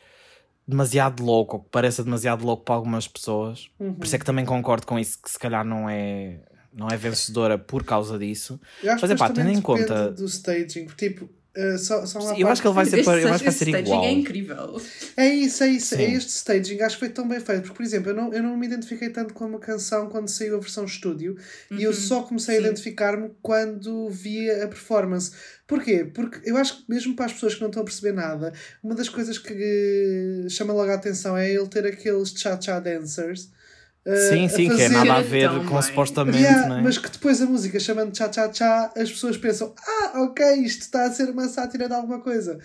demasiado 0.67 1.23
louco, 1.23 1.57
ou 1.57 1.63
que 1.63 1.69
pareça 1.69 2.03
demasiado 2.03 2.45
louco 2.45 2.63
para 2.63 2.75
algumas 2.75 3.07
pessoas. 3.07 3.69
Por 3.77 4.05
isso 4.05 4.15
é 4.15 4.19
que 4.19 4.25
também 4.25 4.45
concordo 4.45 4.85
com 4.85 4.99
isso, 4.99 5.19
que 5.21 5.29
se 5.29 5.39
calhar 5.39 5.65
não 5.65 5.89
é, 5.89 6.39
não 6.73 6.87
é 6.87 6.95
vencedora 6.97 7.57
por 7.57 7.83
causa 7.83 8.17
disso. 8.19 8.59
Eu 8.83 8.91
acho 8.93 9.01
Mas, 9.01 9.09
depois 9.09 9.29
também 9.31 9.45
tendo 9.47 9.57
em 9.59 9.61
conta- 9.61 10.11
do 10.11 10.25
staging. 10.25 10.85
Tipo, 10.95 11.29
uh, 11.75 11.77
só, 11.77 12.05
só 12.05 12.19
uma 12.19 12.37
Eu 12.39 12.47
acho 12.47 12.61
que 12.61 12.67
ele 12.67 12.75
vai 12.75 12.85
ser, 12.85 13.03
para- 13.03 13.21
eu 13.21 13.27
acho 13.29 13.39
que 13.39 13.49
vai 13.49 13.53
ser 13.53 13.67
staging 13.67 13.85
igual. 13.85 14.03
é 14.05 14.11
incrível. 14.11 14.81
É 15.17 15.27
isso, 15.27 15.63
é 15.63 15.67
isso. 15.67 15.95
Sim. 15.95 16.01
É 16.03 16.11
este 16.13 16.29
staging. 16.29 16.81
Acho 16.81 16.95
que 16.95 16.99
foi 17.01 17.09
tão 17.09 17.27
bem 17.27 17.39
feito. 17.39 17.61
Porque, 17.63 17.75
por 17.77 17.83
exemplo, 17.83 18.11
eu 18.11 18.15
não, 18.15 18.33
eu 18.33 18.41
não 18.43 18.55
me 18.57 18.65
identifiquei 18.67 19.09
tanto 19.09 19.33
com 19.33 19.45
uma 19.45 19.59
canção 19.59 20.07
quando 20.09 20.27
saiu 20.29 20.55
a 20.55 20.59
versão 20.59 20.85
estúdio. 20.85 21.35
E 21.71 21.83
eu 21.83 21.93
só 21.93 22.21
comecei 22.23 22.55
a 22.55 22.57
Uhum. 22.59 22.63
sim. 22.63 22.69
identificar-me 22.69 23.31
quando 23.41 24.09
vi 24.09 24.49
a 24.49 24.67
performance. 24.67 25.31
Porquê? 25.67 26.03
Porque 26.03 26.39
eu 26.49 26.57
acho 26.57 26.77
que 26.77 26.83
mesmo 26.89 27.15
para 27.15 27.25
as 27.25 27.33
pessoas 27.33 27.53
que 27.55 27.61
não 27.61 27.67
estão 27.67 27.81
a 27.83 27.85
perceber 27.85 28.11
nada, 28.13 28.51
uma 28.83 28.95
das 28.95 29.07
coisas 29.07 29.37
que 29.37 29.53
eh, 30.45 30.49
chama 30.49 30.73
logo 30.73 30.89
a 30.89 30.95
atenção 30.95 31.37
é 31.37 31.51
ele 31.51 31.67
ter 31.67 31.85
aqueles 31.85 32.29
cha-cha 32.35 32.79
dancers. 32.79 33.49
Sim, 34.15 34.45
a 34.45 34.49
sim, 34.49 34.65
que 34.67 34.81
é 34.81 34.87
fazer- 34.87 34.89
nada 34.89 35.13
a 35.13 35.23
Cheira 35.23 35.29
ver 35.29 35.49
tão 35.49 35.65
com 35.65 35.81
supostamente, 35.81 36.37
Yeah, 36.39 36.67
não 36.69 36.75
é? 36.77 36.81
Mas 36.81 36.97
que 36.97 37.09
depois 37.09 37.41
a 37.41 37.45
música 37.45 37.79
chamando 37.79 38.15
Cha 38.17 38.31
Cha 38.31 38.51
Cha, 38.53 38.91
as 38.95 39.11
pessoas 39.11 39.37
pensam: 39.37 39.73
Ah, 39.87 40.21
ok, 40.23 40.45
isto 40.63 40.81
está 40.81 41.05
a 41.05 41.11
ser 41.11 41.29
uma 41.29 41.47
sátira 41.47 41.87
de 41.87 41.93
alguma 41.93 42.19
coisa. 42.21 42.59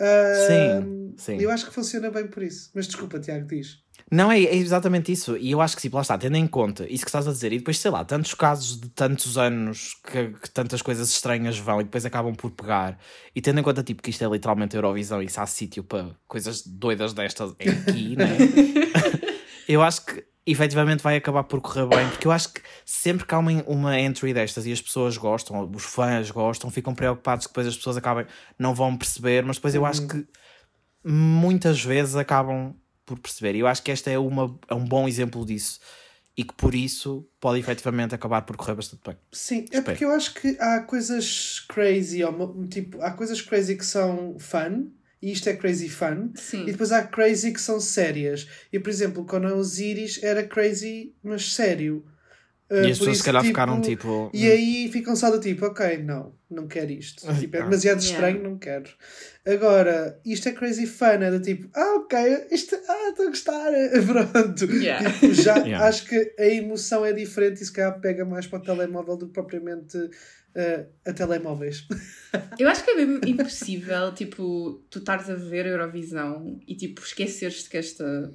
Ah, 0.00 0.44
Sim, 0.46 1.14
sim. 1.16 1.36
Eu 1.40 1.50
acho 1.50 1.66
que 1.66 1.74
funciona 1.74 2.10
bem 2.10 2.26
por 2.26 2.42
isso. 2.42 2.70
Mas 2.74 2.86
desculpa, 2.86 3.18
Tiago, 3.20 3.46
diz. 3.46 3.78
Não, 4.10 4.32
é, 4.32 4.42
é 4.42 4.56
exatamente 4.56 5.12
isso. 5.12 5.36
E 5.36 5.50
eu 5.52 5.60
acho 5.60 5.76
que, 5.76 5.82
tipo, 5.82 5.94
lá 5.96 6.02
está, 6.02 6.18
tendo 6.18 6.36
em 6.36 6.46
conta 6.46 6.84
isso 6.90 7.04
que 7.04 7.10
estás 7.10 7.28
a 7.28 7.32
dizer, 7.32 7.52
e 7.52 7.58
depois, 7.58 7.78
sei 7.78 7.90
lá, 7.92 8.04
tantos 8.04 8.34
casos 8.34 8.80
de 8.80 8.88
tantos 8.88 9.38
anos 9.38 9.94
que, 10.10 10.28
que 10.30 10.50
tantas 10.50 10.82
coisas 10.82 11.10
estranhas 11.10 11.58
vão 11.58 11.80
e 11.80 11.84
depois 11.84 12.04
acabam 12.04 12.34
por 12.34 12.50
pegar, 12.50 12.98
e 13.36 13.40
tendo 13.40 13.60
em 13.60 13.62
conta, 13.62 13.84
tipo, 13.84 14.02
que 14.02 14.10
isto 14.10 14.24
é 14.24 14.28
literalmente 14.28 14.74
Eurovisão 14.74 15.22
e 15.22 15.28
se 15.28 15.38
há 15.38 15.46
sítio 15.46 15.84
para 15.84 16.10
coisas 16.26 16.66
doidas 16.66 17.12
destas 17.12 17.54
é 17.58 17.70
aqui, 17.70 18.16
né? 18.16 18.36
eu 19.68 19.82
acho 19.82 20.04
que 20.06 20.24
efetivamente 20.50 21.02
vai 21.02 21.16
acabar 21.16 21.44
por 21.44 21.60
correr 21.60 21.86
bem, 21.86 22.08
porque 22.08 22.26
eu 22.26 22.32
acho 22.32 22.52
que 22.52 22.60
sempre 22.84 23.26
que 23.26 23.34
há 23.34 23.38
uma, 23.38 23.62
uma 23.66 23.98
entry 23.98 24.32
destas 24.32 24.66
e 24.66 24.72
as 24.72 24.80
pessoas 24.80 25.16
gostam, 25.16 25.70
os 25.74 25.84
fãs 25.84 26.30
gostam, 26.30 26.70
ficam 26.70 26.94
preocupados 26.94 27.46
que 27.46 27.52
depois 27.52 27.66
as 27.66 27.76
pessoas 27.76 27.96
acabem, 27.96 28.26
não 28.58 28.74
vão 28.74 28.96
perceber, 28.96 29.44
mas 29.44 29.56
depois 29.56 29.74
eu 29.74 29.84
acho 29.84 30.06
que 30.06 30.26
muitas 31.04 31.82
vezes 31.82 32.16
acabam 32.16 32.74
por 33.10 33.18
perceber. 33.18 33.56
E 33.56 33.60
eu 33.60 33.66
acho 33.66 33.82
que 33.82 33.90
este 33.90 34.10
é, 34.10 34.18
uma, 34.18 34.56
é 34.68 34.74
um 34.74 34.84
bom 34.84 35.08
exemplo 35.08 35.44
disso. 35.44 35.80
E 36.36 36.44
que 36.44 36.54
por 36.54 36.74
isso 36.74 37.28
pode 37.40 37.58
efetivamente 37.58 38.14
acabar 38.14 38.42
por 38.42 38.56
correr 38.56 38.74
bastante 38.74 39.02
bem. 39.04 39.16
Sim, 39.32 39.58
é 39.58 39.78
Espero. 39.78 39.84
porque 39.84 40.04
eu 40.04 40.12
acho 40.12 40.32
que 40.34 40.56
há 40.60 40.80
coisas 40.80 41.60
crazy, 41.68 42.20
tipo, 42.70 43.02
há 43.02 43.10
coisas 43.10 43.42
crazy 43.42 43.76
que 43.76 43.84
são 43.84 44.38
fun, 44.38 44.90
e 45.22 45.32
isto 45.32 45.48
é 45.48 45.54
crazy 45.54 45.88
fun, 45.88 46.30
Sim. 46.34 46.62
e 46.62 46.72
depois 46.72 46.92
há 46.92 47.02
crazy 47.02 47.52
que 47.52 47.60
são 47.60 47.78
sérias. 47.80 48.48
E 48.72 48.78
por 48.78 48.88
exemplo, 48.90 49.24
quando 49.24 49.46
a 49.48 49.54
Osiris 49.54 50.22
era 50.22 50.42
crazy, 50.42 51.14
mas 51.22 51.52
sério. 51.52 52.04
Uh, 52.70 52.74
E 52.74 52.78
as 52.92 52.98
por 52.98 53.06
pessoas 53.06 53.06
se 53.08 53.10
isso, 53.10 53.24
calhar 53.24 53.44
ficaram 53.44 53.80
tipo. 53.80 54.30
E 54.32 54.48
aí 54.48 54.88
ficam 54.92 55.16
só 55.16 55.28
do 55.28 55.40
tipo, 55.40 55.66
ok, 55.66 55.98
não, 55.98 56.32
não 56.48 56.68
quero 56.68 56.92
isto. 56.92 57.26
Tipo, 57.34 57.56
é 57.56 57.60
ah. 57.60 57.64
demasiado 57.64 58.00
Yeah. 58.00 58.28
estranho, 58.28 58.42
não 58.48 58.58
quero. 58.58 58.88
Agora, 59.44 60.20
isto 60.24 60.48
é 60.48 60.52
crazy 60.52 60.86
fun, 60.86 61.06
é 61.20 61.30
do 61.32 61.40
tipo, 61.40 61.68
ah, 61.74 61.96
ok, 61.96 62.46
isto, 62.52 62.76
ah, 62.88 63.08
estou 63.10 63.26
a 63.26 63.28
gostar. 63.30 63.70
Pronto. 64.06 64.64
Yeah. 64.72 65.10
Tipo, 65.12 65.34
já 65.34 65.56
Yeah. 65.66 65.84
acho 65.86 66.06
que 66.06 66.34
a 66.38 66.46
emoção 66.46 67.04
é 67.04 67.12
diferente 67.12 67.60
e 67.60 67.66
se 67.66 67.72
calhar 67.72 68.00
pega 68.00 68.24
mais 68.24 68.46
para 68.46 68.60
o 68.60 68.62
telemóvel 68.62 69.16
do 69.16 69.26
que 69.26 69.32
propriamente 69.32 69.98
uh, 70.56 70.86
a 71.06 71.12
telemóveis. 71.12 71.86
Eu 72.58 72.68
acho 72.68 72.84
que 72.84 72.90
é 72.90 72.94
mesmo 72.94 73.20
impossível, 73.26 74.12
tipo, 74.14 74.82
tu 74.90 74.98
estares 74.98 75.28
a 75.28 75.34
ver 75.34 75.66
a 75.66 75.70
Eurovisão 75.70 76.60
e, 76.66 76.74
tipo, 76.76 77.00
esqueceres-te 77.02 77.68
que 77.68 77.76
esta, 77.76 78.30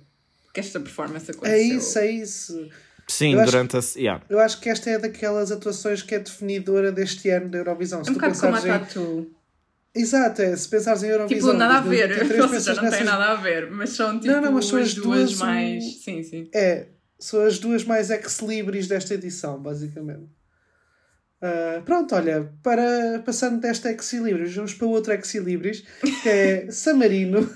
que 0.53 0.59
esta 0.59 0.79
performance 0.79 1.29
aconteceu. 1.31 1.55
É 1.57 1.61
isso, 1.61 1.99
é 1.99 2.11
isso. 2.11 2.69
Sim, 3.07 3.33
Eu 3.33 3.41
acho- 3.41 3.51
durante 3.51 3.77
a. 3.77 3.81
Yeah. 3.95 4.23
Eu 4.29 4.39
acho 4.39 4.59
que 4.59 4.67
esta 4.67 4.89
é 4.89 4.97
daquelas 4.97 5.51
atuações 5.51 6.01
que 6.01 6.15
é 6.15 6.19
definidora 6.19 6.91
deste 6.91 7.29
ano 7.29 7.49
da 7.49 7.59
Eurovisão. 7.59 8.03
Se 8.03 8.09
É 8.09 8.11
um 8.11 8.15
tu 8.15 8.19
bocado 8.19 8.39
como 8.39 8.55
a 8.55 8.61
pensares 8.61 8.81
em... 8.81 8.85
Tatu. 8.87 9.31
Exato, 9.97 10.41
é, 10.41 10.55
se 10.57 10.67
pensares 10.67 11.03
em 11.03 11.07
Eurovisão. 11.09 11.49
Tipo, 11.51 11.57
nada 11.57 11.75
a 11.77 11.81
ver. 11.81 12.07
2023, 12.17 12.41
Ou 12.41 12.49
seja, 12.59 12.73
não 12.73 12.81
tem 12.81 12.89
nessas- 12.91 13.05
nada 13.05 13.25
a 13.31 13.35
ver, 13.35 13.69
mas 13.71 13.89
são, 13.91 14.19
tipo, 14.19 14.33
Não, 14.33 14.41
não, 14.41 14.51
mas 14.53 14.65
são 14.65 14.79
as 14.79 14.87
as 14.87 14.93
duas 14.95 15.05
duas, 15.29 15.39
mais... 15.39 15.83
um, 15.85 15.89
Sim, 15.91 16.23
sim. 16.23 16.49
É, 16.53 16.87
são 17.19 17.45
as 17.45 17.59
duas 17.59 17.83
mais 17.85 18.09
ex-libris 18.09 18.87
desta 18.87 19.13
edição, 19.13 19.61
basicamente. 19.61 20.25
Ah, 21.47 21.79
pronto, 21.85 22.15
olha, 22.15 22.51
para, 22.63 23.21
passando 23.23 23.59
desta 23.61 23.91
ex-libris, 23.91 24.55
vamos 24.55 24.73
para 24.73 24.87
outro 24.87 25.13
ex-libris, 25.13 25.85
que 26.23 26.27
é 26.27 26.65
Samarino. 26.73 27.47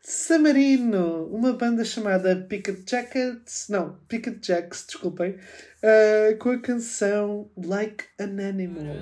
Samarino, 0.00 1.26
uma 1.32 1.54
banda 1.54 1.84
chamada 1.84 2.36
Picket 2.48 2.88
Jackets, 2.88 3.66
não, 3.68 3.98
Picket 4.06 4.46
Jacks, 4.46 4.84
desculpem, 4.86 5.36
ah, 5.82 6.36
com 6.38 6.50
a 6.50 6.60
canção 6.60 7.50
Like 7.56 8.04
an 8.20 8.38
Animal. 8.48 8.94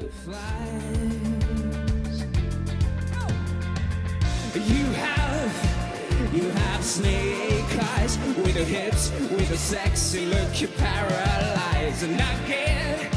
Snake 6.82 7.78
eyes 7.96 8.18
with 8.44 8.56
your 8.56 8.64
hips, 8.64 9.10
with 9.30 9.50
a 9.50 9.56
sexy 9.56 10.26
look, 10.26 10.60
you're 10.60 10.70
paralyzed. 10.78 12.02
And 12.02 12.20
I 12.20 12.34
get, 12.46 13.14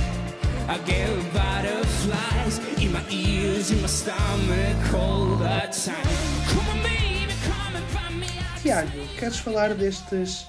I 0.67 0.77
get 0.85 1.33
butterflies 1.33 2.59
in 2.81 2.91
my 2.93 3.03
ears, 3.09 3.71
in 3.71 3.81
my 3.81 3.87
stomach 3.87 4.93
all 4.93 5.25
the 5.37 5.67
time. 5.71 6.15
Come 6.47 6.67
on, 6.69 6.83
baby, 6.83 7.33
come 7.43 7.75
and 7.75 7.85
find 7.87 8.19
me. 8.19 8.27
Tiago, 8.61 8.89
queres 9.17 9.39
falar 9.39 9.73
destes 9.75 10.45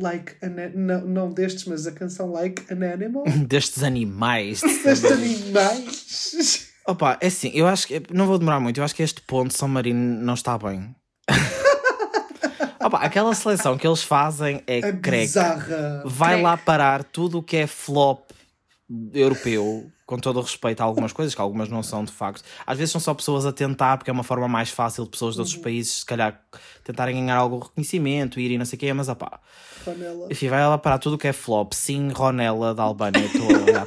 Like 0.00 0.36
an, 0.42 0.70
não, 0.76 1.00
não 1.00 1.32
destes, 1.32 1.64
mas 1.64 1.86
a 1.86 1.92
canção 1.92 2.30
Like 2.30 2.72
an 2.72 2.84
Animal? 2.84 3.24
Destes 3.48 3.82
animais. 3.82 4.60
Destes 4.84 5.10
animais. 5.10 6.68
Opa, 6.86 7.18
é 7.20 7.26
assim, 7.26 7.50
eu 7.52 7.66
acho 7.66 7.86
que. 7.88 8.00
Não 8.12 8.26
vou 8.26 8.38
demorar 8.38 8.60
muito, 8.60 8.78
eu 8.78 8.84
acho 8.84 8.94
que 8.94 9.02
este 9.02 9.20
ponto 9.22 9.52
São 9.52 9.66
Marino 9.66 10.24
não 10.24 10.34
está 10.34 10.56
bem. 10.56 10.94
Opa, 12.80 12.98
aquela 12.98 13.34
seleção 13.34 13.76
que 13.76 13.86
eles 13.86 14.02
fazem 14.02 14.62
é 14.66 14.78
É 14.78 14.92
creque. 14.92 15.26
bizarra. 15.26 16.02
Vai 16.04 16.30
Creque. 16.30 16.42
lá 16.44 16.56
parar 16.56 17.04
tudo 17.04 17.38
o 17.38 17.42
que 17.42 17.56
é 17.56 17.66
flop 17.66 18.20
europeu, 19.12 19.90
com 20.06 20.16
todo 20.18 20.38
o 20.38 20.42
respeito 20.42 20.80
a 20.80 20.84
algumas 20.84 21.12
coisas, 21.12 21.34
que 21.34 21.40
algumas 21.40 21.68
não 21.68 21.82
são 21.82 22.04
de 22.04 22.12
facto. 22.12 22.42
Às 22.66 22.78
vezes 22.78 22.92
são 22.92 23.00
só 23.00 23.12
pessoas 23.12 23.44
a 23.44 23.52
tentar, 23.52 23.98
porque 23.98 24.10
é 24.10 24.12
uma 24.12 24.22
forma 24.22 24.48
mais 24.48 24.70
fácil 24.70 25.04
de 25.04 25.10
pessoas 25.10 25.34
de 25.34 25.40
outros 25.40 25.56
países, 25.58 25.98
se 26.00 26.06
calhar, 26.06 26.40
tentarem 26.84 27.14
ganhar 27.16 27.36
algum 27.36 27.58
reconhecimento, 27.58 28.40
irem 28.40 28.56
não 28.56 28.64
sei 28.64 28.76
o 28.76 28.80
quê, 28.80 28.92
mas 28.94 29.08
opá. 29.08 29.40
Ronela. 29.84 30.28
Enfim, 30.30 30.48
vai 30.48 30.66
lá 30.66 30.78
parar 30.78 30.98
tudo 30.98 31.14
o 31.16 31.18
que 31.18 31.28
é 31.28 31.32
flop. 31.32 31.72
Sim, 31.74 32.08
Ronella 32.10 32.74
da 32.74 32.82
Albânia, 32.84 33.20
estou 33.26 33.42
a 33.44 33.60
olhar. 33.62 33.84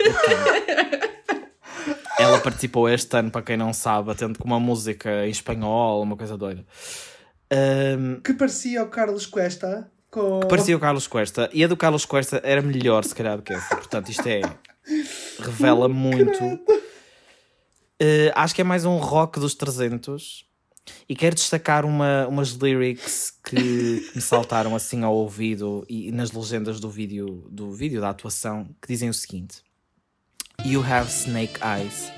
Ela 2.20 2.40
participou 2.40 2.88
este 2.88 3.18
ano, 3.18 3.32
para 3.32 3.42
quem 3.42 3.58
não 3.58 3.74
sabe, 3.74 4.12
atendo 4.12 4.38
com 4.38 4.46
uma 4.46 4.60
música 4.60 5.26
em 5.26 5.32
espanhol, 5.32 6.04
uma 6.04 6.16
coisa 6.16 6.38
doida. 6.38 6.64
Ahm, 7.52 8.22
Que 8.22 8.34
parecia 8.34 8.82
o 8.82 8.88
Carlos 8.88 9.26
Cuesta. 9.26 9.92
Com... 10.10 10.40
parecia 10.42 10.76
o 10.76 10.80
Carlos 10.80 11.08
Cuesta 11.08 11.50
e 11.54 11.64
a 11.64 11.68
do 11.68 11.78
Carlos 11.78 12.06
Cuesta 12.06 12.42
era 12.44 12.62
melhor, 12.62 13.04
se 13.04 13.16
calhar, 13.16 13.38
do 13.38 13.44
que 13.44 13.54
essa. 13.54 13.76
Portanto, 13.76 14.10
isto 14.10 14.26
é. 14.28 14.42
revela 15.40 15.88
muito. 15.88 16.44
Uh, 16.44 18.32
acho 18.34 18.56
que 18.56 18.62
é 18.62 18.64
mais 18.64 18.84
um 18.86 18.98
rock 18.98 19.40
dos 19.40 19.54
300 19.54 20.46
e 21.08 21.16
quero 21.16 21.36
destacar 21.36 21.86
uma, 21.86 22.28
umas 22.28 22.52
lyrics 22.52 23.32
que 23.44 24.12
me 24.16 24.22
saltaram 24.22 24.76
assim 24.76 25.04
ao 25.04 25.14
ouvido 25.14 25.86
e 25.88 26.12
nas 26.12 26.32
legendas 26.32 26.80
do 26.80 26.90
vídeo, 26.90 27.48
do 27.50 27.72
vídeo 27.72 28.02
da 28.02 28.10
atuação 28.10 28.68
que 28.82 28.88
dizem 28.88 29.10
o 29.10 29.14
seguinte: 29.14 29.62
You 30.66 30.82
have 30.82 31.10
snake 31.10 31.60
eyes 31.64 32.12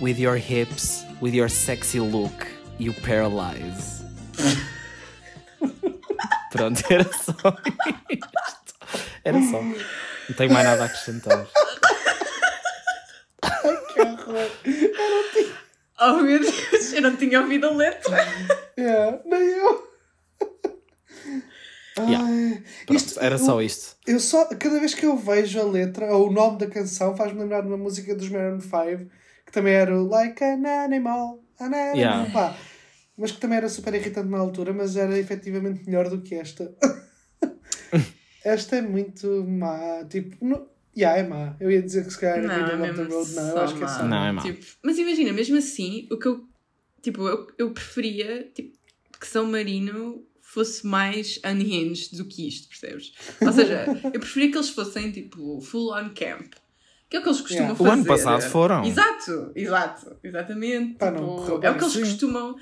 with 0.00 0.18
your 0.18 0.36
hips, 0.36 1.04
with 1.22 1.34
your 1.34 1.48
sexy 1.48 2.00
look, 2.00 2.46
you 2.78 2.92
paralyze. 2.94 4.02
Pronto, 6.52 6.82
era 6.90 7.04
só 7.04 7.32
isto. 8.10 8.74
Era 9.24 9.38
só. 9.42 9.60
Não 9.62 10.36
tenho 10.36 10.52
mais 10.52 10.66
nada 10.66 10.82
a 10.82 10.86
acrescentar. 10.86 11.46
Que 13.92 14.00
horror. 14.00 14.50
Oh 16.00 16.12
meu 16.22 16.38
Deus, 16.40 16.92
eu 16.92 17.02
não 17.02 17.16
tinha 17.16 17.40
ouvido 17.40 17.66
a 17.66 17.70
letra. 17.70 18.16
Yeah, 18.78 19.18
nem 19.24 19.40
eu. 19.42 19.88
Yeah. 21.98 22.24
Ai, 22.28 22.62
Pronto, 22.86 22.96
isto- 22.96 23.20
era 23.20 23.36
só 23.38 23.60
isto. 23.60 23.96
Eu 24.06 24.20
só, 24.20 24.44
cada 24.46 24.78
vez 24.78 24.94
que 24.94 25.04
eu 25.04 25.16
vejo 25.16 25.58
a 25.60 25.64
letra 25.64 26.06
ou 26.14 26.28
o 26.28 26.32
nome 26.32 26.58
da 26.58 26.68
canção, 26.68 27.16
faz-me 27.16 27.40
lembrar 27.40 27.62
de 27.62 27.66
uma 27.66 27.76
música 27.76 28.14
dos 28.14 28.28
Maroon 28.28 28.60
5 28.60 29.10
que 29.44 29.50
também 29.52 29.74
era 29.74 29.92
o 29.92 30.06
Like 30.06 30.44
an 30.44 30.64
Animal, 30.84 31.40
an 31.60 31.64
Animal, 31.66 31.96
Yeah. 31.96 32.30
pá. 32.32 32.54
Mas 33.18 33.32
que 33.32 33.40
também 33.40 33.58
era 33.58 33.68
super 33.68 33.92
irritante 33.94 34.28
na 34.28 34.38
altura, 34.38 34.72
mas 34.72 34.96
era 34.96 35.18
efetivamente 35.18 35.84
melhor 35.84 36.08
do 36.08 36.22
que 36.22 36.36
esta. 36.36 36.72
esta 38.44 38.76
é 38.76 38.82
muito 38.82 39.44
má. 39.44 40.04
Tipo, 40.08 40.44
no, 40.44 40.68
yeah, 40.96 41.18
é 41.18 41.26
má. 41.26 41.56
Eu 41.58 41.70
ia 41.70 41.82
dizer 41.82 42.04
que 42.04 42.12
se 42.12 42.20
calhar 42.20 42.42
Não, 42.42 42.54
era 42.54 42.86
é 42.86 42.92
the 42.92 43.02
mesmo 43.02 43.14
Road, 43.14 43.34
não. 43.34 43.48
Eu 43.48 43.58
acho 43.58 43.76
que 43.76 43.84
é 43.84 43.88
só. 43.88 43.98
má. 44.04 44.08
Não, 44.08 44.24
é 44.24 44.32
má. 44.32 44.42
Tipo, 44.42 44.64
mas 44.82 44.98
imagina, 44.98 45.32
mesmo 45.32 45.56
assim, 45.58 46.06
o 46.10 46.16
que 46.16 46.28
eu. 46.28 46.44
Tipo, 47.02 47.26
eu, 47.26 47.46
eu 47.58 47.70
preferia 47.72 48.50
tipo, 48.54 48.76
que 49.20 49.26
São 49.26 49.46
Marino 49.46 50.24
fosse 50.40 50.86
mais 50.86 51.40
unhinged 51.44 52.16
do 52.16 52.24
que 52.24 52.48
isto, 52.48 52.68
percebes? 52.68 53.12
Ou 53.40 53.52
seja, 53.52 53.84
eu 54.14 54.20
preferia 54.20 54.50
que 54.50 54.56
eles 54.56 54.70
fossem 54.70 55.10
tipo 55.10 55.60
full 55.60 55.92
on 55.92 56.10
camp. 56.14 56.52
Que 57.10 57.16
é 57.16 57.20
o 57.20 57.22
que 57.22 57.28
eles 57.28 57.40
costumam 57.40 57.64
Yeah. 57.64 57.76
fazer. 57.76 57.90
O 57.90 57.92
ano 57.92 58.04
passado 58.04 58.42
foram. 58.42 58.84
Exato, 58.84 59.52
exato, 59.54 60.16
exatamente. 60.22 60.94
Pá, 60.94 61.10
não 61.10 61.40
tipo, 61.40 61.64
é 61.64 61.70
o 61.70 61.74
que 61.76 61.84
eles 61.84 61.92
sim. 61.92 62.00
costumam. 62.00 62.56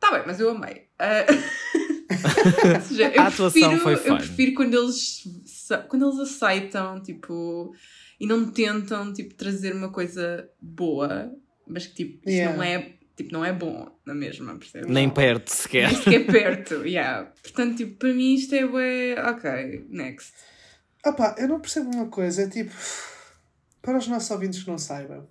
Tá 0.00 0.10
bem, 0.12 0.22
mas 0.26 0.38
eu 0.40 0.50
amei. 0.50 0.88
Ou 2.74 2.80
seja, 2.80 3.10
eu 3.14 3.22
A 3.22 3.26
atuação 3.26 3.50
prefiro, 3.60 3.78
foi 3.82 3.92
Eu 3.94 3.98
fun. 3.98 4.16
prefiro 4.18 4.54
quando 4.54 4.74
eles, 4.74 5.22
quando 5.88 6.06
eles 6.06 6.18
aceitam, 6.20 7.02
tipo, 7.02 7.72
e 8.20 8.26
não 8.26 8.50
tentam, 8.50 9.12
tipo, 9.12 9.34
trazer 9.34 9.74
uma 9.74 9.90
coisa 9.90 10.48
boa, 10.60 11.32
mas 11.66 11.86
que, 11.86 11.94
tipo, 11.94 12.18
isto 12.18 12.30
Yeah. 12.30 12.56
não 12.56 12.62
é, 12.62 12.92
tipo, 13.16 13.32
não 13.32 13.44
é 13.44 13.52
bom 13.52 13.98
na 14.06 14.14
mesma, 14.14 14.56
percebes? 14.56 14.88
Nem 14.90 15.08
perto 15.10 15.48
sequer. 15.50 15.90
Nem 15.90 16.02
sequer 16.02 16.26
perto, 16.26 16.86
yeah. 16.86 17.32
Portanto, 17.42 17.76
tipo, 17.78 17.96
para 17.98 18.12
mim 18.14 18.34
isto 18.34 18.54
é 18.54 18.66
bué, 18.66 19.14
ok, 19.30 19.86
next. 19.88 20.32
Ah 21.04 21.12
pá, 21.12 21.34
eu 21.38 21.48
não 21.48 21.60
percebo 21.60 21.90
uma 21.94 22.06
coisa, 22.08 22.42
é 22.42 22.48
tipo, 22.48 22.72
para 23.82 23.98
os 23.98 24.06
nossos 24.08 24.30
ouvintes 24.30 24.62
que 24.62 24.70
não 24.70 24.78
saibam, 24.78 25.28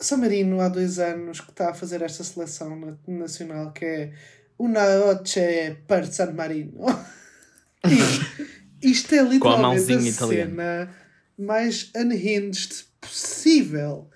San 0.00 0.18
Marino 0.18 0.60
há 0.60 0.68
dois 0.68 0.98
anos 0.98 1.40
que 1.40 1.50
está 1.50 1.70
a 1.70 1.74
fazer 1.74 2.02
esta 2.02 2.22
seleção 2.24 2.76
na- 2.78 2.96
nacional 3.06 3.72
que 3.72 3.84
é 3.84 4.12
Una 4.58 4.98
Noche 4.98 5.76
per 5.86 6.06
San 6.06 6.32
Marino. 6.32 6.84
E 8.80 8.90
isto 8.90 9.12
é 9.14 9.18
a 9.18 9.22
literalmente 9.22 9.92
a, 9.92 9.96
italiana. 10.00 10.50
cena 10.50 10.94
mais 11.36 11.90
unhinged 11.96 12.84
possível. 13.00 14.08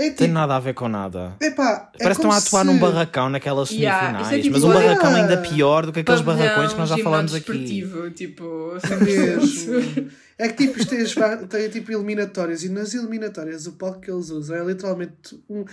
É 0.00 0.10
Tem 0.10 0.12
tipo, 0.28 0.32
nada 0.32 0.54
a 0.54 0.60
ver 0.60 0.74
com 0.74 0.88
nada. 0.88 1.34
epá, 1.40 1.90
é 1.94 2.04
Parece 2.04 2.20
que 2.20 2.26
estão 2.26 2.30
a 2.30 2.36
atuar 2.36 2.60
se- 2.64 2.66
num 2.66 2.78
barracão 2.78 3.28
naquelas 3.28 3.68
Yeah, 3.70 4.00
semifinais. 4.12 4.32
é 4.32 4.40
tipo- 4.42 4.54
mas 4.54 4.62
um 4.62 4.68
Yeah. 4.72 4.88
barracão 4.94 5.14
ainda 5.20 5.36
pior 5.38 5.86
do 5.86 5.92
que 5.92 5.98
aqueles 6.00 6.20
barracões 6.20 6.72
que 6.72 6.78
nós 6.78 6.88
já 6.88 6.98
falámos 6.98 7.34
aqui. 7.34 7.50
desportivo, 7.52 8.10
tipo, 8.12 8.74
Mesmo. 9.04 10.10
É 10.38 10.48
que 10.48 10.66
tipo, 10.68 10.78
isto 10.78 10.90
tem, 10.94 11.46
tem 11.48 11.68
tipo 11.68 11.90
eliminatórias 11.90 12.62
e 12.62 12.68
nas 12.68 12.94
eliminatórias 12.94 13.66
o 13.66 13.72
palco 13.72 14.00
que 14.00 14.08
eles 14.08 14.30
usam 14.30 14.56
é 14.56 14.64
literalmente 14.64 15.36
um, 15.50 15.64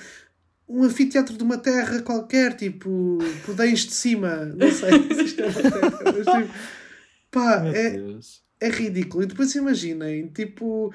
um 0.67 0.83
anfiteatro 0.83 1.37
de 1.37 1.43
uma 1.43 1.59
terra 1.59 2.01
qualquer, 2.01 2.55
tipo, 2.55 3.19
pudens 3.45 3.81
de 3.81 3.93
cima. 3.93 4.37
Não 4.37 4.71
sei 4.71 4.89
se 5.13 5.23
isto 5.23 5.41
é 5.43 5.45
uma 5.45 5.61
terra, 5.61 6.01
mas 6.03 6.15
tipo, 6.47 6.53
pá, 7.29 7.61
é, 7.67 7.99
é 8.59 8.69
ridículo. 8.71 9.21
E 9.23 9.27
depois 9.27 9.53
imaginem, 9.53 10.27
tipo, 10.29 10.91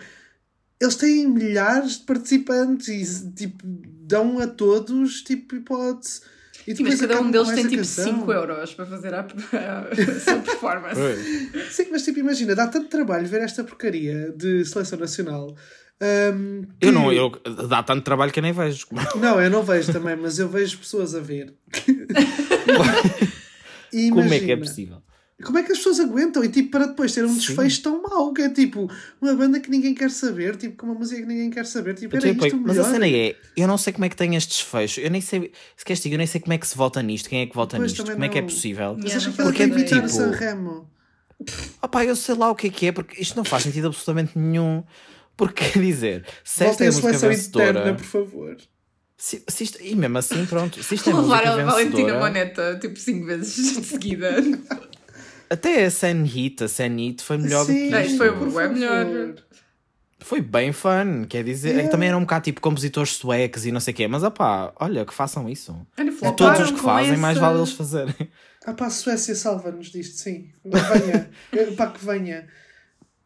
eles 0.80 0.94
têm 0.96 1.28
milhares 1.28 1.98
de 1.98 2.04
participantes 2.04 2.88
e 3.22 3.30
tipo, 3.32 3.62
dão 3.64 4.38
a 4.38 4.46
todos 4.46 5.22
tipo 5.22 5.54
hipótese. 5.56 6.20
E 6.66 6.76
Sim, 6.76 6.82
mas 6.84 7.00
cada 7.00 7.20
um 7.20 7.30
deles 7.30 7.48
tem 7.50 7.64
tipo 7.64 7.76
canção. 7.78 8.04
5 8.20 8.32
euros 8.32 8.74
para 8.74 8.86
fazer 8.86 9.14
a, 9.14 9.20
a 9.26 10.20
sua 10.20 10.38
performance. 10.40 11.00
Sim, 11.70 11.86
mas 11.90 12.02
tipo, 12.04 12.18
imagina, 12.20 12.54
dá 12.54 12.66
tanto 12.66 12.88
trabalho 12.88 13.26
ver 13.26 13.40
esta 13.40 13.64
porcaria 13.64 14.30
de 14.36 14.64
seleção 14.64 14.98
nacional. 14.98 15.56
hum, 16.34 16.62
que- 16.78 16.86
Eu 16.86 16.92
não, 16.92 17.12
eu, 17.12 17.30
dá 17.68 17.82
tanto 17.82 18.02
trabalho 18.04 18.30
que 18.30 18.38
eu 18.38 18.42
nem 18.42 18.52
vejo. 18.52 18.86
Não, 19.20 19.40
eu 19.40 19.50
não 19.50 19.62
vejo 19.62 19.90
também, 19.92 20.16
mas 20.16 20.38
eu 20.38 20.48
vejo 20.48 20.78
pessoas 20.78 21.14
a 21.14 21.20
ver. 21.20 21.54
E 23.92 24.08
Como 24.10 24.22
é 24.22 24.28
que 24.28 24.34
é 24.34 24.38
imagina, 24.54 24.56
possível? 24.58 25.02
Como 25.44 25.58
é 25.58 25.62
que 25.62 25.72
as 25.72 25.78
pessoas 25.78 26.00
aguentam? 26.00 26.42
E 26.44 26.48
tipo, 26.48 26.70
para 26.70 26.86
depois 26.86 27.12
ter 27.14 27.24
um 27.24 27.28
Sim. 27.28 27.34
desfecho 27.38 27.82
tão 27.82 28.02
mau, 28.02 28.32
que 28.32 28.42
é 28.42 28.48
tipo 28.50 28.90
uma 29.20 29.34
banda 29.34 29.58
que 29.60 29.70
ninguém 29.70 29.94
quer 29.94 30.10
saber, 30.10 30.56
tipo, 30.56 30.76
com 30.76 30.86
uma 30.86 30.94
música 30.94 31.20
que 31.20 31.26
ninguém 31.26 31.50
quer 31.50 31.64
saber. 31.66 31.94
Tipo, 31.94 32.16
era 32.16 32.26
Tipo, 32.28 32.46
isto 32.46 32.56
o 32.56 32.60
mas 32.60 32.78
a 32.78 32.82
melhor. 32.82 32.92
cena 32.92 33.08
é, 33.08 33.36
eu 33.56 33.66
não 33.68 33.78
sei 33.78 33.92
como 33.92 34.04
é 34.04 34.08
que 34.08 34.16
tem 34.16 34.34
este 34.36 34.50
desfecho. 34.50 35.00
Eu 35.00 35.10
nem 35.10 35.20
sei, 35.20 35.52
se 35.76 35.84
queres 35.84 36.00
dizer, 36.02 36.14
eu 36.14 36.18
nem 36.18 36.26
sei 36.26 36.40
como 36.40 36.52
é 36.52 36.58
que 36.58 36.66
se 36.68 36.76
vota 36.76 37.02
nisto, 37.02 37.28
quem 37.28 37.40
é 37.42 37.46
que 37.46 37.54
vota 37.54 37.76
Pois, 37.76 37.92
nisto, 37.92 38.10
como 38.12 38.24
é 38.24 38.28
que 38.28 38.38
é 38.38 38.40
não. 38.42 38.48
possível. 38.48 38.96
Mas 39.02 39.16
acho 39.16 39.26
não 39.28 39.34
que 39.34 39.40
ela 39.40 39.50
Porque 39.50 39.66
quer 39.66 39.72
é 39.72 39.78
imitar 39.80 40.02
tipo- 40.02 40.06
o 40.06 40.16
Sanremo. 40.16 40.90
Opá, 41.82 42.04
eu 42.04 42.14
sei 42.16 42.34
lá 42.34 42.50
o 42.50 42.54
que 42.54 42.66
é 42.66 42.70
que 42.70 42.86
é, 42.86 42.92
porque 42.92 43.20
isto 43.20 43.34
não 43.36 43.44
faz 43.44 43.62
sentido 43.62 43.86
absolutamente 43.88 44.38
nenhum. 44.38 44.84
Porque 45.36 45.64
quer 45.64 45.78
dizer, 45.80 46.26
se 46.44 46.64
esta 46.64 46.84
Voltem 46.84 46.86
é 46.86 46.88
a 46.88 46.92
a 46.92 46.92
música 46.92 47.08
seleção 47.18 47.28
vencedora. 47.30 47.70
interna, 47.70 47.94
por 47.94 48.04
favor. 48.04 48.56
Se, 49.16 49.42
se 49.48 49.64
isto, 49.64 49.78
e 49.82 49.94
mesmo 49.94 50.16
assim, 50.18 50.44
pronto, 50.46 50.82
se 50.82 50.94
isto 50.94 51.08
é 51.10 51.12
a 51.12 51.16
Vou 51.16 51.24
levar 51.24 51.44
música 51.44 51.62
a 51.62 51.64
Valentina. 51.64 52.18
Moneta 52.18 52.78
tipo 52.80 52.98
5 52.98 53.26
vezes 53.26 53.54
de 53.76 53.84
seguida. 53.86 54.34
Até 55.50 55.84
a 55.84 55.90
Sen 55.90 56.22
Hit, 56.24 56.62
a 56.64 56.68
Sen 56.68 56.96
Hit 56.96 57.22
foi 57.24 57.36
melhor 57.38 57.64
do 57.66 57.72
Sim, 57.72 57.86
que 57.86 57.90
Não, 57.90 57.98
isto. 58.00 58.10
isto 58.12 58.18
foi 58.18 58.32
por 58.32 58.50
bué 58.50 58.68
melhor. 58.68 59.34
Foi 60.22 60.40
bem 60.40 60.70
fun, 60.70 61.24
quer 61.28 61.42
dizer, 61.42 61.68
é 61.68 61.72
que 61.72 61.76
Yeah. 61.78 61.90
também 61.90 62.08
era 62.08 62.16
um 62.16 62.20
bocado 62.20 62.44
tipo 62.44 62.60
compositores 62.60 63.12
suecos 63.14 63.64
e 63.66 63.72
não 63.72 63.80
sei 63.80 63.92
o 63.94 63.96
quê, 63.96 64.06
mas 64.06 64.22
opá, 64.22 64.72
olha, 64.78 65.04
que 65.04 65.14
façam 65.14 65.48
isso. 65.48 65.74
É 65.96 66.30
todos 66.32 66.60
os 66.60 66.70
que 66.72 66.78
fazem, 66.80 67.16
mais 67.16 67.36
essa- 67.38 67.46
vale 67.46 67.58
eles 67.58 67.72
fazerem. 67.72 68.14
Ah 68.66 68.74
pá, 68.74 68.86
a 68.86 68.90
Suécia 68.90 69.34
salva-nos 69.34 69.86
disto, 69.90 70.16
sim. 70.18 70.50
Venha. 70.62 71.30
Pá, 71.76 71.86
que 71.86 72.04
venha. 72.04 72.46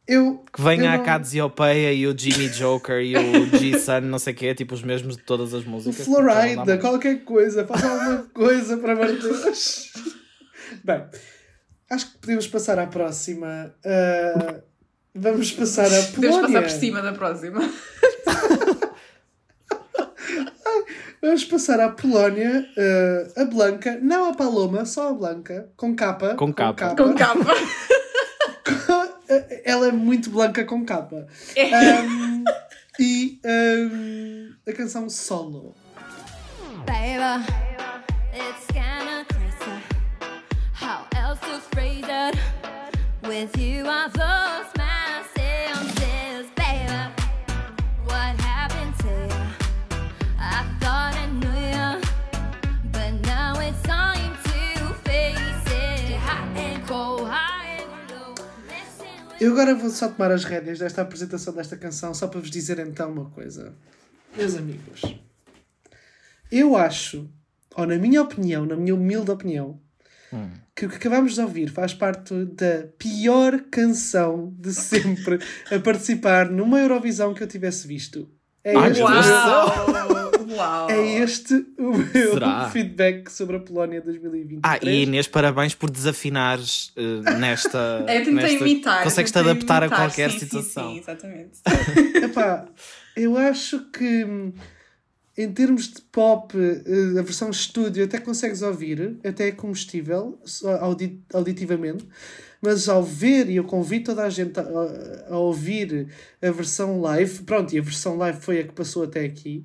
Eu, 0.07 0.45
Que 0.55 0.62
venha 0.62 0.85
eu 0.85 0.91
a 0.93 0.97
não- 0.99 1.05
Katsiopeia 1.05 1.93
e 1.93 2.07
o 2.07 2.16
Jimmy 2.16 2.49
Joker 2.51 3.01
e 3.03 3.16
o 3.16 3.47
G-Sun, 3.59 4.03
não 4.03 4.18
sei 4.20 4.33
o 4.33 4.37
quê, 4.37 4.55
tipo 4.55 4.75
os 4.75 4.83
mesmos 4.83 5.16
de 5.16 5.22
todas 5.25 5.53
as 5.53 5.64
O 5.64 5.68
músicas. 5.68 6.05
Florida, 6.07 6.47
Então, 6.47 6.57
não 6.57 6.64
dá 6.66 6.79
qualquer 6.79 7.25
coisa, 7.25 7.66
faça 7.66 7.89
alguma 7.89 8.22
coisa, 8.33 8.77
para 8.77 8.93
amor 8.93 9.09
de 9.09 9.18
Deus. 9.20 9.91
Bem, 10.85 11.03
acho 11.95 12.12
que 12.12 12.18
podemos 12.18 12.47
passar 12.49 12.78
à 12.78 12.86
próxima. 12.86 13.74
Ah, 13.84 14.55
vamos 15.14 15.53
passar 15.53 15.86
à 15.86 16.03
Polónia. 16.03 16.14
Podemos 16.14 16.40
passar 16.53 16.62
por 16.62 16.70
cima 16.70 17.03
da 17.03 17.12
próxima. 17.12 17.61
Vamos 21.22 21.45
passar 21.47 21.80
à 21.80 21.88
Polónia. 21.88 22.66
ah, 22.76 23.42
a 23.42 23.45
Blanca, 23.47 23.99
não 24.03 24.28
a 24.28 24.34
Paloma, 24.34 24.84
só 24.84 25.09
a 25.09 25.12
Blanca, 25.14 25.70
com 25.76 25.97
capa. 25.97 26.34
Com 26.34 26.53
capa. 26.53 26.95
Com 26.95 27.14
capa. 27.14 27.51
Ela 29.64 29.88
é 29.88 29.92
muito 29.92 30.28
branca 30.30 30.64
com 30.64 30.84
capa. 30.84 31.26
É. 31.57 32.03
Um, 32.03 32.45
e 33.01 33.40
um, 33.45 34.53
a 34.68 34.72
canção 34.74 35.09
solo. 35.09 35.74
Baby, 36.86 37.42
it's 38.34 38.64
With 43.27 43.57
you, 43.57 43.85
lost 43.85 44.16
my 44.77 45.22
senses. 45.35 46.47
What 48.05 48.39
happened 48.39 48.95
to 48.99 49.09
you? 49.09 49.41
I 50.39 50.62
thought 50.79 51.14
I 51.16 51.27
knew 51.33 51.49
you, 51.49 52.01
but 52.93 53.12
now 53.27 53.59
it's 53.61 53.81
time 53.83 54.37
to 54.45 54.95
face 55.05 55.64
it. 55.66 56.20
And 56.55 56.87
cold, 56.87 57.27
high 57.27 57.79
and 57.79 58.12
low. 58.12 58.35
Eu 59.41 59.53
agora 59.53 59.75
vou 59.75 59.89
só 59.89 60.09
tomar 60.09 60.31
as 60.31 60.45
rédeas 60.45 60.79
desta 60.79 61.01
apresentação 61.01 61.55
desta 61.55 61.79
canção, 61.79 62.12
só 62.12 62.29
para 62.29 62.41
vos 62.41 62.51
dizer 62.51 62.79
então 62.79 63.11
uma 63.11 63.31
coisa. 63.31 63.75
Meus 64.37 64.55
amigos, 64.55 65.01
eu 66.53 66.77
acho, 66.77 67.31
ou 67.75 67.87
na 67.87 67.97
minha 67.97 68.20
opinião, 68.20 68.66
na 68.66 68.77
minha 68.77 68.95
humilde 68.95 69.31
opinião, 69.31 69.81
que 70.74 70.87
o 70.87 70.89
que 70.89 70.97
acabamos 70.97 71.35
de 71.35 71.41
ouvir 71.41 71.70
faz 71.70 71.95
parte 71.95 72.35
da 72.47 72.89
pior 72.99 73.61
canção 73.70 74.53
de 74.59 74.72
sempre 74.74 75.39
a 75.70 75.78
participar 75.78 76.51
numa 76.51 76.80
Eurovisão 76.80 77.32
que 77.32 77.43
eu 77.43 77.47
tivesse 77.47 77.87
visto. 77.87 78.28
É 78.62 78.74
Ai, 78.76 78.91
este. 78.91 79.03
Uau! 79.03 80.05
Uau! 80.57 80.91
é 80.91 81.18
este 81.18 81.55
o 81.78 81.93
meu 81.93 82.32
Será? 82.32 82.70
feedback 82.70 83.30
sobre 83.30 83.57
a 83.57 83.61
Polónia 83.61 84.01
2023. 84.01 84.61
Ah, 84.62 84.78
e 84.82 85.03
Inês, 85.03 85.26
parabéns 85.26 85.74
por 85.74 85.91
desafinares 85.91 86.93
eh, 86.97 87.37
nesta. 87.39 88.05
É, 88.09 88.20
Eu 88.20 88.24
tentei 88.24 88.32
nesta... 88.35 88.68
imitar. 88.68 89.03
Consegues-te 89.05 89.39
adaptar 89.39 89.82
a 89.82 89.87
imitar, 89.87 90.07
qualquer 90.07 90.30
sim, 90.30 90.39
sim, 90.39 90.45
situação. 90.47 90.93
Sim, 90.93 90.99
exatamente. 90.99 91.61
Epá, 92.24 92.66
eu 93.16 93.37
acho 93.37 93.80
que 93.91 94.24
hum, 94.24 94.53
em 95.37 95.53
termos 95.53 95.89
de 95.89 96.01
pop, 96.01 96.57
eh, 96.57 97.18
a 97.18 97.22
versão 97.22 97.51
estúdio 97.51 98.05
até 98.05 98.18
consegues 98.20 98.62
ouvir, 98.62 99.18
até 99.24 99.49
é 99.49 99.53
comestível 99.53 100.39
auditivamente, 101.32 102.07
mas 102.62 102.89
ao 102.89 103.03
ver, 103.03 103.51
e 103.51 103.57
eu 103.57 103.64
convido 103.64 104.07
toda 104.07 104.24
a 104.24 104.30
gente 104.30 104.59
a, 104.59 104.64
a 105.30 105.39
ouvir 105.39 106.09
a 106.41 106.51
versão 106.51 107.01
live, 107.01 107.43
pronto, 107.43 107.74
e 107.74 107.78
a 107.78 107.82
versão 107.82 108.16
live 108.16 108.41
foi 108.41 108.61
a 108.61 108.64
que 108.64 108.72
passou 108.72 109.05
até 109.05 109.24
aqui. 109.24 109.64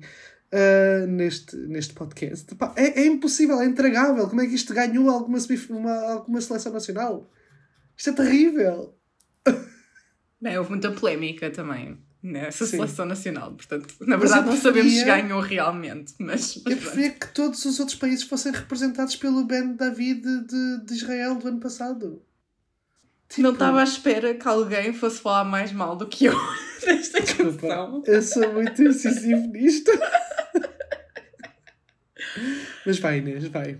ah, 0.52 1.06
neste, 1.06 1.56
neste 1.56 1.94
podcast 1.94 2.52
Epá, 2.52 2.74
é, 2.76 3.02
é 3.02 3.06
impossível, 3.06 3.60
é 3.60 3.66
intragável. 3.66 4.28
Como 4.28 4.40
é 4.40 4.46
que 4.46 4.54
isto 4.54 4.74
ganhou 4.74 5.08
alguma, 5.08 5.38
uma, 5.70 5.94
alguma 6.12 6.40
seleção 6.40 6.72
nacional? 6.72 7.30
Isto 7.96 8.10
é 8.10 8.12
terrível. 8.14 8.94
Bem, 10.40 10.58
houve 10.58 10.70
muita 10.70 10.90
polémica 10.92 11.50
também 11.50 11.98
nessa 12.22 12.64
Sim. 12.66 12.76
seleção 12.78 13.06
nacional. 13.06 13.52
Portanto, 13.52 13.94
na 14.00 14.16
verdade, 14.16 14.46
eu 14.48 14.52
não 14.54 14.60
sabemos 14.60 14.92
se 14.92 14.98
preferia- 15.04 15.22
ganhou 15.22 15.40
realmente. 15.40 16.14
Mas, 16.18 16.56
mas 16.56 16.56
Eu 16.56 16.62
pronto. 16.62 16.78
preferia 16.80 17.10
que 17.10 17.28
todos 17.28 17.64
os 17.64 17.80
outros 17.80 17.96
países 17.98 18.24
fossem 18.24 18.52
representados 18.52 19.16
pelo 19.16 19.44
Ben 19.44 19.74
David 19.74 20.20
de, 20.22 20.84
de 20.84 20.94
Israel 20.94 21.36
do 21.36 21.48
ano 21.48 21.60
passado. 21.60 22.22
Tipo, 23.28 23.42
não 23.42 23.52
estava 23.52 23.80
à 23.80 23.84
espera 23.84 24.34
que 24.34 24.48
alguém 24.48 24.92
fosse 24.92 25.20
falar 25.20 25.44
mais 25.44 25.70
mal 25.72 25.94
do 25.96 26.06
que 26.08 26.24
eu 26.24 26.34
desta 26.84 27.20
Desculpa, 27.20 27.60
canção. 27.68 28.02
eu 28.06 28.22
sou 28.22 28.52
muito 28.52 28.82
incisivo 28.82 29.46
nisto. 29.46 29.90
Mas 32.84 32.98
vai, 32.98 33.18
Inês, 33.18 33.44
vai. 33.46 33.78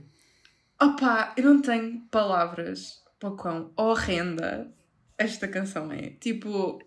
Opa, 0.80 1.34
eu 1.36 1.44
não 1.44 1.60
tenho 1.60 2.00
palavras 2.10 3.02
para 3.18 3.28
o 3.30 3.36
quão 3.36 3.72
horrenda 3.76 4.72
esta 5.18 5.46
canção 5.46 5.92
é. 5.92 6.10
Tipo, 6.20 6.78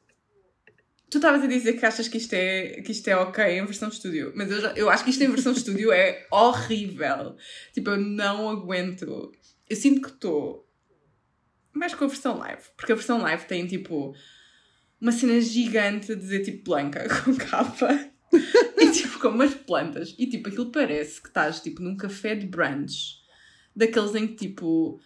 tu 1.13 1.17
estavas 1.19 1.43
a 1.43 1.47
dizer 1.47 1.73
que 1.73 1.85
achas 1.85 2.07
que 2.07 2.17
isto 2.17 2.33
é, 2.33 2.81
que 2.81 2.91
isto 2.91 3.07
é 3.07 3.15
ok 3.15 3.43
em 3.59 3.65
versão 3.65 3.87
estúdio, 3.89 4.31
mas 4.35 4.51
eu, 4.51 4.61
já- 4.61 4.73
eu 4.75 4.89
acho 4.89 5.03
que 5.03 5.09
isto 5.09 5.23
em 5.23 5.29
versão 5.29 5.53
estúdio 5.53 5.91
é 5.91 6.27
horrível. 6.31 7.35
Tipo, 7.73 7.91
eu 7.91 7.97
não 7.97 8.49
aguento. 8.49 9.31
Eu 9.69 9.75
sinto 9.75 10.01
que 10.01 10.09
estou 10.09 10.67
mais 11.71 11.93
com 11.95 12.05
a 12.05 12.07
versão 12.07 12.37
live, 12.37 12.61
porque 12.77 12.91
a 12.91 12.95
versão 12.95 13.21
live 13.21 13.45
tem 13.45 13.65
tipo 13.65 14.13
uma 15.01 15.11
cena 15.11 15.39
gigante 15.41 16.11
a 16.11 16.15
dizer 16.15 16.41
tipo 16.43 16.63
blanca 16.65 17.07
com 17.23 17.35
capa. 17.35 18.09
e 18.77 18.91
tipo 18.91 19.19
com 19.19 19.29
umas 19.29 19.53
plantas 19.53 20.15
e 20.17 20.27
tipo 20.27 20.49
aquilo 20.49 20.71
parece 20.71 21.21
que 21.21 21.27
estás 21.29 21.59
tipo 21.59 21.81
num 21.81 21.95
café 21.97 22.35
de 22.35 22.45
brunch 22.47 23.21
daqueles 23.75 24.15
em 24.15 24.27
que 24.27 24.35
tipo 24.47 24.99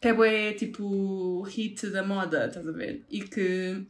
é 0.00 0.52
tipo 0.52 1.42
hit 1.42 1.88
da 1.90 2.02
moda, 2.02 2.46
estás 2.46 2.66
a 2.68 2.72
ver? 2.72 3.04
E 3.10 3.20
que 3.22 3.86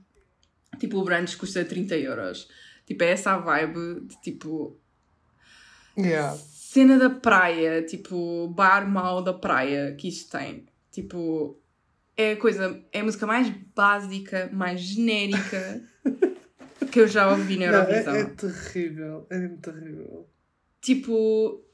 tipo 0.78 0.98
o 0.98 1.04
brunch 1.04 1.36
custa 1.36 1.64
30 1.64 1.96
euros. 1.96 2.48
Tipo, 2.86 3.04
é 3.04 3.10
essa 3.10 3.32
a 3.32 3.38
vibe 3.38 4.06
de 4.06 4.20
tipo 4.20 4.78
Yeah. 5.98 6.36
cena 6.36 6.98
da 6.98 7.08
praia, 7.08 7.82
tipo 7.82 8.48
bar 8.48 8.86
mau 8.88 9.22
da 9.22 9.32
praia 9.32 9.94
que 9.94 10.08
isto 10.08 10.30
tem. 10.36 10.66
Tipo, 10.92 11.58
é 12.16 12.32
a 12.32 12.36
coisa, 12.36 12.82
é 12.92 13.00
a 13.00 13.04
música 13.04 13.26
mais 13.26 13.48
básica, 13.74 14.50
mais 14.52 14.80
genérica 14.80 15.82
que 16.92 17.00
eu 17.00 17.08
já 17.08 17.30
ouvi 17.30 17.56
na 17.56 17.72
Não, 17.72 17.78
Eurovisão. 17.78 18.14
é, 18.14 18.20
é 18.20 18.24
terrível, 18.26 19.26
é 19.30 19.48
terrível. 19.48 20.28
Tipo, 20.82 21.64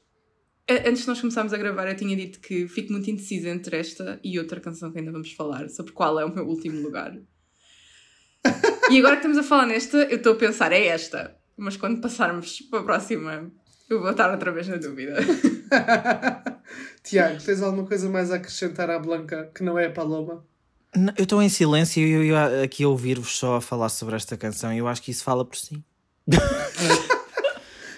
antes 0.69 1.01
de 1.01 1.07
nós 1.09 1.19
começarmos 1.19 1.53
a 1.53 1.57
gravar, 1.57 1.87
eu 1.89 1.95
tinha 1.95 2.15
dito 2.15 2.39
que 2.39 2.67
fico 2.67 2.91
muito 2.93 3.09
indecisa 3.09 3.49
entre 3.49 3.77
esta 3.77 4.19
e 4.23 4.39
outra 4.39 4.59
canção 4.61 4.91
que 4.91 4.99
ainda 4.99 5.11
vamos 5.11 5.33
falar, 5.33 5.69
sobre 5.69 5.91
qual 5.91 6.17
é 6.19 6.25
o 6.25 6.33
meu 6.33 6.47
último 6.47 6.81
lugar. 6.81 7.15
E 8.93 8.99
agora 8.99 9.15
que 9.15 9.25
estamos 9.25 9.39
a 9.39 9.43
falar 9.43 9.65
nesta, 9.65 9.97
eu 10.03 10.17
estou 10.17 10.33
a 10.33 10.35
pensar, 10.35 10.71
é 10.71 10.85
esta. 10.85 11.35
Mas 11.57 11.75
quando 11.75 11.99
passarmos 11.99 12.61
para 12.69 12.79
a 12.79 12.83
próxima, 12.83 13.51
eu 13.89 13.99
vou 13.99 14.11
estar 14.11 14.29
outra 14.29 14.51
vez 14.51 14.67
na 14.67 14.75
dúvida. 14.75 15.15
Tiago, 17.03 17.41
tens 17.43 17.63
alguma 17.63 17.87
coisa 17.87 18.07
mais 18.07 18.31
a 18.31 18.35
acrescentar 18.35 18.91
à 18.91 18.99
Blanca 18.99 19.49
que 19.55 19.63
não 19.63 19.79
é 19.79 19.87
a 19.87 19.91
Paloma? 19.91 20.45
Não, 20.95 21.11
Eu 21.17 21.23
estou 21.23 21.41
em 21.41 21.49
silêncio 21.49 22.05
e 22.05 22.11
eu, 22.11 22.23
eu 22.23 22.63
aqui 22.63 22.83
a 22.83 22.87
ouvir-vos 22.87 23.35
só 23.35 23.55
a 23.55 23.61
falar 23.61 23.89
sobre 23.89 24.15
esta 24.15 24.37
canção 24.37 24.71
e 24.71 24.77
eu 24.77 24.87
acho 24.87 25.01
que 25.01 25.09
isso 25.09 25.23
fala 25.23 25.43
por 25.43 25.57
si. 25.57 25.83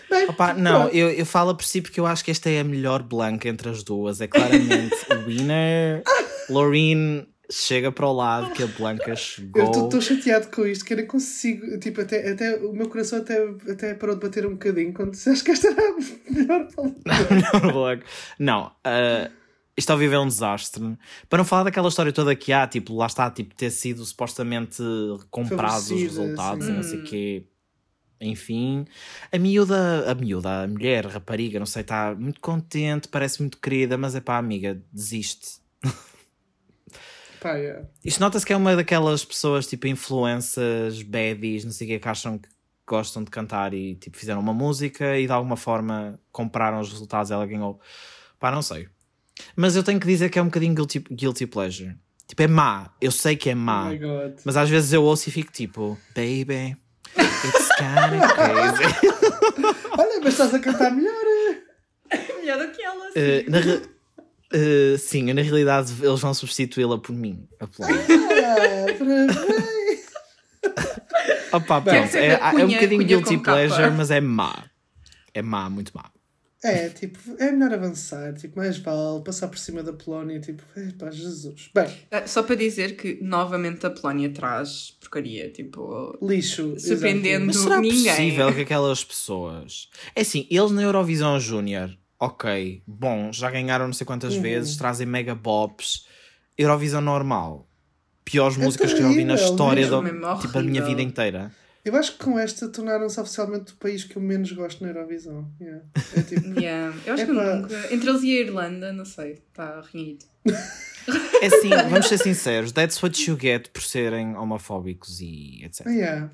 Bem, 0.09 0.29
Opa, 0.29 0.53
não, 0.53 0.87
eu, 0.89 1.11
eu 1.11 1.25
falo 1.25 1.53
por 1.55 1.65
si 1.65 1.81
porque 1.81 1.99
eu 1.99 2.05
acho 2.05 2.23
que 2.23 2.31
esta 2.31 2.49
é 2.49 2.61
a 2.61 2.63
melhor 2.63 3.03
Blanca 3.03 3.49
entre 3.49 3.67
as 3.67 3.83
duas. 3.83 4.21
É 4.21 4.27
claramente 4.27 4.95
o 5.11 5.25
winner. 5.25 6.03
Loreen 6.49 7.27
chega 7.49 7.91
para 7.91 8.07
o 8.07 8.13
lado 8.13 8.53
que 8.53 8.63
a 8.63 8.67
Blanca 8.67 9.11
Eu 9.11 9.15
chegou. 9.15 9.85
estou 9.85 10.01
chateado 10.01 10.47
com 10.47 10.65
isto, 10.65 10.85
que 10.85 10.93
eu 10.93 10.97
nem 10.97 11.07
consigo. 11.07 11.79
Tipo, 11.79 12.01
até, 12.01 12.31
até, 12.31 12.55
o 12.57 12.73
meu 12.73 12.89
coração 12.89 13.19
até, 13.19 13.37
até 13.69 13.93
parou 13.93 14.15
de 14.15 14.21
bater 14.21 14.45
um 14.45 14.51
bocadinho 14.51 14.93
quando 14.93 15.11
disseste 15.11 15.43
que 15.43 15.51
esta 15.51 15.67
era 15.67 15.81
a 15.81 16.33
melhor 16.33 16.67
palavra. 16.73 16.99
Não, 17.63 17.71
Blanca. 17.71 18.05
Não, 18.39 18.71
ah, 18.83 19.29
isto 19.77 19.89
ao 19.89 19.97
vivo 19.97 20.15
é 20.15 20.19
um 20.19 20.27
desastre. 20.27 20.97
Para 21.29 21.37
não 21.37 21.45
falar 21.45 21.63
daquela 21.63 21.89
história 21.89 22.13
toda 22.13 22.35
que 22.35 22.53
há, 22.53 22.65
tipo, 22.65 22.95
lá 22.95 23.07
está, 23.07 23.29
tipo, 23.29 23.53
ter 23.53 23.69
sido 23.69 24.05
supostamente 24.05 24.81
comprados 25.29 25.91
os 25.91 26.01
resultados 26.01 26.67
e 26.67 26.71
não 26.71 26.83
sei 26.83 26.99
o 26.99 27.03
quê. 27.03 27.45
Enfim, 28.21 28.85
a 29.29 29.37
miúda, 29.37 30.09
a 30.09 30.15
miúda, 30.15 30.63
a 30.63 30.67
mulher, 30.67 31.05
a 31.05 31.09
rapariga, 31.09 31.59
não 31.59 31.65
sei, 31.65 31.81
está 31.81 32.15
muito 32.15 32.39
contente, 32.39 33.09
parece 33.09 33.41
muito 33.41 33.59
querida, 33.59 33.97
mas 33.97 34.15
é 34.15 34.21
pá, 34.21 34.37
amiga, 34.37 34.81
desiste. 34.91 35.59
Pá, 37.45 37.57
é. 37.59 37.85
Isto 38.03 38.19
nota-se 38.21 38.43
que 38.45 38.53
é 38.53 38.57
uma 38.57 38.75
daquelas 38.75 39.23
pessoas, 39.23 39.67
tipo, 39.67 39.85
influências, 39.87 41.03
baddies, 41.03 41.63
não 41.63 41.71
sei 41.71 41.85
o 41.85 41.89
que, 41.91 41.99
que 41.99 42.07
acham 42.07 42.39
que 42.39 42.49
gostam 42.87 43.23
de 43.23 43.29
cantar 43.29 43.71
e, 43.73 43.93
tipo, 43.95 44.17
fizeram 44.17 44.39
uma 44.41 44.53
música 44.53 45.15
e 45.17 45.27
de 45.27 45.31
alguma 45.31 45.55
forma 45.55 46.19
compraram 46.31 46.79
os 46.79 46.91
resultados 46.91 47.29
ela 47.29 47.45
ganhou. 47.45 47.79
Pá, 48.39 48.49
não 48.49 48.63
sei. 48.63 48.87
Mas 49.55 49.75
eu 49.75 49.83
tenho 49.83 49.99
que 49.99 50.07
dizer 50.07 50.29
que 50.29 50.39
é 50.39 50.41
um 50.41 50.45
bocadinho 50.45 50.73
guilty, 50.73 50.99
guilty 51.11 51.45
pleasure. 51.45 51.95
Tipo, 52.27 52.41
é 52.41 52.47
má. 52.47 52.89
Eu 52.99 53.11
sei 53.11 53.35
que 53.35 53.51
é 53.51 53.53
Oh 53.53 53.57
má. 53.57 53.89
my 53.91 53.97
god. 53.99 54.39
mas 54.43 54.57
às 54.57 54.67
vezes 54.67 54.91
eu 54.91 55.03
ouço 55.03 55.29
e 55.29 55.31
fico 55.31 55.51
tipo, 55.51 55.95
baby, 56.15 56.75
it's 57.15 57.69
kinda 57.77 58.27
crazy. 58.33 59.15
Olha, 59.99 60.19
mas 60.23 60.33
estás 60.33 60.51
a 60.51 60.59
cantar 60.59 60.89
melhor. 60.91 61.13
Melhor 62.39 62.59
do 62.65 62.71
que 62.71 62.81
ela. 62.83 63.05
sim. 63.11 63.13
Eh, 63.19 63.45
eh, 64.53 64.95
sim, 64.97 65.31
na 65.33 65.41
realidade 65.41 65.93
eles 66.01 66.19
vão 66.19 66.33
substituí-la 66.33 66.97
por 66.97 67.13
mim. 67.15 67.47
A 67.59 67.67
Play. 67.67 67.89
Ah, 68.45 68.85
parabéns. 68.97 70.05
Opa, 71.51 71.81
Quer 71.81 72.01
pronto, 72.01 72.15
é, 72.17 72.27
é 72.61 72.65
um 72.65 72.67
bocadinho 72.67 73.03
guilty 73.05 73.37
com 73.37 73.43
capa. 73.43 73.57
pleasure, 73.57 73.91
mas 73.91 74.11
é 74.11 74.19
má. 74.21 74.65
É 75.33 75.41
má, 75.41 75.69
muito 75.69 75.91
má. 75.95 76.09
É, 76.63 76.89
tipo, 76.89 77.19
é 77.37 77.51
melhor 77.51 77.73
avançar. 77.75 78.33
Tipo, 78.33 78.57
mais 78.57 78.77
vale 78.79 79.23
passar 79.23 79.47
por 79.49 79.57
cima 79.57 79.83
da 79.83 79.93
Polónia. 79.93 80.39
Tipo, 80.39 80.63
pá, 80.97 81.11
Jesus. 81.11 81.69
Bem, 81.75 81.87
Ah, 82.09 82.25
Só 82.25 82.41
para 82.41 82.55
dizer 82.55 82.95
que 82.95 83.19
novamente 83.21 83.85
a 83.85 83.91
Polónia 83.91 84.29
traz 84.31 84.97
porcaria, 84.99 85.49
tipo. 85.51 86.17
lixo. 86.21 86.75
Surpreendendo. 86.79 87.45
Mas 87.47 87.57
será 87.57 87.79
ninguém. 87.79 88.03
possível 88.09 88.53
que 88.53 88.61
aquelas 88.61 89.03
pessoas. 89.03 89.89
É 90.15 90.21
assim, 90.21 90.47
eles 90.49 90.71
na 90.71 90.81
Eurovisão 90.81 91.39
Júnior, 91.39 91.95
ok, 92.25 92.81
bom, 92.87 93.31
já 93.31 93.49
ganharam 93.49 93.85
não 93.85 93.93
sei 93.93 94.05
quantas 94.05 94.35
Uhum. 94.35 94.41
vezes, 94.41 94.75
trazem 94.77 95.05
mega 95.07 95.33
bops. 95.35 96.07
Eurovisão 96.57 97.01
normal. 97.01 97.67
Piores 98.23 98.57
É 98.57 98.63
músicas 98.63 98.91
que 98.93 98.99
eu 98.99 99.03
já 99.03 99.07
ouvi 99.09 99.23
na 99.23 99.35
terrível, 99.35 99.51
história 99.51 99.87
da 99.89 100.01
mesmo 100.01 100.39
tipo, 100.39 100.57
a 100.57 100.63
minha 100.63 100.83
vida 100.83 101.01
inteira. 101.01 101.51
Eu 101.83 101.95
acho 101.95 102.13
que 102.17 102.23
com 102.25 102.39
esta 102.39 102.67
tornaram-se 102.67 103.19
oficialmente 103.19 103.73
o 103.73 103.75
país 103.75 104.03
que 104.03 104.15
eu 104.17 104.21
menos 104.21 104.51
gosto 104.51 104.83
na 104.83 104.89
Eurovisão. 104.89 105.47
Yeah. 105.61 105.85
É 106.17 106.21
tipo, 106.23 106.47
Yeah. 106.59 106.97
Eu 107.05 107.13
acho 107.13 107.25
que 107.25 107.31
Epá. 107.31 107.55
nunca. 107.55 107.93
Entre 107.93 108.09
eles 108.09 108.23
e 108.23 108.37
a 108.37 108.41
Irlanda, 108.41 108.91
não 108.91 109.05
sei, 109.05 109.33
está 109.33 109.81
renhido. 109.93 110.25
É 111.39 111.45
assim, 111.45 111.69
vamos 111.69 112.07
ser 112.07 112.17
sinceros, 112.17 112.71
that's 112.71 112.99
what 113.03 113.29
you 113.29 113.37
get 113.39 113.69
por 113.69 113.83
serem 113.83 114.35
homofóbicos 114.35 115.19
e 115.21 115.63
etc. 115.63 115.85
yeah. 115.85 116.31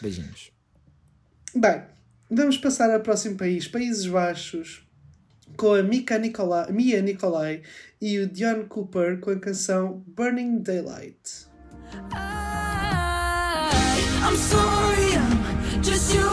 Beijinhos. 0.00 0.52
Bem, 1.52 1.82
vamos 2.30 2.58
passar 2.58 2.90
ao 2.90 3.00
próximo 3.00 3.36
país, 3.36 3.66
Países 3.66 4.06
Baixos, 4.06 4.86
com 5.56 5.74
a 5.74 5.82
Mika 5.82 6.18
Nicolai, 6.18 6.70
Mia 6.72 7.02
Nicolai 7.02 7.62
e 8.00 8.18
o 8.18 8.26
Dion 8.28 8.64
Cooper 8.64 9.18
com 9.20 9.30
a 9.30 9.38
canção 9.38 10.02
Burning 10.06 10.58
Daylight. 10.62 11.48
Sorry, 14.38 15.14
I'm 15.14 15.82
human. 15.82 16.22
I'm 16.22 16.27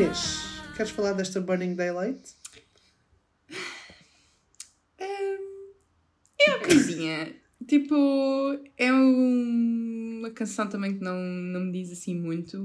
Inês, 0.00 0.38
queres 0.76 0.90
falar 0.92 1.12
desta 1.12 1.40
Burning 1.42 1.74
Daylight? 1.74 2.34
É 4.98 6.50
uma 6.56 6.58
coisinha. 6.64 7.34
tipo, 7.68 7.94
é 8.78 8.90
um- 8.92 10.18
uma 10.20 10.30
canção 10.30 10.66
também 10.68 10.96
que 10.96 11.04
não, 11.04 11.16
não 11.20 11.60
me 11.66 11.72
diz 11.72 11.92
assim 11.92 12.18
muito. 12.18 12.56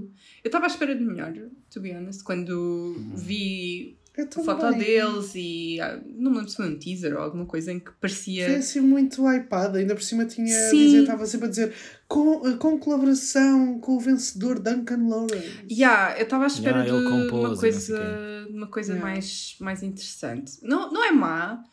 Eu 0.44 0.48
estava 0.48 0.66
à 0.66 0.68
espera 0.68 0.96
de 0.96 1.04
melhor, 1.04 1.34
to 1.70 1.82
be 1.82 1.92
honest, 1.92 2.24
quando 2.24 2.96
vi 3.16 3.98
Foto 4.46 4.72
deles 4.78 5.32
e 5.36 5.80
ah, 5.82 6.00
não 6.06 6.32
me 6.32 6.38
lembro 6.38 6.50
se 6.50 6.56
foi 6.56 6.70
um 6.70 6.80
teaser 6.80 7.14
ou 7.16 7.22
alguma 7.22 7.46
coisa 7.46 7.72
em 7.72 7.80
que 7.80 7.92
parecia. 8.00 8.46
Foi 8.46 8.56
assim 8.56 8.80
muito 8.80 9.22
hypada, 9.28 9.78
ainda 9.80 9.94
por 9.94 10.04
cima 10.04 10.26
tinha 10.26 10.56
a 10.56 10.70
Sim. 10.70 10.86
dizer, 10.86 11.02
estava 11.02 11.26
sempre 11.26 11.48
a 11.48 11.50
dizer 11.50 11.74
com, 12.08 12.58
com 12.58 12.80
colaboração 12.80 13.80
com 13.80 13.94
o 13.98 14.00
vencedor 14.00 14.60
Duncan 14.60 15.08
Lawrence. 15.08 15.68
Yeah, 15.70 16.18
eu 16.18 16.24
estava 16.24 16.46
à 16.46 16.48
espera 16.48 16.80
Yeah, 16.84 16.94
ele 16.98 17.04
de 17.04 17.12
compôs 17.12 17.50
uma 17.52 17.58
coisa, 17.60 18.48
uma 18.50 18.68
coisa 18.68 18.94
Yeah. 18.94 19.12
mais, 19.12 19.56
mais 19.60 19.84
interessante. 19.84 20.54
Não, 20.64 20.92
não 20.92 21.04
é 21.04 21.12
má. 21.12 21.64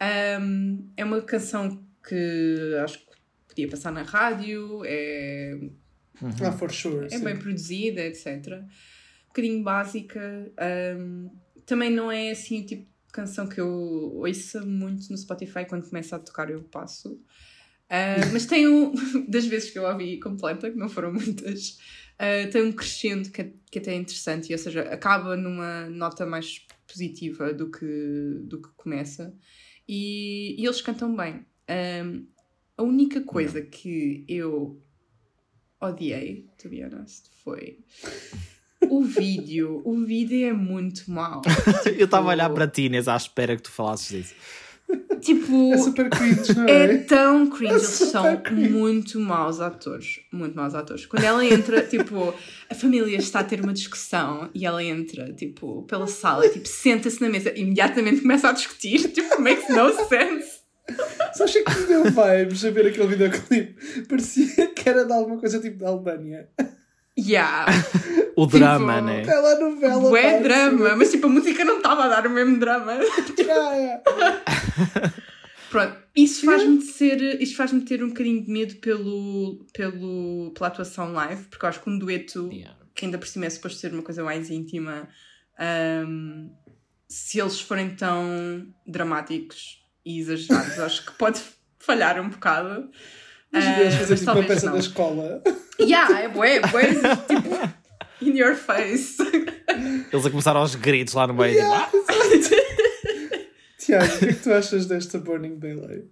Ahm, 0.00 0.78
é 0.96 1.04
uma 1.04 1.20
canção 1.20 1.84
que 2.08 2.74
acho 2.82 2.98
que 3.00 3.06
podia 3.48 3.68
passar 3.68 3.92
na 3.92 4.02
rádio, 4.02 4.82
é, 4.86 5.58
Ah, 6.42 6.52
for 6.52 6.70
sure. 6.70 7.06
é 7.06 7.10
sim. 7.18 7.24
bem 7.24 7.36
produzida, 7.38 8.00
etc. 8.06 8.26
Um 8.62 9.28
bocadinho 9.28 9.62
básica. 9.62 10.50
ahm, 10.58 11.28
também 11.70 11.88
não 11.88 12.10
é 12.10 12.32
assim 12.32 12.62
o 12.62 12.66
tipo 12.66 12.82
de 12.82 13.12
canção 13.12 13.46
que 13.48 13.60
eu 13.60 13.68
ouço 13.68 14.66
muito 14.66 15.08
no 15.08 15.16
Spotify 15.16 15.64
quando 15.68 15.88
começa 15.88 16.16
a 16.16 16.18
tocar 16.18 16.50
eu 16.50 16.64
passo. 16.64 17.22
Ah, 17.88 18.26
mas 18.32 18.44
tem 18.44 18.66
um, 18.66 18.92
das 19.30 19.46
vezes 19.46 19.70
que 19.70 19.78
eu 19.78 19.86
a 19.86 19.92
ouvi 19.92 20.18
completa, 20.18 20.68
que 20.68 20.76
não 20.76 20.88
foram 20.88 21.12
muitas, 21.14 21.78
ah, 22.18 22.48
tem 22.50 22.64
um 22.64 22.72
crescendo 22.72 23.30
que, 23.30 23.40
é- 23.42 23.52
que 23.70 23.78
até 23.78 23.92
é 23.92 23.96
interessante, 23.96 24.52
ou 24.52 24.58
seja, 24.58 24.82
acaba 24.82 25.36
numa 25.36 25.88
nota 25.88 26.26
mais 26.26 26.66
positiva 26.88 27.54
do 27.54 27.70
que, 27.70 28.40
do 28.42 28.60
que 28.60 28.68
começa. 28.76 29.32
E, 29.88 30.60
e 30.60 30.64
eles 30.66 30.80
cantam 30.80 31.14
bem. 31.14 31.46
Ahm, 31.68 32.26
a 32.76 32.82
única 32.82 33.20
coisa 33.20 33.62
que 33.62 34.24
eu 34.28 34.82
odiei, 35.80 36.48
to 36.58 36.68
be 36.68 36.82
honest, 36.82 37.30
foi 37.44 37.78
o 38.90 39.02
vídeo. 39.02 39.80
O 39.84 39.96
vídeo 40.04 40.46
é 40.48 40.52
muito 40.52 41.10
mau. 41.10 41.42
Eu 41.98 42.04
estava 42.06 42.28
a 42.28 42.32
olhar 42.32 42.50
para 42.50 42.66
ti, 42.66 42.82
Inês, 42.86 43.08
à 43.08 43.16
espera 43.16 43.56
que 43.56 43.62
tu 43.62 43.70
falasses 43.70 44.08
disso. 44.08 44.34
Tipo, 45.20 45.72
É 45.72 45.78
super 45.78 46.10
cringe, 46.10 46.52
não 46.56 46.64
é 46.64 46.82
é? 46.94 46.96
tão 46.98 47.46
cringe, 47.48 47.72
É 47.72 47.76
eles 47.76 47.86
são 47.86 48.36
cringe. 48.38 48.70
muito 48.70 49.20
maus 49.20 49.60
atores. 49.60 50.18
Muito 50.32 50.56
maus 50.56 50.74
atores. 50.74 51.06
Quando 51.06 51.22
ela 51.22 51.44
entra, 51.46 51.80
tipo, 51.82 52.34
a 52.68 52.74
família 52.74 53.16
está 53.16 53.38
a 53.40 53.44
ter 53.44 53.60
uma 53.60 53.72
discussão 53.72 54.50
e 54.52 54.66
ela 54.66 54.82
entra, 54.82 55.32
tipo, 55.32 55.82
pela 55.84 56.08
sala, 56.08 56.48
tipo, 56.48 56.66
senta-se 56.66 57.20
na 57.20 57.28
mesa 57.28 57.52
e 57.56 57.60
imediatamente 57.60 58.20
começa 58.20 58.48
a 58.48 58.52
discutir. 58.52 59.12
Tipo, 59.12 59.40
makes 59.40 59.68
no 59.68 59.92
sense. 60.08 60.58
Só 61.34 61.44
achei 61.44 61.62
que 61.62 61.72
me 61.72 61.86
deu 61.86 62.02
vibes 62.06 62.64
a 62.64 62.70
ver 62.70 62.86
aquele 62.88 63.06
videoclipe. 63.06 63.76
Parecia 64.08 64.66
que 64.74 64.88
era 64.88 65.04
de 65.04 65.12
alguma 65.12 65.38
coisa 65.38 65.60
tipo 65.60 65.78
da 65.78 65.88
Albânia. 65.90 66.48
Yeah. 67.16 67.66
O 68.42 68.46
drama, 68.46 68.94
Tipo, 68.94 69.06
né? 69.06 69.20
Aquela 69.22 69.58
novela. 69.60 70.00
Bué 70.10 70.32
pá, 70.36 70.38
drama, 70.42 70.86
assim, 70.88 70.96
mas 70.98 71.10
tipo, 71.10 71.26
a 71.26 71.30
música 71.30 71.64
não 71.64 71.76
estava 71.78 72.04
a 72.04 72.08
dar 72.08 72.26
o 72.26 72.30
mesmo 72.30 72.58
drama. 72.58 72.92
praia. 73.44 74.02
Pronto, 75.70 75.96
isso 76.16 76.44
faz-me 76.44 76.80
ser, 76.82 77.40
isto 77.40 77.56
faz-me 77.56 77.82
ter 77.82 78.02
um 78.02 78.08
bocadinho 78.08 78.44
de 78.44 78.50
medo 78.50 78.74
pelo, 78.76 79.64
pelo, 79.72 80.50
pela 80.54 80.66
atuação 80.66 81.12
live, 81.12 81.44
porque 81.44 81.64
eu 81.64 81.68
acho 81.68 81.80
que 81.80 81.90
um 81.90 81.98
dueto, 81.98 82.48
Yeah. 82.52 82.76
que 82.94 83.04
ainda 83.04 83.18
por 83.18 83.28
cima 83.28 83.46
é 83.46 83.50
suposto 83.50 83.78
ser 83.78 83.92
uma 83.92 84.02
coisa 84.02 84.24
mais 84.24 84.50
íntima, 84.50 85.08
ahm, 85.58 86.48
se 87.08 87.40
eles 87.40 87.60
forem 87.60 87.90
tão 87.94 88.66
dramáticos 88.86 89.80
e 90.04 90.18
exagerados, 90.18 90.78
acho 90.80 91.06
que 91.06 91.12
pode 91.12 91.40
falhar 91.78 92.20
um 92.20 92.28
bocado. 92.30 92.90
Mas 93.52 93.64
Ah, 93.64 93.80
eles 93.80 93.94
fazer 93.94 94.10
mas 94.10 94.20
tipo 94.20 94.30
uma 94.30 94.34
talvez 94.40 94.46
peça 94.54 94.66
não. 94.66 94.72
da 94.74 94.78
escola. 94.78 95.42
Yeah, 95.80 96.20
é 96.20 96.28
bué, 96.28 96.60
bué, 96.60 96.86
tipo, 97.28 97.79
in 98.22 98.36
your 98.36 98.54
face. 98.54 99.16
Eles 100.12 100.26
a 100.26 100.30
começar 100.30 100.56
aos 100.56 100.74
gritos 100.74 101.14
lá 101.14 101.26
no 101.26 101.34
meio. 101.34 101.54
tipo, 101.54 101.72
"Ah!" 101.72 101.90
Tiago, 103.78 104.14
o 104.14 104.18
que 104.18 104.24
é 104.26 104.32
que 104.32 104.42
tu 104.42 104.52
achas 104.52 104.86
desta 104.86 105.18
Burning 105.18 105.58
Daylight? 105.58 106.04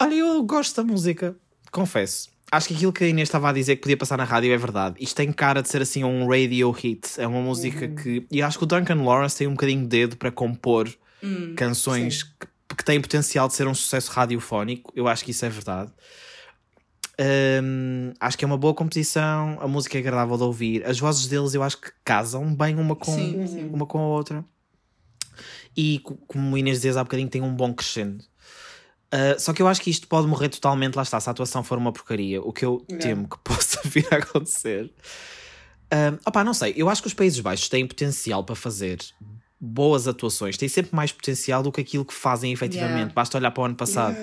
Olha, 0.00 0.14
eu 0.14 0.42
gosto 0.42 0.76
da 0.76 0.84
música, 0.84 1.36
confesso. 1.70 2.28
acho 2.52 2.68
que 2.68 2.74
aquilo 2.74 2.92
que 2.92 3.04
a 3.04 3.08
Inês 3.08 3.28
estava 3.28 3.48
a 3.48 3.52
dizer 3.52 3.76
que 3.76 3.82
podia 3.82 3.96
passar 3.96 4.16
na 4.18 4.24
rádio 4.24 4.52
é 4.52 4.56
verdade. 4.56 4.96
Isto 5.00 5.16
tem 5.16 5.32
cara 5.32 5.62
de 5.62 5.68
ser 5.68 5.82
assim 5.82 6.04
um 6.04 6.28
radio 6.28 6.70
hit. 6.70 7.08
É 7.18 7.26
uma 7.26 7.40
música 7.40 7.88
que. 7.88 8.26
E 8.30 8.42
acho 8.42 8.58
que 8.58 8.64
o 8.64 8.66
Duncan 8.66 9.02
Lawrence 9.02 9.36
tem 9.36 9.46
um 9.46 9.52
bocadinho 9.52 9.82
de 9.82 9.88
dedo 9.88 10.16
para 10.16 10.30
compor 10.30 10.88
canções 11.56 12.22
que, 12.22 12.46
que 12.76 12.84
têm 12.84 13.00
potencial 13.00 13.48
de 13.48 13.54
ser 13.54 13.66
um 13.66 13.74
sucesso 13.74 14.10
radiofónico. 14.12 14.92
Eu 14.94 15.08
acho 15.08 15.24
que 15.24 15.30
isso 15.30 15.44
é 15.44 15.48
verdade. 15.48 15.90
Hum, 17.18 18.12
acho 18.20 18.36
que 18.36 18.44
é 18.44 18.46
uma 18.48 18.58
boa 18.58 18.74
composição, 18.74 19.58
a 19.60 19.66
música 19.66 19.96
é 19.96 20.00
agradável 20.00 20.36
de 20.36 20.42
ouvir, 20.42 20.84
as 20.86 20.98
vozes 20.98 21.26
deles 21.26 21.54
eu 21.54 21.62
acho 21.62 21.80
que 21.80 21.90
casam 22.04 22.54
bem 22.54 22.76
uma 22.78 22.94
com, 22.94 23.14
Sim, 23.14 23.46
sim. 23.46 23.70
Uma 23.72 23.86
com 23.86 23.98
a 23.98 24.06
outra. 24.06 24.44
E 25.76 25.98
co- 26.00 26.16
como 26.26 26.54
o 26.54 26.58
Inês 26.58 26.78
dizia 26.82 27.00
há 27.00 27.04
bocadinho, 27.04 27.28
tem 27.28 27.40
um 27.42 27.54
bom 27.54 27.72
crescendo. 27.72 28.22
Uh, 29.14 29.38
só 29.38 29.52
que 29.52 29.62
eu 29.62 29.68
acho 29.68 29.80
que 29.80 29.88
isto 29.90 30.08
pode 30.08 30.26
morrer 30.26 30.48
totalmente, 30.48 30.94
lá 30.96 31.02
está, 31.02 31.18
se 31.20 31.28
a 31.28 31.32
atuação 31.32 31.62
for 31.62 31.78
uma 31.78 31.92
porcaria, 31.92 32.42
o 32.42 32.52
que 32.52 32.64
eu 32.64 32.84
temo 32.98 33.28
que 33.28 33.38
possa 33.44 33.80
vir 33.84 34.06
a 34.12 34.16
acontecer. 34.16 34.92
Uh, 35.86 36.18
opá, 36.26 36.42
não 36.42 36.52
sei, 36.52 36.74
eu 36.76 36.88
acho 36.90 37.00
que 37.00 37.08
os 37.08 37.14
Países 37.14 37.38
Baixos 37.40 37.68
têm 37.68 37.86
potencial 37.86 38.42
para 38.44 38.56
fazer 38.56 38.98
boas 39.60 40.06
atuações, 40.06 40.56
têm 40.56 40.68
sempre 40.68 40.94
mais 40.94 41.10
potencial 41.12 41.62
do 41.62 41.72
que 41.72 41.80
aquilo 41.80 42.04
que 42.04 42.12
fazem 42.14 42.52
efetivamente. 42.52 42.96
Yeah. 42.96 43.14
Basta 43.14 43.38
olhar 43.38 43.50
para 43.50 43.62
o 43.62 43.64
ano 43.66 43.74
passado. 43.74 44.16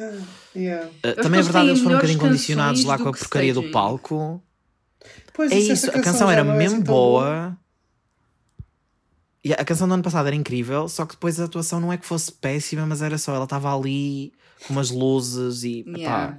Yeah. 0.56 0.88
Uh, 1.04 1.22
também 1.22 1.40
é 1.40 1.44
verdade, 1.44 1.70
eles 1.70 1.80
foram 1.80 1.96
um 1.96 1.98
bocadinho 1.98 2.20
condicionados 2.20 2.84
lá 2.84 2.98
com 2.98 3.10
a 3.10 3.14
porcaria 3.14 3.54
do 3.54 3.64
palco. 3.72 4.42
Pois, 5.34 5.52
É 5.52 5.58
isso, 5.58 5.90
a 5.90 6.00
canção 6.02 6.30
era 6.30 6.42
é 6.42 6.44
mesmo 6.44 6.78
assim 6.78 6.86
tão 6.86 6.94
boa. 6.94 7.58
E 9.44 9.52
a 9.52 9.66
canção 9.66 9.88
do 9.88 9.94
ano 9.96 10.04
passado 10.04 10.28
era 10.28 10.36
incrível, 10.36 10.88
só 10.88 11.06
que 11.06 11.16
depois 11.16 11.38
a 11.40 11.46
atuação 11.46 11.80
não 11.80 11.92
é 11.92 11.98
que 11.98 12.06
fosse 12.06 12.32
péssima, 12.32 12.86
mas 12.86 13.02
era 13.02 13.18
só, 13.18 13.36
ela 13.36 13.44
estava 13.44 13.76
ali 13.76 14.32
com 14.66 14.74
umas 14.74 14.90
luzes 14.90 15.64
e 15.64 15.80
epá, 15.80 15.98
Yeah. 15.98 16.38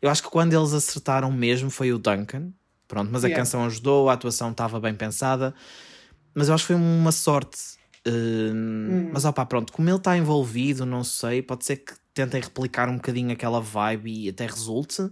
eu 0.00 0.10
acho 0.10 0.22
que 0.24 0.28
quando 0.28 0.52
eles 0.52 0.72
acertaram 0.72 1.30
mesmo 1.30 1.70
foi 1.70 1.92
o 1.92 1.98
Duncan. 1.98 2.50
Pronto, 2.88 3.10
mas 3.12 3.24
a 3.24 3.28
Yeah. 3.28 3.40
canção 3.44 3.64
ajudou, 3.64 4.10
a 4.10 4.14
atuação 4.14 4.50
estava 4.50 4.80
bem 4.80 4.92
pensada, 4.94 5.54
mas 6.34 6.48
eu 6.48 6.54
acho 6.54 6.64
que 6.64 6.68
foi 6.72 6.76
uma 6.76 7.12
sorte. 7.12 7.58
Hum, 8.06 9.10
Mas 9.12 9.24
opá, 9.24 9.46
pronto, 9.46 9.72
como 9.72 9.88
ele 9.88 9.96
está 9.96 10.16
envolvido, 10.16 10.84
não 10.84 11.04
sei, 11.04 11.40
pode 11.42 11.64
ser 11.64 11.76
que 11.76 11.94
tentem 12.12 12.40
replicar 12.40 12.88
um 12.88 12.96
bocadinho 12.96 13.30
aquela 13.32 13.60
vibe 13.60 14.24
e 14.24 14.28
até 14.28 14.46
resulte. 14.46 15.08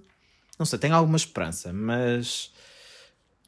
Não 0.58 0.66
sei, 0.66 0.78
tenho 0.78 0.94
alguma 0.94 1.16
esperança, 1.16 1.72
mas 1.72 2.52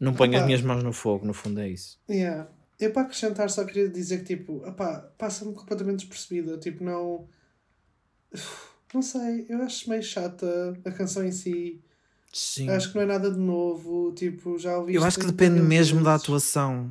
não 0.00 0.14
ponho 0.14 0.38
as 0.38 0.44
minhas 0.44 0.62
mãos 0.62 0.82
no 0.82 0.92
fogo, 0.92 1.26
no 1.26 1.34
fundo 1.34 1.60
é 1.60 1.68
isso. 1.68 1.98
Yeah. 2.08 2.48
Eu 2.80 2.92
para 2.92 3.02
acrescentar 3.02 3.48
só 3.50 3.64
queria 3.64 3.88
dizer 3.88 4.18
que 4.24 4.36
tipo, 4.36 4.66
opá, 4.66 5.08
passa-me 5.16 5.52
completamente 5.54 6.00
despercebida. 6.00 6.58
Tipo, 6.58 6.82
não. 6.82 7.28
Não 8.92 9.00
sei, 9.02 9.46
eu 9.48 9.62
acho 9.62 9.88
meio 9.88 10.02
chata 10.02 10.78
a 10.84 10.90
canção 10.90 11.24
em 11.24 11.32
si. 11.32 11.80
Sim. 12.32 12.68
Acho 12.70 12.88
que 12.90 12.96
não 12.96 13.02
é 13.02 13.06
nada 13.06 13.30
de 13.30 13.38
novo. 13.38 14.12
Tipo, 14.12 14.58
já 14.58 14.76
ouvi 14.78 14.94
Eu 14.94 15.04
acho 15.04 15.18
que 15.18 15.26
30 15.26 15.36
depende 15.36 15.60
mesmo 15.66 16.02
da 16.02 16.10
vezes. 16.12 16.24
atuação. 16.24 16.90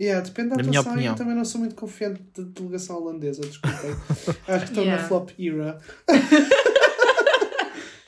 Yeah, 0.00 0.20
depende 0.24 0.50
da 0.50 0.56
Na 0.56 0.62
minha 0.62 0.80
atuação 0.80 0.92
e 0.92 0.94
opinião. 0.96 1.14
eu 1.14 1.18
também 1.18 1.34
não 1.34 1.44
sou 1.44 1.60
muito 1.60 1.74
confiante 1.74 2.22
da 2.36 2.42
delegação 2.44 2.96
holandesa, 2.96 3.42
desculpem. 3.42 3.90
acho 4.46 4.64
que 4.64 4.70
estou 4.70 4.84
Yeah. 4.84 5.02
na 5.02 5.08
flop 5.08 5.30
era. 5.38 5.78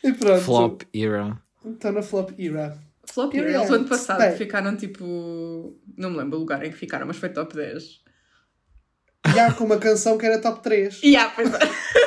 e 0.05 0.13
pronto. 0.13 0.41
Flop 0.43 0.83
era. 0.95 1.39
Estou 1.65 1.93
na 1.93 2.03
flop 2.03 2.31
era. 2.39 2.79
Flop 3.11 3.33
Period. 3.33 3.55
Eles 3.55 3.71
ano 3.71 3.89
passado 3.89 4.19
Bem. 4.19 4.37
ficaram 4.37 4.77
tipo. 4.77 5.75
Não 5.97 6.11
me 6.11 6.19
lembro 6.19 6.37
o 6.37 6.41
lugar 6.41 6.65
em 6.65 6.71
que 6.71 6.77
ficaram, 6.77 7.07
mas 7.07 7.17
foi 7.17 7.31
top 7.31 7.55
10. 7.57 8.01
E 9.35 9.39
há 9.41 9.53
com 9.53 9.65
uma 9.65 9.79
canção 9.79 10.19
que 10.19 10.27
era 10.27 10.41
top 10.41 10.63
3. 10.63 11.01
E 11.03 11.17
há, 11.17 11.29
pois 11.31 11.53
é. 11.53 11.59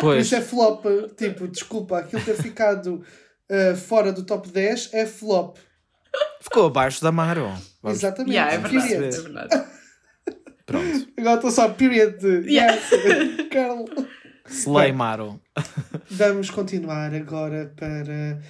Pois, 0.00 0.26
Isso 0.26 0.34
é 0.34 0.40
flop. 0.40 0.84
Tipo, 1.16 1.46
desculpa, 1.46 2.00
aquilo 2.00 2.20
ter 2.24 2.34
ficado 2.34 3.04
uh, 3.48 3.76
fora 3.76 4.12
do 4.12 4.24
top 4.24 4.48
10 4.50 4.90
é 4.92 5.06
flop. 5.06 5.56
Ficou 6.40 6.66
abaixo 6.66 7.02
da 7.02 7.10
Maro. 7.12 7.46
Vamos- 7.82 7.98
Exatamente. 7.98 8.34
Yeah, 8.34 8.54
é 8.54 8.58
verdade, 8.58 8.94
é 8.94 9.10
verdade. 9.20 9.64
Pronto. 10.66 11.08
Agora 11.18 11.34
estou 11.36 11.50
só 11.50 11.68
period. 11.70 12.18
de 12.18 12.50
Yeah. 12.50 12.74
Yes, 12.74 13.48
Carl. 13.50 13.84
Slay. 14.48 14.92
Maro. 14.92 15.40
Vamos 16.10 16.50
continuar 16.50 17.14
agora 17.14 17.72
para 17.76 18.40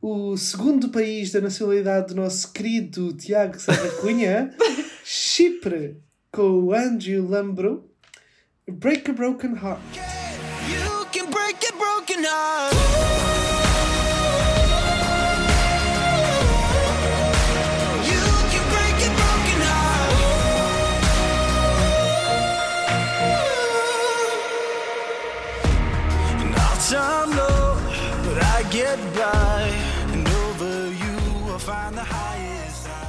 o 0.00 0.36
segundo 0.36 0.88
país 0.90 1.30
da 1.32 1.40
nacionalidade 1.40 2.08
do 2.08 2.14
nosso 2.20 2.52
querido 2.52 3.12
Tiago 3.14 3.58
Serra 3.58 3.88
Cunha, 4.00 4.54
Chipre, 5.04 5.98
com 6.30 6.64
o 6.64 6.72
Andrew 6.74 7.28
Lambro, 7.28 7.88
Break 8.70 9.10
a 9.10 9.14
Broken 9.14 9.52
Heart. 9.54 10.21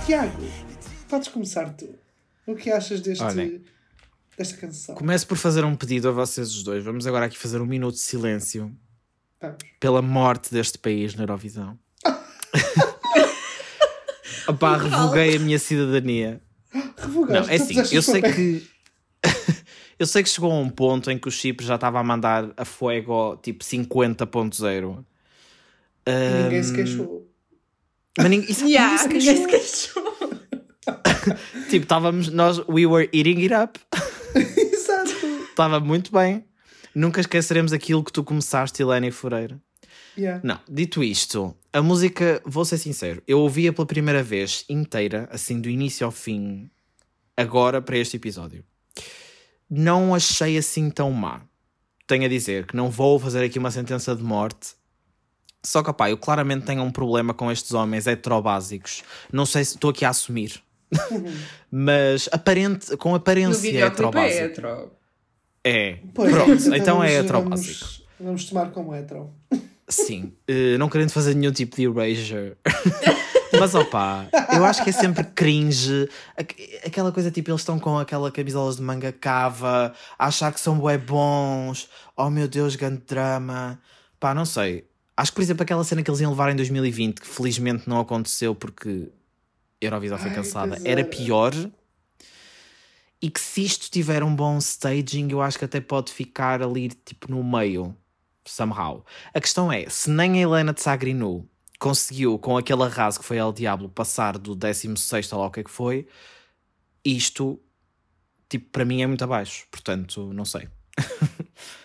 Tiago, 0.06 0.44
podes 1.10 1.28
começar 1.30 1.74
tu. 1.74 1.96
O 2.46 2.56
que 2.56 2.70
achas 2.70 3.02
deste, 3.02 3.24
Olhem. 3.24 3.62
desta 4.38 4.58
canção? 4.58 4.96
Começo 4.96 5.26
por 5.26 5.38
fazer 5.38 5.64
um 5.64 5.76
pedido 5.76 6.10
a 6.10 6.12
vocês 6.12 6.54
os 6.54 6.62
dois. 6.62 6.84
Vamos 6.84 7.08
agora 7.08 7.26
aqui 7.26 7.38
fazer 7.38 7.62
um 7.62 7.66
minuto 7.66 7.96
de 7.96 8.02
silêncio 8.02 8.76
Vamos. 9.42 9.58
pela 9.80 10.02
morte 10.02 10.54
deste 10.54 10.78
país 10.78 11.16
na 11.16 11.24
Eurovisão. 11.24 11.80
Opá, 14.48 14.78
revoguei 14.78 15.38
a 15.38 15.40
minha 15.40 15.58
cidadania. 15.58 16.42
Revogaste 16.98 17.48
Não, 17.48 17.50
é 17.50 17.56
assim, 17.56 17.96
eu 17.96 18.02
sei 18.02 18.22
que. 18.22 18.68
eu 19.98 20.06
sei 20.06 20.22
que 20.22 20.30
chegou 20.30 20.52
a 20.52 20.60
um 20.60 20.70
ponto 20.70 21.10
em 21.10 21.18
que 21.18 21.30
o 21.30 21.32
Chipre 21.32 21.66
já 21.66 21.76
estava 21.76 22.00
a 22.00 22.04
mandar 22.04 22.52
a 22.58 22.66
fuego 22.66 23.38
tipo 23.38 23.64
50.0. 23.64 25.06
Ninguém 26.08 26.64
se 26.64 26.74
queixou. 26.74 27.30
Mas 28.18 28.30
ninguém, 28.30 28.52
isso, 28.52 28.62
ninguém 28.66 28.76
Yeah, 28.76 28.98
se 28.98 29.08
ninguém 29.08 29.38
se 29.38 29.48
queixou. 29.48 30.04
queixou. 30.04 30.34
Tipo, 31.70 31.84
estávamos, 31.84 32.28
nós, 32.30 32.60
we 32.68 32.86
were 32.86 33.10
eating 33.14 33.42
it 33.44 33.54
up. 33.54 33.80
Exato. 34.36 35.12
Estava 35.50 35.80
muito 35.80 36.12
bem. 36.12 36.44
Nunca 36.94 37.22
esqueceremos 37.22 37.72
aquilo 37.72 38.04
que 38.04 38.12
tu 38.12 38.24
começaste, 38.24 38.82
Helena 38.82 39.12
Fureira. 39.12 39.60
Yeah. 40.18 40.42
Não, 40.44 40.60
dito 40.70 41.04
isto, 41.04 41.56
a 41.72 41.82
música, 41.82 42.40
vou 42.46 42.64
ser 42.66 42.78
sincero, 42.78 43.24
eu 43.28 43.40
ouvia 43.40 43.74
pela 43.74 43.88
primeira 43.88 44.22
vez 44.22 44.64
inteira, 44.70 45.28
assim, 45.32 45.60
do 45.60 45.68
início 45.68 46.06
ao 46.06 46.12
fim, 46.12 46.70
agora 47.36 47.82
para 47.82 47.98
este 47.98 48.18
episódio. 48.18 48.64
Não 49.68 50.14
achei 50.14 50.56
assim 50.56 50.92
tão 50.92 51.10
má. 51.12 51.42
Tenho 52.06 52.26
a 52.26 52.28
dizer 52.28 52.68
que 52.68 52.76
não 52.76 52.92
vou 52.92 53.18
fazer 53.18 53.44
aqui 53.44 53.58
uma 53.58 53.72
sentença 53.72 54.16
de 54.16 54.22
morte. 54.22 54.76
Só 55.66 55.82
que, 55.82 55.90
opá, 55.90 56.10
eu 56.10 56.18
claramente 56.18 56.66
tenho 56.66 56.84
um 56.84 56.92
problema 56.92 57.34
com 57.34 57.52
estes 57.52 57.72
homens 57.74 58.06
heterobásicos. 58.08 59.02
Não 59.32 59.46
sei 59.46 59.64
se 59.64 59.76
estou 59.76 59.92
aqui 59.92 60.04
a 60.04 60.10
assumir. 60.10 60.62
Mas 61.72 62.30
aparente, 62.32 62.96
com 62.98 63.16
aparência 63.16 63.68
é 63.70 63.82
heterobásico. 63.86 64.44
hetero. 64.44 64.92
É. 65.64 65.98
Pois, 66.14 66.32
Pronto, 66.32 66.76
então 66.76 67.04
é 67.04 67.08
vamos- 67.08 67.24
heterobásico. 67.26 67.80
Vamos, 67.86 68.04
vamos 68.20 68.46
tomar 68.46 68.72
como 68.72 68.96
hetero. 68.96 69.30
Sim, 69.88 70.34
eh, 70.48 70.78
não 70.78 70.90
querendo 70.90 71.12
fazer 71.12 71.34
nenhum 71.36 71.52
tipo 71.52 71.76
de 71.76 71.84
erasure. 71.84 72.56
Mas 73.60 73.76
opá, 73.76 74.28
eu 74.56 74.66
acho 74.66 74.84
que 74.84 74.90
é 74.90 74.94
sempre 74.94 75.24
cringe. 75.24 76.10
Aqu- 76.36 76.56
Aquela 76.86 77.12
coisa 77.12 77.30
tipo, 77.30 77.52
eles 77.52 77.62
estão 77.62 77.80
com 77.80 78.00
aquela 78.00 78.32
camisolas 78.32 78.78
de 78.78 78.82
manga 78.82 79.12
cava, 79.12 79.94
a 80.18 80.28
achar 80.28 80.52
que 80.52 80.60
são 80.60 80.78
bué 80.80 80.98
bons. 80.98 81.88
Oh 82.18 82.30
meu 82.30 82.48
Deus, 82.48 82.76
grande 82.76 83.04
drama. 83.08 83.80
Pá, 84.20 84.34
não 84.34 84.46
sei. 84.46 84.86
Acho 85.16 85.32
que, 85.32 85.36
por 85.36 85.42
exemplo, 85.42 85.64
aquela 85.64 85.84
cena 85.84 86.02
que 86.02 86.10
eles 86.10 86.22
iam 86.22 86.32
levar 86.32 86.52
em 86.52 86.56
2020, 86.56 87.22
que 87.22 87.28
felizmente 87.28 87.88
não 87.88 88.00
aconteceu 88.00 88.56
porque 88.56 89.12
a 89.82 89.86
Eurovisão 89.86 90.18
foi 90.18 90.32
cancelada, 90.32 90.72
pois 90.72 90.86
era 90.86 91.02
era. 91.02 91.10
pior. 91.10 91.54
E 93.22 93.30
que 93.30 93.40
se 93.40 93.64
isto 93.64 93.90
tiver 93.90 94.24
um 94.24 94.36
bom 94.36 94.58
staging, 94.58 95.30
eu 95.32 95.42
acho 95.42 95.58
que 95.58 95.66
até 95.66 95.80
pode 95.80 96.12
ficar 96.12 96.62
ali 96.62 96.90
tipo 96.90 97.32
no 97.32 97.44
meio, 97.44 97.96
somehow. 98.44 99.06
A 99.34 99.40
questão 99.40 99.72
é, 99.72 99.88
se 99.88 100.10
nem 100.10 100.34
a 100.34 100.42
Helena 100.42 100.74
de 100.74 100.82
Sagrinu 100.82 101.48
conseguiu, 101.80 102.38
com 102.40 102.58
aquele 102.58 102.84
arraso 102.84 103.20
que 103.20 103.26
foi 103.26 103.40
ao 103.40 103.54
Diablo, 103.54 103.88
passar 103.88 104.38
do 104.38 104.56
16 104.56 105.32
ou 105.32 105.40
lá 105.40 105.48
o 105.48 105.52
que 105.52 105.60
é 105.60 105.64
que 105.64 105.72
foi, 105.72 106.08
isto, 107.04 107.60
tipo, 108.50 108.70
para 108.72 108.86
mim 108.86 109.02
é 109.02 109.08
muito 109.08 109.24
abaixo. 109.24 109.66
Portanto, 109.70 110.34
não 110.34 110.46
sei. 110.46 110.68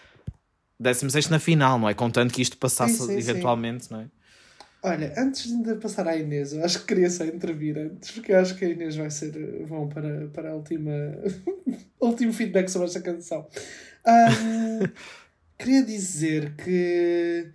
16 0.78 1.28
na 1.28 1.38
final, 1.38 1.78
não 1.78 1.88
é? 1.88 1.94
Contanto 1.94 2.32
que 2.32 2.42
isto 2.42 2.56
passasse 2.56 2.94
Sim, 2.94 3.06
sim, 3.06 3.20
sim. 3.20 3.30
eventualmente, 3.30 3.90
não 3.90 4.00
é? 4.00 4.06
Olha, 4.80 5.12
antes 5.18 5.48
de 5.48 5.54
ainda 5.54 5.74
passar 5.76 6.06
à 6.06 6.16
Inês, 6.16 6.52
eu 6.52 6.64
acho 6.64 6.80
que 6.80 6.86
queria 6.86 7.10
só 7.10 7.24
intervir 7.24 7.76
antes, 7.76 8.12
porque 8.12 8.30
eu 8.30 8.38
acho 8.38 8.54
que 8.56 8.64
a 8.64 8.68
Inês 8.68 8.94
vai 8.94 9.10
ser 9.10 9.32
bom 9.66 9.88
para, 9.88 10.28
para 10.28 10.50
a 10.50 10.54
última, 10.54 10.92
último 12.00 12.32
feedback 12.32 12.68
sobre 12.68 12.86
esta 12.86 13.00
canção. 13.00 13.46
Queria 15.58 15.82
dizer 15.82 16.54
que 16.54 17.50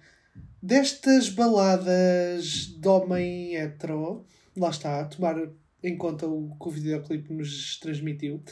destas 0.62 1.30
baladas 1.30 2.68
de 2.78 2.88
homem 2.88 3.56
hetero, 3.56 4.26
lá 4.58 4.70
está, 4.70 5.00
a 5.00 5.06
tomar 5.06 5.38
em 5.82 5.98
conta 5.98 6.28
o 6.28 6.56
que 6.60 6.68
o 6.68 6.72
videoclipe 6.72 7.34
nos 7.34 7.80
transmitiu. 7.80 8.44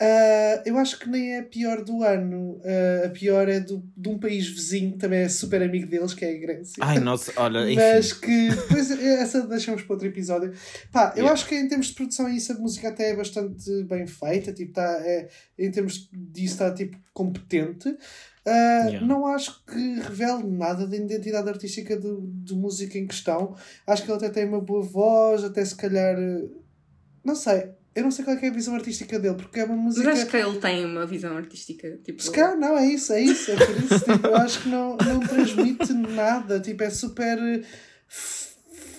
Ah, 0.00 0.62
eu 0.64 0.78
acho 0.78 0.98
que 0.98 1.08
nem 1.08 1.34
é 1.34 1.40
a 1.40 1.44
pior 1.44 1.84
do 1.84 2.02
ano. 2.02 2.60
Ah, 2.64 3.06
a 3.06 3.10
pior 3.10 3.48
é 3.48 3.60
do, 3.60 3.82
de 3.96 4.08
um 4.08 4.18
país 4.18 4.46
vizinho, 4.48 4.92
que 4.92 4.98
também 4.98 5.20
é 5.20 5.28
super 5.28 5.62
amigo 5.62 5.86
deles, 5.86 6.14
que 6.14 6.24
é 6.24 6.34
a 6.34 6.38
Grécia. 6.38 6.82
Ai, 6.82 6.98
nossa, 6.98 7.32
olha, 7.36 7.60
enfim. 7.70 7.76
Mas 7.76 8.12
que 8.12 8.48
depois 8.48 8.90
essa 8.90 9.46
deixamos 9.46 9.82
para 9.82 9.92
outro 9.94 10.08
episódio. 10.08 10.52
Pá, 10.90 11.10
eu 11.16 11.20
Yeah. 11.24 11.32
acho 11.34 11.46
que 11.46 11.54
em 11.54 11.68
termos 11.68 11.88
de 11.88 11.94
produção 11.94 12.28
isso 12.28 12.52
a 12.52 12.54
música 12.56 12.88
até 12.88 13.10
é 13.10 13.16
bastante 13.16 13.84
bem 13.84 14.06
feita, 14.06 14.52
tipo, 14.52 14.72
tá, 14.72 15.00
é, 15.04 15.28
em 15.58 15.70
termos 15.70 16.08
disso 16.12 16.54
está 16.54 16.72
tipo 16.72 16.96
competente. 17.12 17.94
Ah, 18.46 18.84
Yeah. 18.86 19.06
Não 19.06 19.26
acho 19.26 19.62
que 19.66 20.00
revele 20.00 20.44
nada 20.44 20.86
da 20.86 20.96
identidade 20.96 21.46
artística 21.48 21.94
do, 21.98 22.22
do 22.22 22.56
músico 22.56 22.96
em 22.96 23.06
questão. 23.06 23.54
Acho 23.86 24.02
que 24.02 24.10
ele 24.10 24.16
até 24.16 24.30
tem 24.30 24.48
uma 24.48 24.60
boa 24.62 24.82
voz, 24.82 25.44
até 25.44 25.62
se 25.62 25.76
calhar. 25.76 26.16
eh, 26.18 26.48
Não 27.22 27.34
sei. 27.34 27.68
Eu 27.94 28.04
não 28.04 28.10
sei 28.10 28.24
qual 28.24 28.36
é, 28.36 28.46
é 28.46 28.48
a 28.48 28.52
visão 28.52 28.74
artística 28.74 29.18
dele, 29.18 29.34
porque 29.34 29.58
é 29.60 29.64
uma 29.64 29.74
Mas 29.76 29.84
música. 29.96 30.12
acho 30.12 30.26
que 30.26 30.36
ele 30.36 30.58
tem 30.60 30.84
uma 30.84 31.06
visão 31.06 31.36
artística. 31.36 31.98
Tipo, 32.04 32.22
Se 32.22 32.30
calhar 32.30 32.56
não, 32.56 32.78
é 32.78 32.86
isso, 32.86 33.12
é 33.12 33.20
isso. 33.20 33.50
É 33.50 33.56
por 33.56 33.76
isso, 33.76 34.04
tipo, 34.04 34.26
eu 34.28 34.36
acho 34.36 34.62
que 34.62 34.68
não, 34.68 34.96
não 34.96 35.20
transmite 35.20 35.92
nada. 35.92 36.60
Tipo, 36.60 36.84
é 36.84 36.90
super 36.90 37.38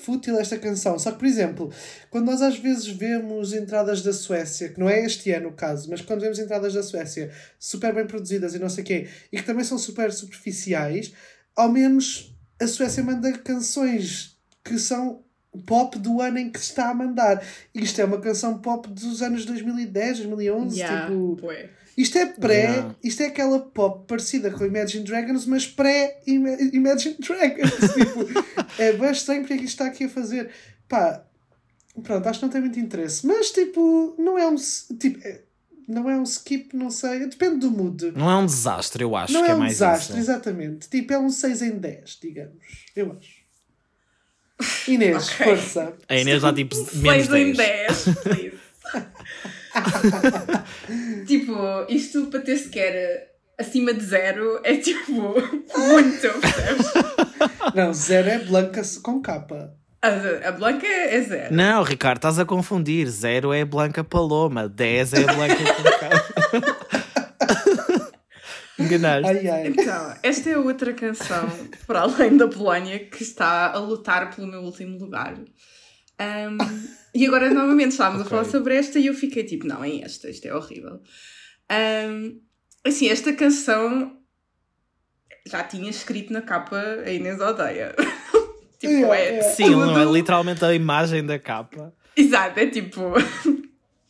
fútil 0.01 0.37
esta 0.37 0.57
canção. 0.57 0.97
Só 0.99 1.11
que, 1.11 1.19
por 1.19 1.25
exemplo, 1.25 1.71
quando 2.09 2.25
nós 2.25 2.41
às 2.41 2.57
vezes 2.57 2.87
vemos 2.87 3.53
entradas 3.53 4.01
da 4.01 4.11
Suécia, 4.11 4.69
que 4.69 4.79
não 4.79 4.89
é 4.89 5.05
este 5.05 5.31
ano 5.31 5.49
o 5.49 5.53
caso, 5.53 5.89
mas 5.89 6.01
quando 6.01 6.21
vemos 6.21 6.39
entradas 6.39 6.73
da 6.73 6.83
Suécia 6.83 7.31
super 7.59 7.93
bem 7.93 8.05
produzidas 8.05 8.53
e 8.55 8.59
não 8.59 8.69
sei 8.69 8.83
o 8.83 8.87
quê, 8.87 9.07
e 9.31 9.37
que 9.37 9.43
também 9.43 9.63
são 9.63 9.77
super 9.77 10.11
superficiais, 10.11 11.13
ao 11.55 11.71
menos 11.71 12.35
a 12.59 12.67
Suécia 12.67 13.03
manda 13.03 13.31
canções 13.39 14.37
que 14.63 14.77
são 14.77 15.23
pop 15.65 15.97
do 15.99 16.21
ano 16.21 16.37
em 16.37 16.49
que 16.49 16.59
se 16.59 16.69
está 16.71 16.89
a 16.89 16.93
mandar. 16.93 17.43
Isto 17.73 18.01
é 18.01 18.05
uma 18.05 18.19
canção 18.19 18.57
pop 18.59 18.87
dos 18.89 19.21
anos 19.21 19.45
2010, 19.45 20.19
2011, 20.19 20.79
yeah, 20.79 21.01
tipo... 21.07 21.37
Isto 21.97 22.17
é 22.17 22.25
pré, 22.25 22.61
Yeah. 22.61 22.95
isto 23.03 23.21
é 23.21 23.25
aquela 23.27 23.59
pop 23.59 24.07
parecida 24.07 24.49
com 24.49 24.63
Imagine 24.65 25.03
Dragons, 25.03 25.45
mas 25.45 25.67
pré-Imagine 25.67 27.17
Dragons. 27.19 27.71
tipo, 27.93 28.81
é 28.81 28.93
bem 28.93 29.11
estranho 29.11 29.41
porque 29.41 29.53
é 29.53 29.57
que 29.57 29.65
isto 29.65 29.73
está 29.81 29.87
aqui 29.87 30.05
a 30.05 30.09
fazer. 30.09 30.49
Pá, 30.87 31.23
pronto, 32.01 32.27
acho 32.27 32.39
que 32.39 32.45
não 32.45 32.51
tem 32.51 32.61
muito 32.61 32.79
interesse. 32.79 33.27
Mas 33.27 33.51
tipo, 33.51 34.15
não 34.17 34.37
é 34.39 34.47
um. 34.47 34.55
Tipo, 34.99 35.19
é- 35.27 35.41
não 35.87 36.09
é 36.09 36.17
um 36.17 36.23
skip, 36.23 36.73
não 36.75 36.89
sei. 36.89 37.27
Depende 37.27 37.57
do 37.57 37.71
mood. 37.71 38.11
Não 38.15 38.31
é 38.31 38.35
um 38.37 38.45
desastre, 38.45 39.03
eu 39.03 39.13
acho 39.13 39.33
não 39.33 39.43
que 39.43 39.49
é 39.49 39.51
é 39.51 39.55
um 39.55 39.59
mais 39.59 39.73
desastre, 39.73 40.13
isso. 40.17 40.31
exatamente. 40.31 40.87
Tipo, 40.87 41.11
é 41.13 41.19
um 41.19 41.29
6 41.29 41.61
em 41.61 41.71
10, 41.77 42.19
digamos. 42.21 42.55
Eu 42.95 43.11
acho. 43.11 43.40
Inês, 44.87 45.29
Ok. 45.29 45.45
força. 45.45 45.93
A 46.07 46.15
Inês 46.17 46.41
dá 46.41 46.53
tipo 46.53 46.75
menos 46.93 47.27
6 47.27 47.33
em 47.33 47.53
10. 47.53 48.05
10, 48.05 48.17
please. 48.23 48.61
tipo, 51.27 51.55
isto 51.89 52.27
para 52.27 52.39
ter 52.41 52.57
sequer 52.57 53.31
acima 53.57 53.93
de 53.93 54.03
zero 54.03 54.59
é 54.63 54.75
tipo 54.77 55.11
muito, 55.11 55.41
percebes? 56.41 56.87
Não, 57.75 57.93
zero 57.93 58.29
é 58.29 58.39
Blanca 58.39 58.81
com 59.03 59.21
capa. 59.21 59.73
A, 60.01 60.47
a 60.47 60.51
Blanca 60.51 60.87
é 60.87 61.21
zero. 61.21 61.53
Não, 61.53 61.83
Ricardo, 61.83 62.17
estás 62.17 62.39
a 62.39 62.45
confundir. 62.45 63.07
Zero 63.07 63.53
é 63.53 63.63
Blanca 63.63 64.03
Paloma, 64.03 64.67
10 64.67 65.13
é 65.13 65.23
Blanca 65.25 65.55
com 65.55 65.83
Enganaste. 68.85 69.27
Ai 69.27 69.47
ai. 69.49 69.67
Então, 69.67 70.15
esta 70.23 70.49
é 70.49 70.57
outra 70.57 70.93
canção, 70.93 71.49
para 71.87 72.01
além 72.01 72.37
da 72.37 72.47
Polónia, 72.47 72.99
que 72.99 73.23
está 73.23 73.71
a 73.71 73.77
lutar 73.79 74.35
pelo 74.35 74.47
meu 74.47 74.61
último 74.61 74.97
lugar. 74.97 75.35
Um, 75.37 76.57
e 77.15 77.25
agora, 77.25 77.49
novamente, 77.53 77.91
estávamos 77.91 78.21
Ok. 78.25 78.27
a 78.27 78.29
falar 78.41 78.51
sobre 78.51 78.75
esta 78.75 78.99
e 78.99 79.07
eu 79.07 79.13
fiquei 79.13 79.43
tipo, 79.43 79.65
não, 79.67 79.83
é 79.83 80.01
esta, 80.01 80.29
isto 80.29 80.45
é 80.47 80.53
horrível. 80.55 80.99
Um, 82.09 82.39
assim, 82.85 83.09
esta 83.09 83.33
canção 83.33 84.17
já 85.47 85.63
tinha 85.63 85.89
escrito 85.89 86.31
na 86.31 86.41
capa 86.41 86.77
a 87.05 87.09
Inês 87.11 87.39
Odeia. 87.41 87.95
tipo, 88.79 88.93
Yeah, 88.93 89.15
é 89.17 89.29
yeah. 89.31 89.49
Sim, 89.49 89.69
não 89.71 89.99
é 89.99 90.05
literalmente 90.05 90.63
a 90.63 90.73
imagem 90.73 91.25
da 91.25 91.39
capa. 91.39 91.93
Exato, 92.15 92.59
é 92.59 92.67
tipo 92.67 93.13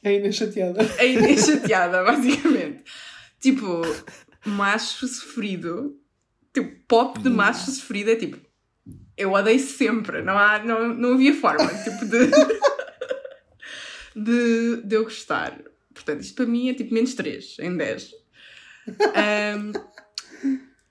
É 0.03 0.15
Inês 0.15 0.36
chateada. 0.36 0.80
a 0.99 1.05
Inês 1.05 1.45
chateada, 1.45 2.03
basicamente. 2.05 2.84
Tipo, 3.39 3.82
macho 4.46 5.08
sofrido. 5.08 5.98
Tipo, 6.54 6.76
pop 6.88 7.20
de 7.20 7.30
macho 7.30 7.72
sofrido 7.72 8.12
é 8.12 8.16
tipo. 8.16 8.38
Eu 9.18 9.34
odeio 9.34 9.60
sempre. 9.60 10.22
Não, 10.22 10.38
há, 10.38 10.60
não, 10.60 10.94
não 10.94 11.14
havia 11.14 11.34
forma 11.34 11.68
tipo, 11.84 12.06
de, 12.06 12.32
de, 14.16 14.82
de 14.84 14.96
eu 14.96 15.04
gostar. 15.04 15.60
Portanto, 15.94 16.22
isto 16.22 16.36
para 16.36 16.46
mim 16.46 16.70
é 16.70 16.74
tipo 16.74 16.94
menos 16.94 17.14
3 17.14 17.58
em 17.60 17.78
10. 17.78 18.12
Um, 18.88 19.72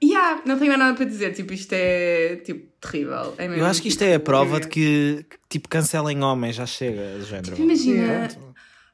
yeah, 0.03 0.43
não 0.47 0.59
tenho 0.59 0.69
mais 0.69 0.79
nada 0.79 0.95
para 0.95 1.05
dizer. 1.05 1.33
Tipo, 1.33 1.53
isto 1.53 1.73
é 1.73 2.37
tipo 2.37 2.71
terrível. 2.81 3.35
É 3.37 3.49
mesmo, 3.49 3.63
Eu 3.63 3.67
acho 3.67 3.83
que 3.83 3.89
isto 3.89 3.99
tipo, 3.99 4.11
é 4.11 4.15
a 4.15 4.21
prova 4.21 4.61
de 4.61 4.69
que, 4.69 5.27
que, 5.29 5.37
tipo, 5.49 5.69
cancelem 5.69 6.23
homens, 6.23 6.57
já 6.57 6.67
chega, 6.67 7.19
do 7.19 7.25
género. 7.25 7.51
Tipo, 7.51 7.63
imagina, 7.63 8.29
Pronto. 8.29 8.51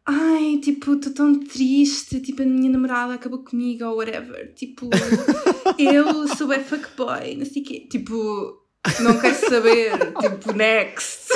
Ai, 0.06 0.60
tipo, 0.62 0.94
estou 0.94 1.12
tão 1.12 1.40
triste, 1.40 2.20
tipo, 2.20 2.42
a 2.42 2.46
minha 2.46 2.70
namorada 2.70 3.14
acabou 3.14 3.40
comigo 3.40 3.84
ou 3.84 3.96
whatever. 3.96 4.52
Tipo, 4.54 4.88
eu 5.78 6.28
sou 6.28 6.52
é 6.52 6.60
fuckboy, 6.60 7.36
não 7.36 7.44
sei 7.44 7.62
o 7.62 7.64
quê. 7.64 7.86
Tipo, 7.90 8.62
não 9.00 9.18
quero 9.18 9.34
saber. 9.34 9.92
tipo, 10.20 10.52
next. 10.52 11.28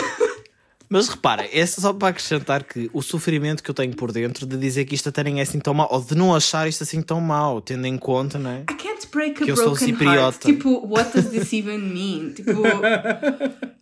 Mas 0.89 1.09
repara, 1.09 1.49
é 1.53 1.64
só 1.66 1.93
para 1.93 2.09
acrescentar 2.09 2.64
que 2.64 2.91
o 2.93 3.01
sofrimento 3.03 3.62
que 3.62 3.71
eu 3.71 3.75
tenho 3.75 3.95
por 3.95 4.11
dentro 4.11 4.45
de 4.47 4.57
dizer 4.57 4.85
que 4.85 4.95
isto 4.95 5.09
até 5.09 5.23
nem 5.23 5.39
é 5.39 5.43
assim 5.43 5.61
tão 5.61 5.75
mau, 5.75 5.89
ou 5.91 6.03
de 6.03 6.16
não 6.16 6.35
achar 6.35 6.68
isto 6.68 6.83
assim 6.83 7.01
tão 7.01 7.21
mau, 7.21 7.61
tendo 7.61 7.87
em 7.87 7.97
conta, 7.97 8.39
não 8.39 8.51
é? 8.51 8.64
Break 9.13 9.43
a 9.43 9.47
Que 9.47 9.53
broken 9.53 9.95
heart. 9.97 10.39
Tipo, 10.41 10.87
what 10.87 11.13
does 11.13 11.31
this 11.31 11.53
even 11.53 11.79
mean? 11.79 12.33
Tipo, 12.33 12.63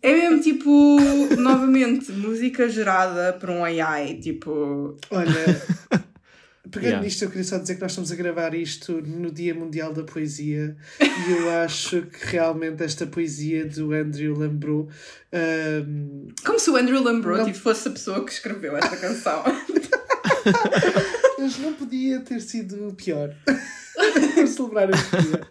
é 0.01 0.13
mesmo 0.13 0.41
tipo, 0.41 0.97
novamente, 1.37 2.11
música 2.11 2.67
gerada 2.69 3.33
por 3.33 3.49
um 3.49 3.63
AI. 3.63 4.19
Tipo, 4.21 4.97
Olha, 5.11 5.61
pegando 6.71 6.87
Yeah. 6.89 7.01
nisto, 7.03 7.23
eu 7.23 7.29
queria 7.29 7.43
só 7.43 7.57
dizer 7.57 7.75
que 7.75 7.81
nós 7.81 7.91
estamos 7.91 8.11
a 8.11 8.15
gravar 8.15 8.53
isto 8.53 9.01
no 9.01 9.31
Dia 9.31 9.55
Mundial 9.55 9.91
da 9.91 10.03
Poesia 10.03 10.77
e 11.01 11.31
eu 11.31 11.49
acho 11.65 12.03
que 12.03 12.27
realmente 12.27 12.83
esta 12.83 13.07
poesia 13.07 13.65
do 13.65 13.91
Andrew 13.91 14.37
Lambrou 14.37 14.87
um, 15.33 16.27
como 16.45 16.59
se 16.59 16.69
o 16.69 16.75
Andrew 16.75 17.01
Lambrot 17.01 17.39
Não. 17.39 17.45
tipo, 17.45 17.57
fosse 17.57 17.87
a 17.87 17.91
pessoa 17.91 18.23
que 18.23 18.31
escreveu 18.31 18.77
esta 18.77 18.95
canção. 18.97 19.43
mas 21.39 21.57
não 21.57 21.73
podia 21.73 22.19
ter 22.19 22.41
sido 22.41 22.93
pior 22.95 23.33
por 24.35 24.47
celebrar 24.47 24.89
este 24.89 25.17
dia. 25.17 25.47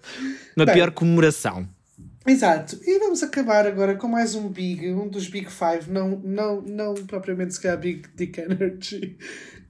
Na 0.56 0.64
Bem. 0.64 0.74
pior 0.74 0.90
comemoração. 0.90 1.66
Exato, 2.26 2.78
e 2.84 2.98
vamos 2.98 3.22
acabar 3.22 3.66
agora 3.66 3.94
com 3.96 4.06
mais 4.06 4.34
um 4.34 4.48
Big, 4.50 4.90
um 4.92 5.08
dos 5.08 5.28
Big 5.28 5.50
Five, 5.50 5.90
não, 5.90 6.10
não, 6.22 6.60
não 6.60 6.94
propriamente 6.94 7.54
se 7.54 7.60
calhar 7.60 7.78
Big 7.78 8.06
Dick 8.16 8.38
Energy, 8.38 9.16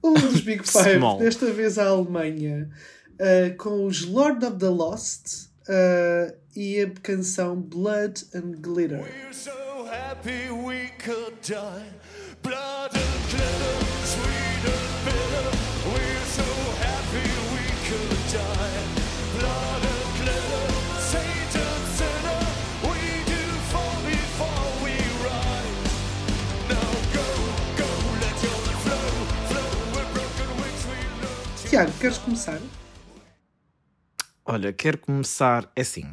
um 0.03 0.13
dos 0.13 0.41
Big 0.41 0.63
Five, 0.69 0.97
Small. 0.97 1.19
desta 1.19 1.45
vez 1.53 1.77
a 1.77 1.85
Alemanha, 1.87 2.69
uh, 3.13 3.55
com 3.55 3.85
os 3.85 4.03
Lord 4.03 4.45
of 4.45 4.57
the 4.57 4.67
Lost 4.67 5.45
uh, 5.69 6.35
e 6.53 6.81
a 6.81 6.89
canção 7.01 7.55
Blood 7.61 8.25
and 8.35 8.55
Glitter. 8.59 8.99
We're 8.99 9.33
so 9.33 9.85
happy 9.89 10.49
we 10.51 10.89
could 11.01 11.37
die. 11.47 11.85
Blood 12.43 12.91
and 12.93 13.29
glitter, 13.29 13.85
sweet 14.03 14.65
and 14.65 15.05
bitter. 15.05 15.68
Tiago, 31.69 31.91
queres 31.99 32.17
começar? 32.17 32.59
Olha, 34.45 34.73
quero 34.73 34.97
começar 34.97 35.71
é 35.75 35.81
assim. 35.81 36.05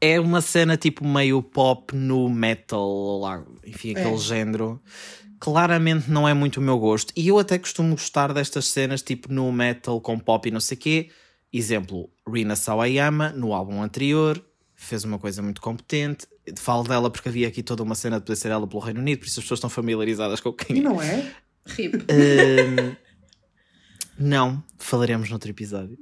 É 0.00 0.18
uma 0.18 0.40
cena 0.40 0.78
tipo 0.78 1.06
meio 1.06 1.42
pop 1.42 1.94
no 1.94 2.28
metal, 2.30 3.18
lá, 3.20 3.44
enfim, 3.66 3.90
aquele 3.90 4.14
É. 4.14 4.18
género. 4.18 4.80
Claramente 5.38 6.10
não 6.10 6.26
é 6.26 6.32
muito 6.32 6.56
o 6.58 6.62
meu 6.62 6.78
gosto. 6.78 7.12
E 7.16 7.28
eu 7.28 7.38
até 7.38 7.58
costumo 7.58 7.90
gostar 7.90 8.32
destas 8.32 8.68
cenas 8.68 9.02
tipo 9.02 9.30
no 9.32 9.50
metal 9.52 10.00
com 10.00 10.18
pop 10.18 10.48
e 10.48 10.52
não 10.52 10.60
sei 10.60 10.76
quê. 10.76 11.10
Exemplo, 11.52 12.10
Rina 12.26 12.56
Sawayama, 12.56 13.30
no 13.30 13.52
álbum 13.52 13.82
anterior, 13.82 14.42
fez 14.74 15.04
uma 15.04 15.18
coisa 15.18 15.42
muito 15.42 15.60
competente. 15.60 16.26
Falo 16.56 16.84
dela 16.84 17.10
porque 17.10 17.28
havia 17.28 17.48
aqui 17.48 17.62
toda 17.62 17.82
uma 17.82 17.94
cena 17.94 18.16
de 18.18 18.24
poder 18.24 18.36
ser 18.36 18.50
ela 18.50 18.66
pelo 18.66 18.80
Reino 18.80 19.00
Unido, 19.00 19.18
por 19.20 19.26
isso 19.26 19.38
as 19.40 19.44
pessoas 19.44 19.58
estão 19.58 19.68
familiarizadas 19.70 20.40
com 20.40 20.52
quem 20.52 20.76
E 20.76 20.78
é. 20.78 20.82
não 20.82 21.00
é? 21.02 21.30
Rip. 21.66 21.94
Ahm, 22.10 22.96
não, 24.20 24.62
falaremos 24.78 25.30
noutro 25.30 25.50
episódio. 25.50 25.98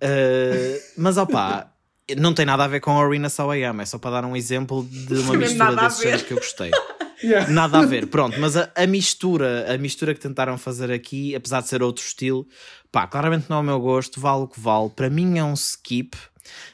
Ah, 0.00 0.80
mas 0.96 1.16
opá, 1.16 1.72
Não 2.16 2.32
tem 2.32 2.46
nada 2.46 2.64
a 2.64 2.68
ver 2.68 2.80
com 2.80 2.90
a 2.90 3.04
Arena 3.04 3.28
Sawayama, 3.28 3.82
é 3.82 3.86
só 3.86 3.98
para 3.98 4.20
dar 4.20 4.24
um 4.24 4.36
exemplo 4.36 4.84
de 4.84 5.14
uma 5.14 5.36
mistura 5.36 5.76
desses 5.76 6.02
géneros 6.02 6.22
que 6.22 6.32
eu 6.32 6.38
gostei. 6.38 6.70
Yeah. 7.22 7.52
Nada 7.52 7.80
a 7.80 7.84
ver, 7.84 8.06
pronto, 8.06 8.40
mas 8.40 8.56
a, 8.56 8.72
a 8.74 8.86
mistura, 8.86 9.70
a 9.70 9.76
mistura 9.76 10.14
que 10.14 10.20
tentaram 10.20 10.56
fazer 10.56 10.90
aqui, 10.90 11.34
apesar 11.34 11.60
de 11.60 11.68
ser 11.68 11.82
outro 11.82 12.02
estilo, 12.02 12.48
pá, 12.90 13.06
claramente 13.06 13.44
não 13.50 13.58
é 13.58 13.60
o 13.60 13.62
meu 13.62 13.78
gosto, 13.78 14.18
vale 14.18 14.44
o 14.44 14.48
que 14.48 14.58
vale. 14.58 14.88
Para 14.88 15.10
mim 15.10 15.36
é 15.38 15.44
um 15.44 15.52
skip, 15.52 16.16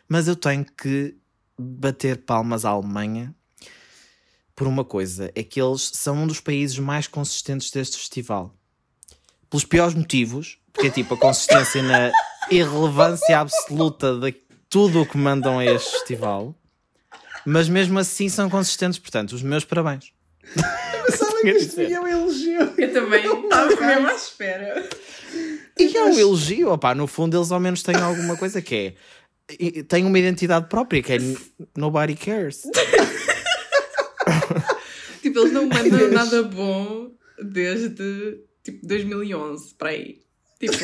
mas 0.08 0.28
eu 0.28 0.36
tenho 0.36 0.64
que 0.64 1.16
bater 1.58 2.18
palmas 2.18 2.64
à 2.64 2.70
Alemanha 2.70 3.34
por 4.54 4.68
uma 4.68 4.84
coisa: 4.84 5.32
é 5.34 5.42
que 5.42 5.60
eles 5.60 5.90
são 5.94 6.22
um 6.22 6.26
dos 6.28 6.38
países 6.38 6.78
mais 6.78 7.08
consistentes 7.08 7.72
deste 7.72 7.96
festival. 7.96 8.54
Pelos 9.50 9.64
piores 9.64 9.94
motivos, 9.94 10.58
porque 10.76 10.88
é 10.88 10.90
tipo 10.90 11.14
a 11.14 11.16
consistência 11.16 11.82
na 11.82 12.12
irrelevância 12.50 13.38
absoluta 13.38 14.14
de 14.14 14.32
tudo 14.68 15.00
o 15.00 15.06
que 15.06 15.16
mandam 15.16 15.58
a 15.58 15.64
este 15.64 15.90
festival, 15.90 16.54
mas 17.46 17.66
mesmo 17.66 17.98
assim 17.98 18.28
são 18.28 18.50
consistentes, 18.50 18.98
portanto, 18.98 19.32
os 19.32 19.42
meus 19.42 19.64
parabéns. 19.64 20.12
Pensava 21.06 21.40
que 21.40 21.48
isto 21.48 21.76
vinha 21.76 22.02
um 22.02 22.06
elogio. 22.06 22.74
Eu 22.76 22.92
também 22.92 23.24
estava 23.24 23.86
mesmo 23.86 24.06
à 24.06 24.14
espera. 24.14 24.88
E 25.78 25.96
é 25.96 26.04
um 26.04 26.18
elogio, 26.18 26.70
opá, 26.70 26.94
no 26.94 27.06
fundo 27.06 27.38
eles 27.38 27.50
ao 27.50 27.58
menos 27.58 27.82
têm 27.82 27.96
alguma 27.96 28.36
coisa 28.36 28.60
que 28.60 28.94
é. 29.48 29.82
Têm 29.84 30.04
uma 30.04 30.18
identidade 30.18 30.68
própria, 30.68 31.02
que 31.02 31.12
é 31.14 31.18
nobody 31.76 32.14
cares. 32.16 32.62
Tipo, 35.22 35.38
eles 35.40 35.52
não 35.52 35.66
mandam 35.66 36.10
nada 36.10 36.42
bom 36.42 37.10
desde 37.42 38.40
tipo 38.62 38.86
2011 38.86 39.74
para 39.74 39.90
aí. 39.90 40.25
Tipo, 40.58 40.74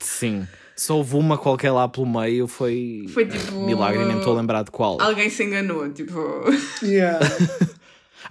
Sim. 0.00 0.46
Se 0.76 0.90
houve 0.92 1.14
uma 1.16 1.36
qualquer 1.36 1.70
lá 1.72 1.86
pelo 1.88 2.06
meio, 2.06 2.46
foi. 2.46 3.04
foi 3.12 3.26
tipo. 3.26 3.66
Milagre, 3.66 4.04
nem 4.06 4.18
estou 4.18 4.34
a 4.34 4.40
lembrar 4.40 4.62
de 4.62 4.70
qual. 4.70 5.00
Alguém 5.00 5.28
se 5.28 5.44
enganou, 5.44 5.90
tipo. 5.92 6.18
Yeah. 6.82 7.20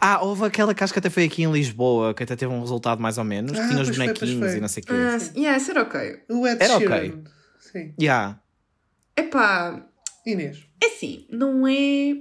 Ah, 0.02 0.22
houve 0.24 0.46
aquela 0.46 0.74
que 0.74 0.82
acho 0.82 0.94
que 0.94 1.00
até 1.00 1.10
foi 1.10 1.26
aqui 1.26 1.44
em 1.44 1.52
Lisboa, 1.52 2.14
que 2.14 2.24
até 2.24 2.34
teve 2.34 2.54
um 2.54 2.62
resultado 2.62 3.02
mais 3.02 3.18
ou 3.18 3.24
menos. 3.26 3.58
Ah, 3.60 3.68
tinha 3.68 3.82
os 3.82 3.90
bonequinhos 3.90 4.52
foi. 4.52 4.58
e 4.58 4.62
não 4.62 4.68
sei 4.70 4.82
o 4.82 4.86
quê. 4.86 4.94
Ah, 4.94 5.18
yeah, 5.36 5.58
isso 5.58 5.72
era 5.72 5.82
ok. 5.82 6.20
O 6.30 6.48
Ed 6.48 6.64
Era 6.64 6.78
Sheeran. 6.78 6.96
ok. 6.96 7.24
Sim. 7.60 7.94
Yeah. 8.00 8.40
Epá, 9.18 9.86
Inês. 10.26 10.64
é 10.82 10.86
assim, 10.86 11.28
não 11.30 11.68
é. 11.68 12.16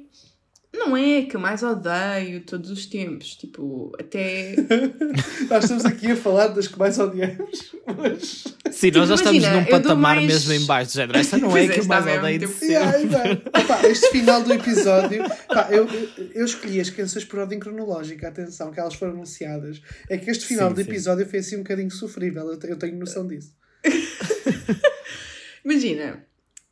Não 0.73 0.95
é 0.95 1.23
que 1.23 1.35
eu 1.35 1.41
mais 1.41 1.62
odeio 1.62 2.43
todos 2.45 2.71
os 2.71 2.85
tempos. 2.85 3.35
Tipo, 3.37 3.91
até. 3.99 4.55
Nós 5.49 5.64
estamos 5.64 5.85
aqui 5.87 6.11
a 6.12 6.16
falar 6.16 6.49
das 6.49 6.69
que 6.69 6.79
mais 6.79 6.99
odiamos. 6.99 7.75
Mas... 7.97 8.45
Sim, 8.71 8.91
nós 8.91 9.09
já 9.09 9.16
Tipo, 9.16 9.29
imagina, 9.31 9.37
estamos 9.37 9.55
num 9.55 9.64
patamar 9.64 10.16
mais- 10.16 10.27
mesmo 10.27 10.53
em 10.53 10.66
baixo 10.66 10.91
de 10.91 10.97
género. 10.99 11.19
Esta 11.19 11.39
não 11.39 11.57
é 11.57 11.64
é, 11.64 11.69
que 11.69 11.81
eu 11.81 11.85
mais 11.87 12.07
odeio 12.07 12.39
de 12.39 12.47
tipo, 12.47 12.59
sempre. 12.59 12.75
Yeah. 12.75 13.41
Opa, 13.59 13.89
este 13.89 14.11
final 14.11 14.43
do 14.43 14.53
episódio, 14.53 15.25
pá, 15.49 15.69
eu, 15.71 15.89
eu, 16.35 16.45
escolhi 16.45 16.81
as 16.81 16.91
canções 16.91 17.25
por 17.25 17.39
ordem 17.41 17.59
cronológica, 17.59 18.29
atenção, 18.29 18.71
que 18.71 18.79
elas 18.79 18.95
foram 18.95 19.14
anunciadas. 19.14 19.81
É 20.09 20.19
que 20.19 20.31
este 20.31 20.45
final 20.45 20.69
Sim, 20.69 20.75
do 20.75 20.83
sim. 20.85 20.91
episódio 20.91 21.27
foi 21.27 21.39
assim 21.39 21.57
um 21.57 21.62
bocadinho 21.62 21.91
sofrível, 21.91 22.47
eu, 22.53 22.59
eu 22.69 22.79
tenho 22.79 22.99
noção 22.99 23.27
disso. 23.27 23.53
Imagina, 25.64 26.25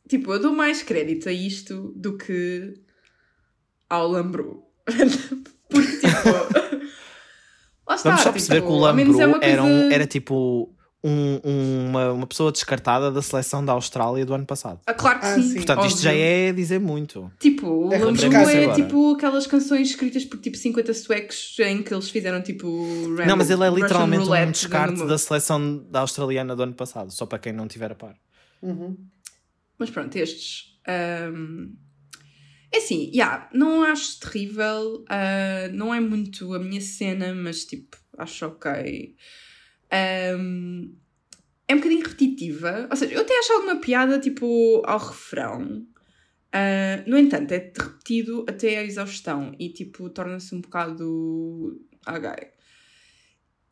tipo, 0.09 0.32
eu 0.32 0.40
dou 0.40 0.53
mais 0.53 0.82
crédito 0.82 1.28
a 1.28 1.32
isto 1.32 1.92
do 1.97 2.16
que 2.16 2.74
ao 3.89 4.09
Lambro. 4.09 4.62
Porque, 5.68 5.97
tipo. 5.99 6.28
Lá 7.89 7.95
está, 7.95 8.11
Vamos 8.11 8.20
só 8.22 8.30
tipo, 8.30 8.32
perceber 8.32 8.61
que 8.62 8.66
o 8.68 8.76
Lambro 8.78 9.03
é 9.03 9.07
coisa- 9.32 9.39
era, 9.45 9.62
um- 9.62 9.91
era 9.93 10.07
tipo 10.07 10.72
um- 11.05 11.41
um- 11.45 11.87
uma, 11.89 12.12
uma 12.12 12.26
pessoa 12.26 12.51
descartada 12.51 13.12
da 13.12 13.22
seleção 13.22 13.64
da 13.64 13.72
Austrália 13.74 14.26
do 14.26 14.34
ano 14.34 14.45
passado. 14.45 14.80
Ah, 14.87 14.93
claro 14.95 15.20
que 15.20 15.26
Ah, 15.26 15.34
sim. 15.37 15.43
sim. 15.43 15.55
Portanto, 15.57 15.87
isto 15.87 15.99
óbvio. 15.99 16.03
já 16.03 16.12
é 16.12 16.53
dizer 16.53 16.80
muito. 16.80 17.30
Tipo, 17.39 17.68
o 17.68 17.93
É 17.93 17.97
é 17.97 18.03
agora. 18.64 18.74
tipo 18.74 19.12
aquelas 19.14 19.47
canções 19.47 19.89
escritas 19.91 20.24
por 20.24 20.41
tipo 20.41 20.57
50 20.57 20.93
suecos 20.95 21.57
em 21.61 21.80
que 21.82 21.95
eles 21.95 22.11
fizeram 22.11 22.43
tipo. 22.43 22.66
random 23.11 23.24
não, 23.26 23.37
mas 23.37 23.51
ele 23.51 23.64
é 23.64 23.70
literalmente 23.70 24.28
um 24.28 24.51
descarte 24.51 25.07
da 25.07 25.16
seleção 25.18 25.78
da 25.89 26.01
australiana 26.01 26.57
do 26.57 26.62
ano 26.64 26.74
passado, 26.74 27.12
só 27.12 27.24
para 27.24 27.39
quem 27.39 27.53
não 27.53 27.68
tiver 27.68 27.93
a 27.93 27.95
par. 27.95 28.16
Uhum. 28.62 28.97
Mas 29.78 29.91
pronto, 29.91 30.16
estes. 30.16 30.76
É 32.77 32.79
assim, 32.79 33.11
yeah, 33.14 33.49
não 33.55 33.83
acho 33.83 34.20
terrível, 34.20 35.03
ah, 35.09 35.66
não 35.72 35.95
é 35.95 35.99
muito 35.99 36.53
a 36.53 36.59
minha 36.59 36.81
cena, 36.83 37.35
mas 37.35 37.64
tipo, 37.64 37.97
acho 38.18 38.45
ok. 38.47 39.16
Ahm, 39.91 40.93
é 41.66 41.74
um 41.74 41.79
bocadinho 41.79 42.03
repetitiva, 42.03 42.87
ou 42.91 42.97
seja, 42.97 43.14
eu 43.14 43.22
até 43.22 43.39
acho 43.39 43.53
alguma 43.55 43.81
piada 43.81 44.20
tipo 44.20 44.83
ao 44.85 44.99
refrão. 44.99 45.87
Ah, 46.53 47.03
no 47.07 47.16
entanto, 47.16 47.53
é 47.53 47.72
repetido 47.74 48.45
até 48.47 48.77
à 48.77 48.85
exaustão 48.85 49.55
e 49.59 49.70
tipo, 49.70 50.11
torna-se 50.11 50.55
um 50.55 50.61
bocado. 50.61 51.81
Ok. 52.07 52.31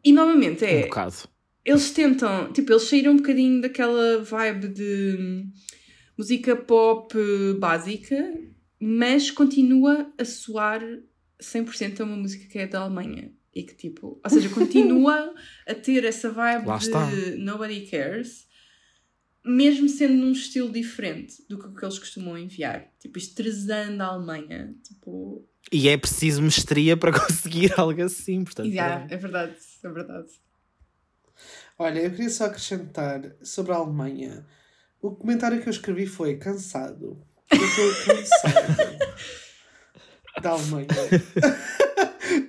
E 0.02 0.12
novamente 0.12 0.64
é 0.64 0.78
Um 0.78 0.82
bocado. 0.88 1.14
eles 1.62 1.90
tentam, 1.90 2.52
tipo, 2.54 2.72
eles 2.72 2.84
saíram 2.84 3.12
um 3.12 3.16
bocadinho 3.16 3.60
daquela 3.60 4.22
vibe 4.22 4.68
de 4.68 5.44
música 6.16 6.56
pop 6.56 7.14
básica, 7.58 8.16
mas 8.86 9.30
continua 9.30 10.12
a 10.18 10.24
soar 10.24 10.82
100% 11.40 12.00
a 12.00 12.04
uma 12.04 12.16
música 12.16 12.46
que 12.46 12.58
é 12.58 12.66
da 12.66 12.80
Alemanha. 12.80 13.32
E 13.54 13.62
que 13.62 13.74
tipo, 13.74 14.20
ou 14.22 14.30
seja, 14.30 14.48
continua 14.54 15.34
a 15.66 15.74
ter 15.74 16.04
essa 16.04 16.30
vibe 16.30 16.66
Lá 16.66 16.76
de 16.76 16.84
está. 16.84 17.10
nobody 17.38 17.86
cares, 17.86 18.46
mesmo 19.44 19.88
sendo 19.88 20.14
num 20.14 20.32
estilo 20.32 20.70
diferente 20.72 21.42
do 21.48 21.58
que 21.58 21.68
que 21.78 21.84
eles 21.84 21.98
costumam 21.98 22.36
enviar. 22.36 22.92
Tipo, 23.00 23.16
estrezando 23.18 24.02
a 24.02 24.06
Alemanha. 24.06 24.74
Tipo, 24.82 25.46
E 25.72 25.88
é 25.88 25.96
preciso 25.96 26.42
mestria 26.42 26.96
para 26.96 27.12
conseguir 27.18 27.72
algo 27.78 28.02
assim, 28.02 28.42
portanto. 28.44 28.66
yeah, 28.68 29.06
é 29.08 29.16
verdade, 29.16 29.56
é 29.82 29.88
verdade. 29.88 30.28
Olha, 31.78 32.00
eu 32.00 32.10
queria 32.10 32.30
só 32.30 32.44
acrescentar 32.46 33.34
sobre 33.42 33.72
a 33.72 33.76
Alemanha. 33.76 34.46
O 35.00 35.10
comentário 35.14 35.60
que 35.62 35.68
eu 35.68 35.72
escrevi 35.72 36.06
foi 36.06 36.36
cansado. 36.36 37.20
Eu 37.50 37.64
estou 37.64 38.14
cansado 38.14 38.98
da 40.42 40.50
Alemanha. 40.50 40.86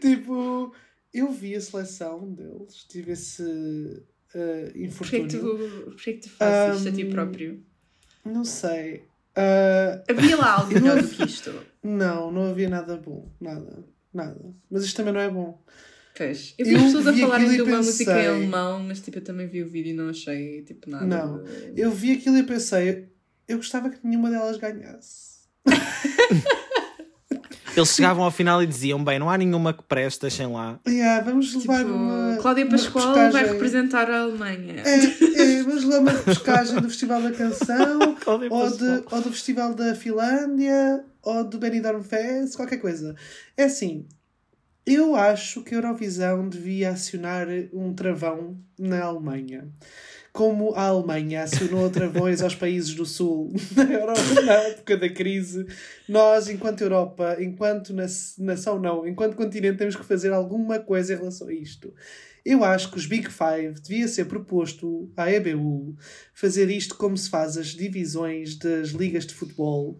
tipo, 0.01 0.73
eu 1.13 1.31
vi 1.31 1.55
a 1.55 1.61
seleção 1.61 2.31
deles, 2.33 2.83
tive 2.89 3.11
esse 3.11 3.41
uh, 3.43 4.03
Porquê 4.33 4.71
que 4.71 4.83
infortúnio. 4.85 5.29
tu, 5.29 5.85
porquê 5.91 6.13
que 6.13 6.19
tu 6.21 6.29
fazes 6.29 6.77
isto 6.77 6.89
a 6.89 6.91
ti 6.91 7.05
próprio? 7.05 7.63
Não 8.23 8.43
sei. 8.43 9.03
Uh, 9.37 10.01
Havia 10.09 10.37
lá 10.37 10.53
algo 10.59 10.73
melhor 10.79 11.01
do 11.01 11.07
que 11.07 11.23
isto. 11.23 11.53
não, 11.83 12.31
não 12.31 12.49
havia 12.51 12.69
nada 12.69 12.97
bom. 12.97 13.31
Nada. 13.39 13.83
Nada. 14.13 14.39
Mas 14.71 14.83
isto 14.85 14.95
também 14.97 15.13
não 15.13 15.19
é 15.19 15.29
bom. 15.29 15.61
Pois. 16.17 16.55
Eu 16.57 16.65
vi 16.65 16.73
Eu 16.73 16.79
pessoas 16.83 17.07
a 17.07 17.13
falarem 17.13 17.49
de 17.51 17.61
uma 17.61 17.77
música 17.77 18.11
em 18.11 18.15
pensei- 18.15 18.27
alemão, 18.29 18.79
mas 18.83 19.01
tipo, 19.01 19.17
eu 19.17 19.23
também 19.23 19.47
vi 19.47 19.61
o 19.61 19.67
vídeo 19.67 19.89
e 19.89 19.93
não 19.93 20.09
achei 20.09 20.61
tipo 20.63 20.89
nada. 20.89 21.05
Não. 21.05 21.43
de- 21.43 21.81
Eu 21.81 21.91
vi 21.91 22.13
aquilo 22.13 22.37
e 22.37 22.43
pensei, 22.43 23.09
eu 23.47 23.57
gostava 23.57 23.89
que 23.89 23.97
nenhuma 24.03 24.29
delas 24.29 24.57
ganhasse. 24.57 25.35
Eles 27.75 27.89
chegavam 27.93 28.23
ao 28.23 28.31
final 28.31 28.63
e 28.63 28.67
diziam: 28.67 29.03
bem, 29.03 29.19
não 29.19 29.29
há 29.29 29.37
nenhuma 29.37 29.73
que 29.73 29.83
preste, 29.83 30.21
deixem 30.21 30.47
lá. 30.47 30.79
Yeah, 30.87 31.23
vamos 31.23 31.51
Tipo, 31.51 31.71
levar 31.71 31.85
uma. 31.85 32.37
Cláudia 32.37 32.63
uma 32.63 32.71
Pascoal 32.71 33.31
vai 33.31 33.45
representar 33.45 34.09
a 34.09 34.21
Alemanha. 34.21 34.81
É, 34.85 34.95
é, 34.95 35.63
vamos 35.63 35.83
levar 35.83 35.99
uma 35.99 36.11
repescagem 36.11 36.75
do 36.79 36.89
Festival 36.89 37.21
da 37.21 37.31
Canção, 37.31 37.99
ou, 38.25 38.69
de, 38.71 39.03
ou 39.11 39.21
do 39.21 39.31
Festival 39.31 39.73
da 39.73 39.93
Finlândia, 39.93 41.03
ou 41.21 41.43
do 41.43 41.57
Benidorm 41.59 42.01
Fest, 42.01 42.55
qualquer 42.55 42.77
coisa. 42.77 43.13
É 43.57 43.65
assim, 43.65 44.07
eu 44.85 45.15
acho 45.15 45.61
que 45.61 45.73
a 45.73 45.77
Eurovisão 45.79 46.47
devia 46.47 46.91
acionar 46.91 47.47
um 47.73 47.93
travão 47.93 48.57
na 48.79 49.03
Alemanha. 49.03 49.67
Como 50.35 50.73
a 50.75 50.87
Alemanha 50.87 51.43
acionou 51.43 51.89
travões 51.89 52.41
aos 52.41 52.53
países 52.53 52.93
do 52.93 53.05
Sul 53.05 53.53
na, 53.73 53.83
Europa, 53.85 54.41
na 54.43 54.51
época 54.51 54.97
da 54.97 55.07
crise, 55.07 55.65
nós, 56.09 56.49
enquanto 56.49 56.81
Europa, 56.81 57.37
enquanto 57.39 57.93
nação, 57.93 58.77
não, 58.77 59.07
enquanto 59.07 59.37
continente, 59.37 59.77
temos 59.77 59.95
que 59.95 60.03
fazer 60.03 60.33
alguma 60.33 60.77
coisa 60.77 61.13
em 61.13 61.17
relação 61.17 61.47
a 61.47 61.53
isto. 61.53 61.93
Eu 62.45 62.65
acho 62.65 62.91
que 62.91 62.97
os 62.97 63.05
Big 63.05 63.29
Five 63.29 63.79
devia 63.81 64.09
ser 64.09 64.25
proposto 64.25 65.09
à 65.15 65.31
EBU 65.31 65.95
fazer 66.33 66.69
isto 66.69 66.95
como 66.95 67.15
se 67.15 67.29
faz 67.29 67.55
as 67.55 67.67
divisões 67.67 68.57
das 68.57 68.89
ligas 68.89 69.25
de 69.25 69.33
futebol. 69.33 69.97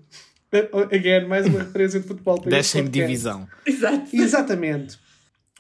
Again, 0.91 1.29
mais 1.29 1.45
uma 1.45 1.59
referência 1.59 2.01
de 2.01 2.07
futebol. 2.07 2.41
para 2.41 2.59
este 2.59 2.73
Deixem-me 2.73 2.89
podcast. 2.89 3.07
divisão. 3.07 3.47
Exato. 3.65 4.15
Exatamente. 4.15 5.04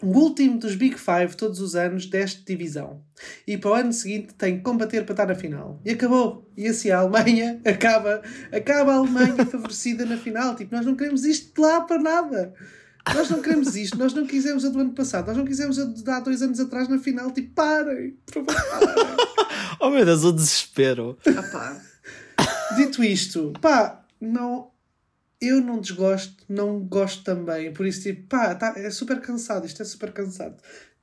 O 0.01 0.07
último 0.07 0.59
dos 0.59 0.75
Big 0.75 0.97
Five, 0.97 1.37
todos 1.37 1.61
os 1.61 1.75
anos, 1.75 2.05
deste 2.05 2.43
divisão. 2.43 3.01
E 3.47 3.57
para 3.57 3.71
o 3.71 3.73
ano 3.73 3.93
seguinte 3.93 4.33
tem 4.33 4.57
que 4.57 4.63
combater 4.63 5.05
para 5.05 5.13
estar 5.13 5.25
na 5.25 5.35
final. 5.35 5.79
E 5.85 5.91
acabou. 5.91 6.49
E 6.57 6.67
assim 6.67 6.89
a 6.89 6.99
Alemanha 6.99 7.61
acaba, 7.65 8.21
acaba 8.51 8.93
a 8.93 8.95
Alemanha 8.97 9.45
favorecida 9.45 10.05
na 10.05 10.17
final. 10.17 10.55
Tipo, 10.55 10.75
nós 10.75 10.85
não 10.85 10.95
queremos 10.95 11.23
isto 11.23 11.53
de 11.55 11.61
lá 11.61 11.81
para 11.81 12.01
nada. 12.01 12.53
Nós 13.13 13.29
não 13.29 13.41
queremos 13.41 13.75
isto. 13.75 13.97
Nós 13.97 14.13
não 14.13 14.27
quisemos 14.27 14.65
a 14.65 14.69
do 14.69 14.79
ano 14.79 14.93
passado. 14.93 15.27
Nós 15.27 15.37
não 15.37 15.45
quisemos 15.45 15.79
a 15.79 15.85
de 15.85 16.09
há 16.09 16.19
dois 16.19 16.41
anos 16.41 16.59
atrás 16.59 16.89
na 16.89 16.99
final. 16.99 17.31
Tipo, 17.31 17.53
parem. 17.53 18.17
Por 18.25 18.45
favor. 18.45 18.55
Oh 19.79 19.89
meu 19.89 20.05
Deus, 20.05 20.23
o 20.23 20.31
desespero. 20.31 21.17
Opá. 21.27 21.81
Dito 22.75 23.03
isto, 23.03 23.53
pá, 23.61 24.03
não. 24.19 24.71
Eu 25.41 25.61
não 25.61 25.79
desgosto, 25.79 26.43
não 26.47 26.79
gosto 26.79 27.23
também. 27.23 27.73
Por 27.73 27.85
isso, 27.85 28.03
tipo, 28.03 28.27
pá, 28.27 28.55
tá, 28.55 28.73
é 28.77 28.89
super 28.89 29.19
cansado. 29.21 29.65
Isto 29.65 29.81
é 29.81 29.85
super 29.85 30.11
cansado. 30.11 30.55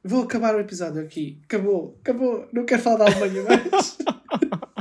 Vou 0.04 0.24
acabar 0.24 0.54
o 0.54 0.60
episódio 0.60 1.00
aqui. 1.02 1.40
Acabou, 1.44 1.98
acabou. 2.02 2.48
Não 2.52 2.64
quero 2.64 2.82
falar 2.82 3.04
de 3.04 3.12
Alemanha 3.12 3.42
mais. 3.44 3.98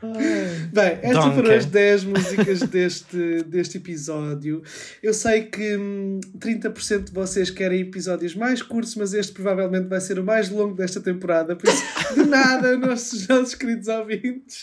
Bem, 0.00 0.98
estas 1.02 1.24
Danke. 1.24 1.34
foram 1.34 1.54
as 1.56 1.66
10 1.66 2.04
músicas 2.04 2.60
deste, 2.60 3.42
deste 3.42 3.78
episódio. 3.78 4.62
Eu 5.02 5.12
sei 5.12 5.42
que 5.42 5.76
hum, 5.76 6.20
30% 6.38 7.04
de 7.04 7.12
vocês 7.12 7.50
querem 7.50 7.80
episódios 7.80 8.36
mais 8.36 8.62
curtos, 8.62 8.94
mas 8.94 9.12
este 9.12 9.32
provavelmente 9.32 9.88
vai 9.88 10.00
ser 10.00 10.20
o 10.20 10.24
mais 10.24 10.50
longo 10.50 10.74
desta 10.76 11.00
temporada. 11.00 11.56
Por 11.56 11.68
isso, 11.68 11.82
de 12.14 12.24
nada, 12.26 12.76
nossos, 12.78 13.26
nossos 13.26 13.56
queridos 13.56 13.88
ouvintes. 13.88 14.62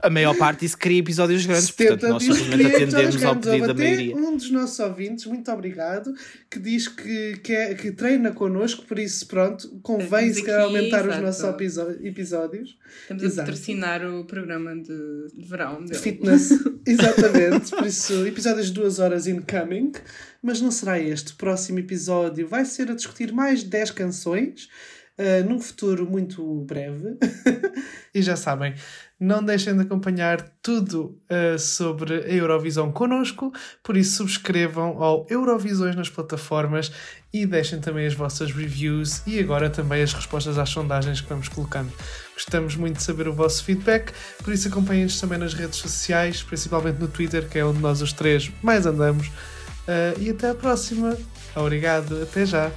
A 0.00 0.08
maior 0.08 0.36
parte 0.36 0.60
disso 0.60 0.78
cria 0.78 1.00
episódios 1.00 1.44
grandes, 1.44 1.72
portanto 1.72 2.00
70 2.02 2.08
nós 2.08 2.22
simplesmente 2.22 2.66
atendemos 2.76 3.24
ao 3.24 3.34
pedido 3.36 3.66
da 3.66 3.74
maioria. 3.74 4.16
Um 4.16 4.36
dos 4.36 4.50
nossos 4.52 4.78
ouvintes, 4.78 5.26
muito 5.26 5.50
obrigado, 5.50 6.14
que 6.48 6.60
diz 6.60 6.86
que, 6.86 7.36
que, 7.42 7.52
é- 7.52 7.74
que 7.74 7.90
treina 7.90 8.30
connosco, 8.30 8.84
por 8.86 8.96
isso, 8.96 9.26
pronto, 9.26 9.68
convém 9.82 10.32
se 10.32 10.44
calhar 10.44 10.60
aumentar 10.62 11.00
os 11.00 11.06
exato. 11.08 11.22
nossos 11.22 11.44
episo- 11.44 11.98
episódios. 12.06 12.78
Estamos 13.02 13.22
a 13.24 13.26
Exato. 13.26 13.50
patrocinar 13.50 14.06
o 14.06 14.24
programa 14.24 14.76
de, 14.76 14.86
de 15.34 15.48
verão 15.48 15.84
dele. 15.84 15.98
Fitness, 15.98 16.50
exatamente. 16.86 17.70
Por 17.70 17.84
isso, 17.86 18.24
episódios 18.24 18.66
de 18.68 18.72
duas 18.74 19.00
horas 19.00 19.26
incoming. 19.26 19.90
Mas 20.40 20.60
não 20.60 20.70
será 20.70 21.00
este. 21.00 21.32
O 21.32 21.36
próximo 21.36 21.80
episódio 21.80 22.46
vai 22.46 22.64
ser 22.64 22.88
a 22.90 22.94
discutir 22.94 23.32
mais 23.32 23.64
10 23.64 23.90
canções. 23.90 24.68
uh, 25.18 25.44
num 25.48 25.58
futuro 25.58 26.08
muito 26.08 26.60
breve. 26.64 27.16
e 28.14 28.22
já 28.22 28.36
sabem, 28.36 28.74
não 29.20 29.42
deixem 29.42 29.74
de 29.74 29.82
acompanhar 29.82 30.40
tudo 30.62 31.18
uh, 31.30 31.58
sobre 31.58 32.14
a 32.14 32.28
Eurovisão 32.28 32.92
connosco. 32.92 33.52
Por 33.82 33.96
isso, 33.96 34.18
subscrevam 34.18 35.02
ao 35.02 35.26
Eurovisões 35.28 35.96
nas 35.96 36.08
plataformas 36.08 36.92
e 37.32 37.44
deixem 37.44 37.80
também 37.80 38.06
as 38.06 38.14
vossas 38.14 38.52
reviews 38.52 39.22
e 39.26 39.38
agora 39.38 39.68
também 39.68 40.02
as 40.02 40.12
respostas 40.12 40.56
às 40.56 40.68
sondagens 40.68 41.20
que 41.20 41.28
vamos 41.28 41.48
colocando. 41.48 41.92
Gostamos 42.32 42.76
muito 42.76 42.96
de 42.96 43.02
saber 43.02 43.28
o 43.28 43.32
vosso 43.32 43.64
feedback, 43.64 44.12
por 44.42 44.52
isso 44.52 44.68
acompanhem-nos 44.68 45.20
também 45.20 45.38
nas 45.38 45.52
redes 45.52 45.78
sociais, 45.78 46.42
principalmente 46.42 46.98
no 46.98 47.08
Twitter, 47.08 47.48
que 47.48 47.58
é 47.58 47.64
onde 47.64 47.80
nós 47.80 48.00
os 48.00 48.12
três 48.12 48.50
mais 48.62 48.86
andamos. 48.86 49.26
Uh, 49.26 50.20
e 50.20 50.30
até 50.30 50.50
a 50.50 50.54
próxima. 50.54 51.16
Obrigado, 51.56 52.22
até 52.22 52.46
já. 52.46 52.70